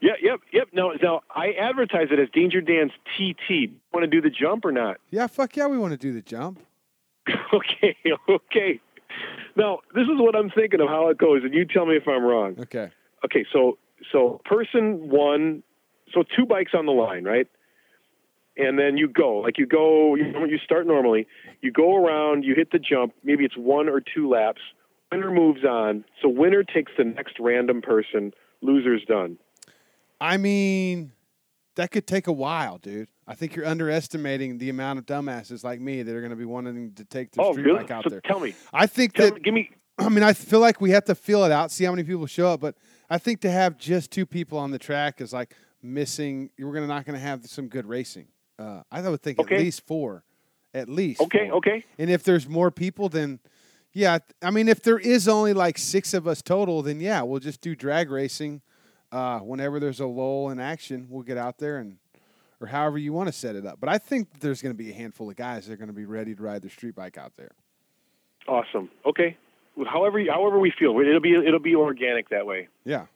[0.00, 0.68] Yeah, yep, yep.
[0.72, 3.70] Now, now I advertise it as Danger Dan's TT.
[3.92, 4.98] Want to do the jump or not?
[5.10, 6.60] Yeah, fuck yeah, we want to do the jump.
[7.52, 7.96] okay,
[8.28, 8.80] okay.
[9.56, 12.06] Now, this is what I'm thinking of how it goes, and you tell me if
[12.06, 12.56] I'm wrong.
[12.60, 12.90] Okay.
[13.24, 13.78] Okay, so
[14.12, 15.62] so person one
[16.16, 17.46] so two bikes on the line, right?
[18.56, 21.26] And then you go, like you go, you, you start normally.
[21.60, 23.12] You go around, you hit the jump.
[23.22, 24.62] Maybe it's one or two laps.
[25.12, 26.04] Winner moves on.
[26.22, 28.32] So winner takes the next random person.
[28.64, 29.36] Loser's done.
[30.20, 31.12] I mean,
[31.74, 33.08] that could take a while, dude.
[33.28, 36.46] I think you're underestimating the amount of dumbasses like me that are going to be
[36.46, 37.80] wanting to take the oh, street really?
[37.80, 38.22] bike out so there.
[38.22, 38.54] tell me.
[38.72, 39.70] I think Tell, that give me.
[39.98, 42.26] I mean, I feel like we have to feel it out, see how many people
[42.26, 42.60] show up.
[42.60, 42.76] But
[43.10, 46.50] I think to have just two people on the track is like missing.
[46.58, 48.28] We're gonna not going to have some good racing.
[48.58, 49.56] Uh, I would think Okay.
[49.56, 50.24] at least four,
[50.72, 51.20] at least.
[51.20, 51.58] Okay, four.
[51.58, 51.84] okay.
[51.98, 53.40] And if there's more people, then
[53.92, 54.18] yeah.
[54.42, 57.60] I mean, if there is only like six of us total, then yeah, we'll just
[57.60, 58.62] do drag racing.
[59.12, 61.96] Uh, whenever there's a lull in action, we'll get out there and,
[62.60, 63.78] or however you want to set it up.
[63.78, 65.94] But I think there's going to be a handful of guys that are going to
[65.94, 67.52] be ready to ride their street bike out there.
[68.48, 68.90] Awesome.
[69.04, 69.36] Okay.
[69.86, 72.68] However, however we feel, it'll be it'll be organic that way.
[72.84, 73.06] Yeah.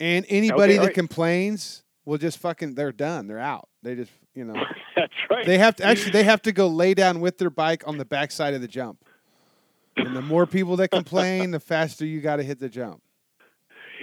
[0.00, 0.94] And anybody Okay, that alright.
[0.94, 3.26] complains will just fucking they're done.
[3.26, 3.68] They're out.
[3.82, 4.54] They just you know
[4.96, 5.46] That's right.
[5.46, 8.04] they have to actually they have to go lay down with their bike on the
[8.04, 9.04] backside of the jump.
[9.96, 13.00] And the more people that complain, the faster you got to hit the jump.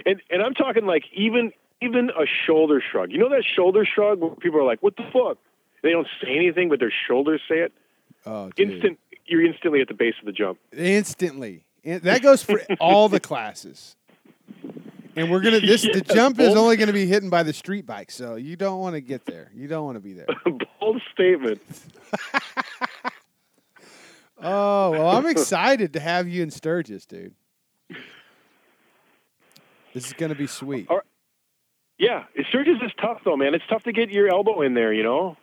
[0.06, 1.52] And and I'm talking like even
[1.82, 3.12] even a shoulder shrug.
[3.12, 5.36] You know that shoulder shrug where people are like, "What the fuck?"
[5.82, 7.72] They don't say anything, but their shoulders say it.
[8.24, 8.70] Oh, dude.
[8.70, 8.98] Instant.
[9.26, 10.58] You're instantly at the base of the jump.
[10.72, 11.64] instantly.
[11.84, 13.96] And that goes for all the classes.
[15.16, 17.86] And we're gonna this the Yeah, jump is only gonna be hidden by the street
[17.86, 19.50] bike, so you don't want to get there.
[19.54, 20.26] You don't want to be there.
[20.80, 21.60] Bold statement.
[24.44, 27.32] Oh well, I'm excited to have you in Sturgis, dude.
[29.94, 30.90] This is gonna be sweet.
[30.90, 31.00] Right.
[31.96, 33.54] Yeah, Sturgis is tough though, man.
[33.54, 34.92] It's tough to get your elbow in there.
[34.92, 35.36] You know.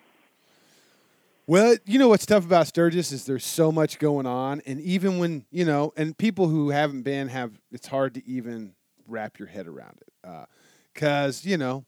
[1.48, 5.18] Well, you know what's tough about Sturgis is there's so much going on, and even
[5.18, 8.74] when you know, and people who haven't been have, it's hard to even
[9.10, 10.46] wrap your head around it, uh,
[10.94, 11.86] because you know,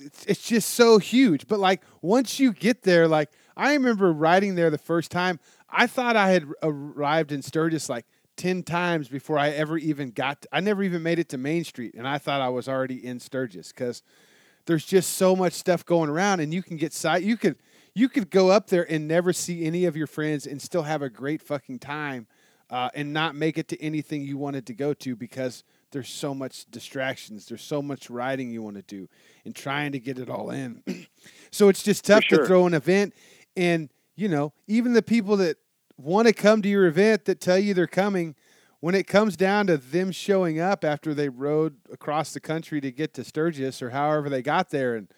[0.00, 1.46] it's, it's just so huge.
[1.46, 5.86] But like once you get there, like I remember riding there the first time, I
[5.86, 8.06] thought I had arrived in Sturgis like.
[8.36, 11.62] 10 times before I ever even got to, I never even made it to Main
[11.62, 14.02] Street and I thought I was already in Sturgis cuz
[14.66, 17.56] there's just so much stuff going around and you can get side you could
[17.94, 21.00] you could go up there and never see any of your friends and still have
[21.02, 22.26] a great fucking time
[22.70, 26.34] uh, and not make it to anything you wanted to go to because there's so
[26.34, 29.08] much distractions there's so much riding you want to do
[29.44, 30.82] and trying to get it all in
[31.50, 32.38] so it's just tough sure.
[32.38, 33.14] to throw an event
[33.56, 35.56] and you know even the people that
[35.96, 38.34] want to come to your event that tell you they're coming
[38.80, 42.90] when it comes down to them showing up after they rode across the country to
[42.90, 45.08] get to Sturgis or however they got there and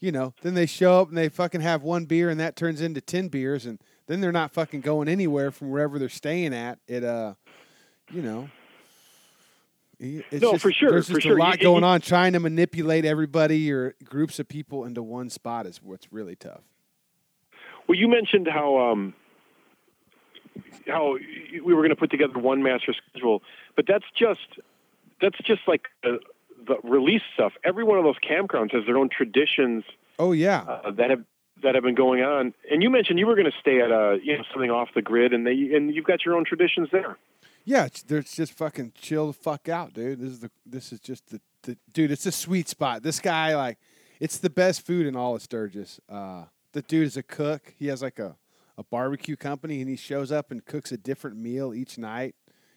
[0.00, 2.80] you know then they show up and they fucking have one beer and that turns
[2.80, 6.78] into 10 beers and then they're not fucking going anywhere from wherever they're staying at
[6.88, 7.34] it uh
[8.10, 8.48] you know
[9.98, 11.36] it's No, just- for sure, There's for just sure.
[11.38, 12.02] a lot You- going on.
[12.02, 16.60] Trying to manipulate everybody or groups of people into one spot is what's really tough.
[17.88, 19.14] Well, you mentioned how um,
[20.86, 23.42] how we were going to put together one master schedule,
[23.74, 24.40] but that's just
[25.22, 26.20] that's just like the,
[26.66, 27.54] the release stuff.
[27.64, 29.82] Every one of those campgrounds has their own traditions
[30.18, 31.24] Oh yeah, uh, that have
[31.62, 32.54] that have been going on.
[32.70, 35.02] And you mentioned you were going to stay at a you know something off the
[35.02, 37.16] grid, and they and you've got your own traditions there.
[37.64, 40.20] Yeah, it's, there's just fucking chill the fuck out, dude.
[40.20, 42.10] This is the this is just the, the dude.
[42.10, 43.02] It's a sweet spot.
[43.02, 43.78] This guy like,
[44.20, 46.00] it's the best food in all of Sturgis.
[46.08, 47.74] Uh, the dude is a cook.
[47.78, 48.36] He has like a
[48.78, 52.34] a barbecue company, and he shows up and cooks a different meal each night.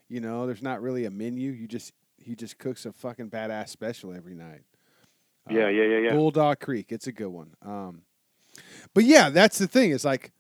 [0.08, 1.52] You know, there's not really a menu.
[1.52, 4.64] You just he just cooks a fucking badass special every night.
[5.50, 6.14] Uh, yeah, yeah, yeah, yeah.
[6.14, 6.88] Bulldog Creek.
[6.90, 7.54] It's a good one.
[7.62, 8.02] Um,
[8.94, 9.92] but yeah, that's the thing.
[9.92, 10.32] It's like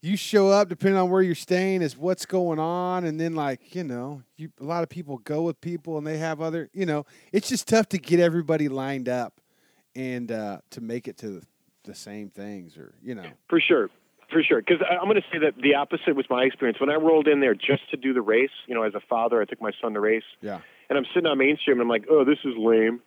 [0.00, 3.74] you show up depending on where you're staying is what's going on, and then like
[3.74, 6.68] you know, you a lot of people go with people and they have other.
[6.72, 9.40] You know, it's just tough to get everybody lined up
[9.96, 11.42] and uh, to make it to
[11.84, 13.26] the same things, or you know.
[13.48, 13.90] For sure.
[14.30, 14.60] For sure.
[14.60, 16.78] Because I'm going to say that the opposite was my experience.
[16.78, 19.40] When I rolled in there just to do the race, you know, as a father,
[19.40, 20.60] I took my son to race, Yeah.
[20.90, 23.00] and I'm sitting on Main Street and I'm like, oh, this is lame.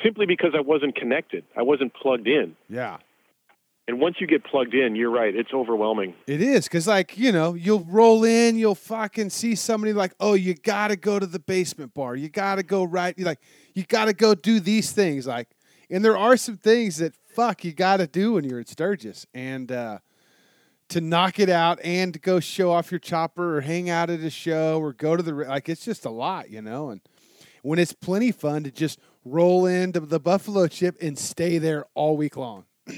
[0.00, 1.44] Simply because I wasn't connected.
[1.56, 2.54] I wasn't plugged in.
[2.68, 2.98] Yeah.
[3.90, 5.34] And once you get plugged in, you're right.
[5.34, 6.14] It's overwhelming.
[6.28, 10.34] It is because, like, you know, you'll roll in, you'll fucking see somebody like, oh,
[10.34, 13.40] you gotta go to the basement bar, you gotta go right, you like,
[13.74, 15.48] you gotta go do these things, like,
[15.90, 19.72] and there are some things that fuck you gotta do when you're at Sturgis, and
[19.72, 19.98] uh,
[20.90, 24.20] to knock it out and to go show off your chopper or hang out at
[24.20, 27.00] a show or go to the like, it's just a lot, you know, and
[27.62, 32.16] when it's plenty fun to just roll into the Buffalo Chip and stay there all
[32.16, 32.66] week long.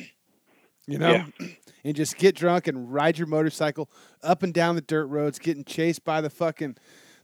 [0.86, 1.26] You know, Yeah.
[1.84, 3.88] and just get drunk and ride your motorcycle
[4.22, 6.76] up and down the dirt roads, getting chased by the fucking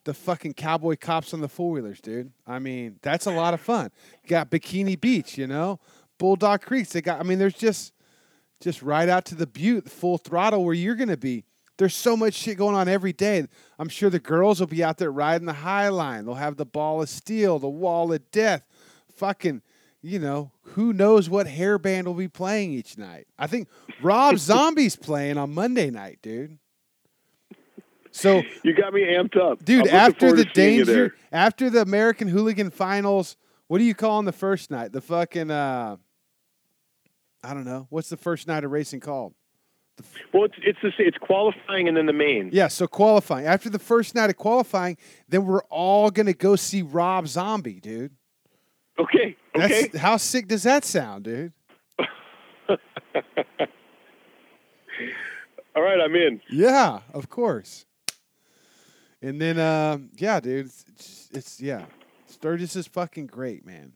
[0.04, 2.32] the fucking cowboy cops on the four wheelers, dude.
[2.46, 3.90] I mean, that's a lot of fun.
[4.22, 5.80] You got Bikini Beach, you know,
[6.18, 6.90] Bulldog Creeks.
[6.92, 7.20] They got.
[7.20, 7.92] I mean, there's just
[8.60, 11.44] just right out to the Butte, full throttle, where you're gonna be.
[11.76, 13.46] There's so much shit going on every day.
[13.78, 16.24] I'm sure the girls will be out there riding the high line.
[16.24, 18.64] They'll have the ball of steel, the wall of death,
[19.14, 19.62] fucking
[20.02, 23.26] you know, who knows what hairband will be playing each night.
[23.38, 23.68] I think
[24.02, 26.58] Rob Zombie's playing on Monday night, dude.
[28.10, 29.88] So you got me amped up, dude.
[29.88, 34.70] After the danger, after the American Hooligan Finals, what do you call on the first
[34.70, 34.92] night?
[34.92, 35.96] The fucking, uh,
[37.42, 37.86] I don't know.
[37.90, 39.34] What's the first night of racing called?
[40.32, 42.50] Well, it's it's the, it's qualifying and then the main.
[42.52, 43.46] Yeah, so qualifying.
[43.46, 44.96] After the first night of qualifying,
[45.28, 48.12] then we're all gonna go see Rob Zombie, dude.
[48.98, 49.36] Okay.
[49.56, 49.88] Okay.
[49.88, 51.52] That's, how sick does that sound, dude?
[52.68, 52.76] all
[55.82, 56.40] right, I'm in.
[56.50, 57.86] Yeah, of course.
[59.22, 61.86] And then, uh, yeah, dude, it's, it's, it's yeah,
[62.26, 63.92] Sturgis is fucking great, man.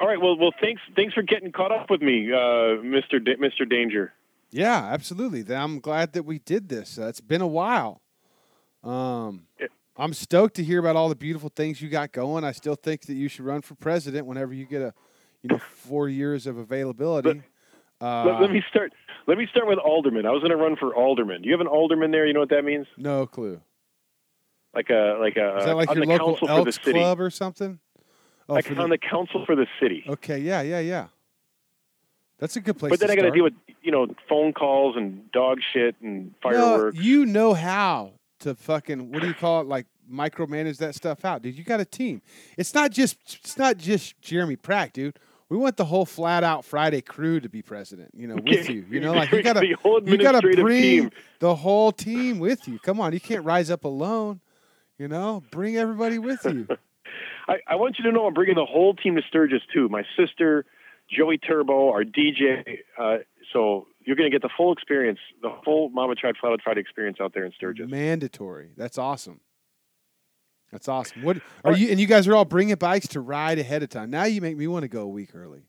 [0.00, 3.36] All right, well, well, thanks, thanks for getting caught up with me, uh, Mister D-
[3.38, 4.14] Mister Danger.
[4.50, 5.44] Yeah, absolutely.
[5.54, 6.98] I'm glad that we did this.
[6.98, 8.00] Uh, it's been a while.
[8.82, 9.46] Um,
[9.96, 12.44] I'm stoked to hear about all the beautiful things you got going.
[12.44, 14.94] I still think that you should run for president whenever you get a,
[15.42, 17.42] you know, four years of availability.
[18.00, 18.92] But, uh, let, let, me start.
[19.26, 20.26] Let me start with alderman.
[20.26, 21.42] I was going to run for alderman.
[21.42, 22.26] Do you have an alderman there?
[22.26, 22.86] You know what that means?
[22.96, 23.60] No clue.
[24.74, 27.80] Like a like a is that like your local Elks club or something?
[28.48, 30.04] Oh, like on the, the council for the city.
[30.08, 31.08] Okay, yeah, yeah, yeah.
[32.38, 32.90] That's a good place.
[32.90, 36.34] But then I got to deal with you know phone calls and dog shit and
[36.40, 36.96] fireworks.
[36.96, 39.66] No, you know how to fucking what do you call it?
[39.66, 41.56] Like micromanage that stuff out, dude.
[41.56, 42.22] You got a team.
[42.56, 45.18] It's not just it's not just Jeremy Prach, dude.
[45.48, 48.84] We want the whole flat out Friday crew to be president, you know, with you.
[48.88, 51.10] You know, like you gotta you gotta bring team.
[51.40, 52.78] the whole team with you.
[52.78, 54.40] Come on, you can't rise up alone.
[54.98, 56.68] You know, bring everybody with you.
[57.48, 59.88] I, I want you to know I'm bringing the whole team to Sturgis too.
[59.88, 60.66] My sister,
[61.10, 62.78] Joey Turbo, our DJ.
[62.98, 63.18] Uh,
[63.52, 66.80] so you're going to get the full experience, the full Mama Tried Flat Out Friday
[66.80, 67.88] experience out there in Sturgis.
[67.88, 68.70] Mandatory.
[68.76, 69.38] That's awesome.
[70.72, 71.22] That's awesome.
[71.22, 71.90] What are you?
[71.92, 74.10] And you guys are all bringing bikes to ride ahead of time.
[74.10, 75.62] Now you make me want to go a week early.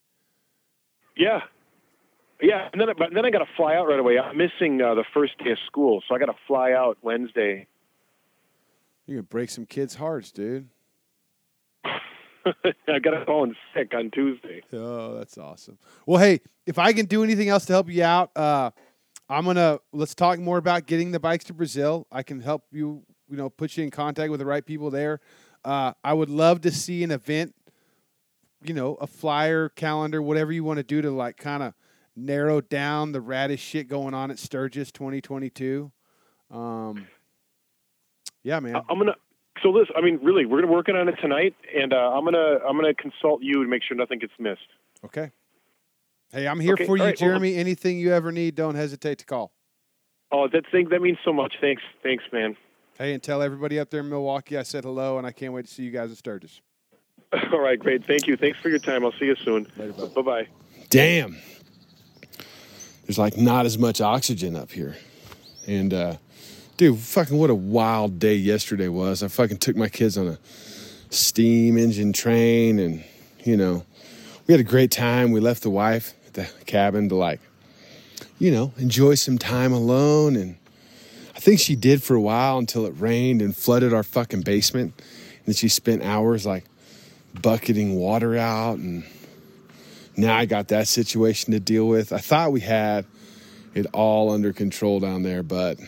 [1.15, 1.41] Yeah,
[2.41, 2.69] yeah.
[2.73, 4.17] And then, but then I got to fly out right away.
[4.17, 7.67] I'm missing uh, the first day of school, so I got to fly out Wednesday.
[9.05, 10.67] You're gonna break some kids' hearts, dude.
[12.87, 14.61] I got to call in sick on Tuesday.
[14.73, 15.77] Oh, that's awesome.
[16.05, 18.71] Well, hey, if I can do anything else to help you out, uh,
[19.29, 22.05] I'm gonna let's talk more about getting the bikes to Brazil.
[22.11, 25.21] I can help you you know put you in contact with the right people there.
[25.63, 27.55] Uh, I would love to see an event,
[28.63, 31.73] you know, a flyer, calendar, whatever you want to do to like kind of
[32.15, 35.91] narrow down the raddest shit going on at Sturgis 2022.
[36.49, 37.07] Um,
[38.43, 38.75] yeah, man.
[38.89, 39.15] I'm gonna.
[39.61, 42.59] So listen, I mean, really, we're gonna working on it tonight, and uh, I'm gonna
[42.67, 44.67] I'm gonna consult you to make sure nothing gets missed.
[45.05, 45.31] Okay.
[46.31, 46.85] Hey, I'm here okay.
[46.85, 47.17] for you, right.
[47.17, 47.51] Jeremy.
[47.51, 49.51] Well, Anything you ever need, don't hesitate to call.
[50.31, 51.55] Oh, that thing that means so much.
[51.59, 52.55] Thanks, thanks, man.
[52.97, 55.65] Hey, and tell everybody up there in Milwaukee I said hello, and I can't wait
[55.65, 56.61] to see you guys at Sturgis.
[57.51, 58.05] All right, great.
[58.05, 58.37] Thank you.
[58.37, 59.03] Thanks for your time.
[59.03, 59.67] I'll see you soon.
[59.77, 60.47] Bye bye.
[60.89, 61.37] Damn.
[63.05, 64.95] There's like not as much oxygen up here.
[65.67, 66.15] And, uh,
[66.81, 69.21] dude, fucking what a wild day yesterday was.
[69.21, 70.39] I fucking took my kids on a
[71.11, 73.03] steam engine train, and,
[73.43, 73.85] you know,
[74.47, 75.31] we had a great time.
[75.31, 77.39] We left the wife at the cabin to, like,
[78.39, 80.57] you know, enjoy some time alone and
[81.35, 84.99] I think she did for a while until it rained and flooded our fucking basement.
[85.45, 86.65] And she spent hours like
[87.43, 88.79] bucketing water out.
[88.79, 89.03] And
[90.17, 92.11] now I got that situation to deal with.
[92.11, 93.05] I thought we had
[93.75, 95.79] it all under control down there, but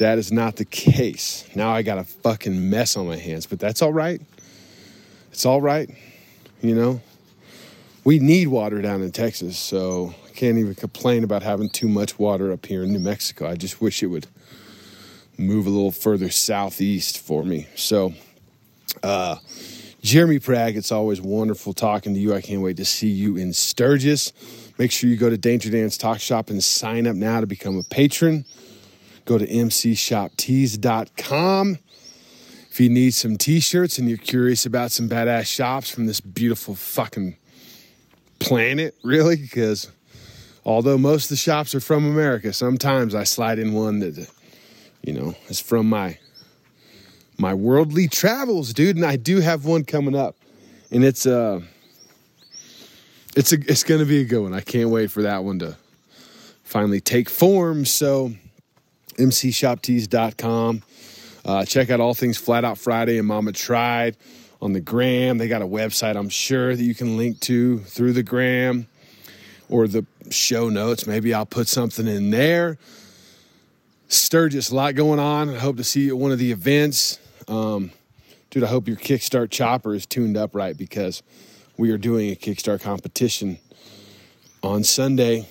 [0.00, 1.44] that is not the case.
[1.54, 4.20] Now I got a fucking mess on my hands, but that's all right.
[5.30, 5.90] It's all right.
[6.62, 7.02] You know,
[8.02, 12.18] we need water down in Texas, so I can't even complain about having too much
[12.18, 13.46] water up here in New Mexico.
[13.46, 14.26] I just wish it would
[15.36, 17.66] move a little further southeast for me.
[17.76, 18.14] So,
[19.02, 19.36] uh,
[20.00, 22.32] Jeremy Prach, it's always wonderful talking to you.
[22.34, 24.32] I can't wait to see you in Sturgis.
[24.78, 27.76] Make sure you go to Danger Dan's Talk Shop and sign up now to become
[27.78, 28.46] a patron.
[29.24, 31.78] Go to mcshoptees.com.
[32.70, 36.20] If you need some t shirts and you're curious about some badass shops from this
[36.20, 37.36] beautiful fucking
[38.38, 39.90] planet, really, because
[40.64, 44.30] although most of the shops are from America, sometimes I slide in one that,
[45.02, 46.18] you know, is from my
[47.40, 48.96] my worldly travels, dude.
[48.96, 50.36] And I do have one coming up,
[50.90, 51.60] and it's uh,
[53.36, 54.54] it's a it's gonna be a good one.
[54.54, 55.76] I can't wait for that one to
[56.62, 57.84] finally take form.
[57.84, 58.32] So,
[59.20, 60.82] mcshoptees.com.
[61.44, 64.16] Uh, check out all things Flat Out Friday and Mama Tried
[64.60, 65.38] on the gram.
[65.38, 68.86] They got a website, I'm sure, that you can link to through the gram
[69.68, 71.06] or the show notes.
[71.06, 72.78] Maybe I'll put something in there.
[74.08, 75.50] Sturgis, a lot going on.
[75.50, 77.18] I hope to see you at one of the events.
[77.46, 77.92] Um,
[78.50, 81.22] dude, I hope your Kickstart chopper is tuned up right because
[81.76, 83.58] we are doing a Kickstart competition
[84.62, 85.46] on Sunday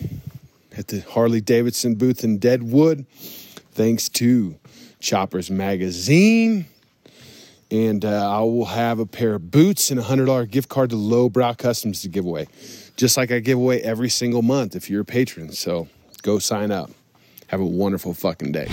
[0.78, 3.06] at the Harley Davidson booth in Deadwood,
[3.72, 4.56] thanks to
[5.00, 6.66] Choppers Magazine.
[7.72, 10.96] And uh, I will have a pair of boots and a $100 gift card to
[10.96, 12.48] Lowbrow Customs to give away,
[12.96, 15.52] just like I give away every single month if you're a patron.
[15.52, 15.88] So
[16.24, 16.90] go sign up.
[17.48, 18.68] Have a wonderful fucking day.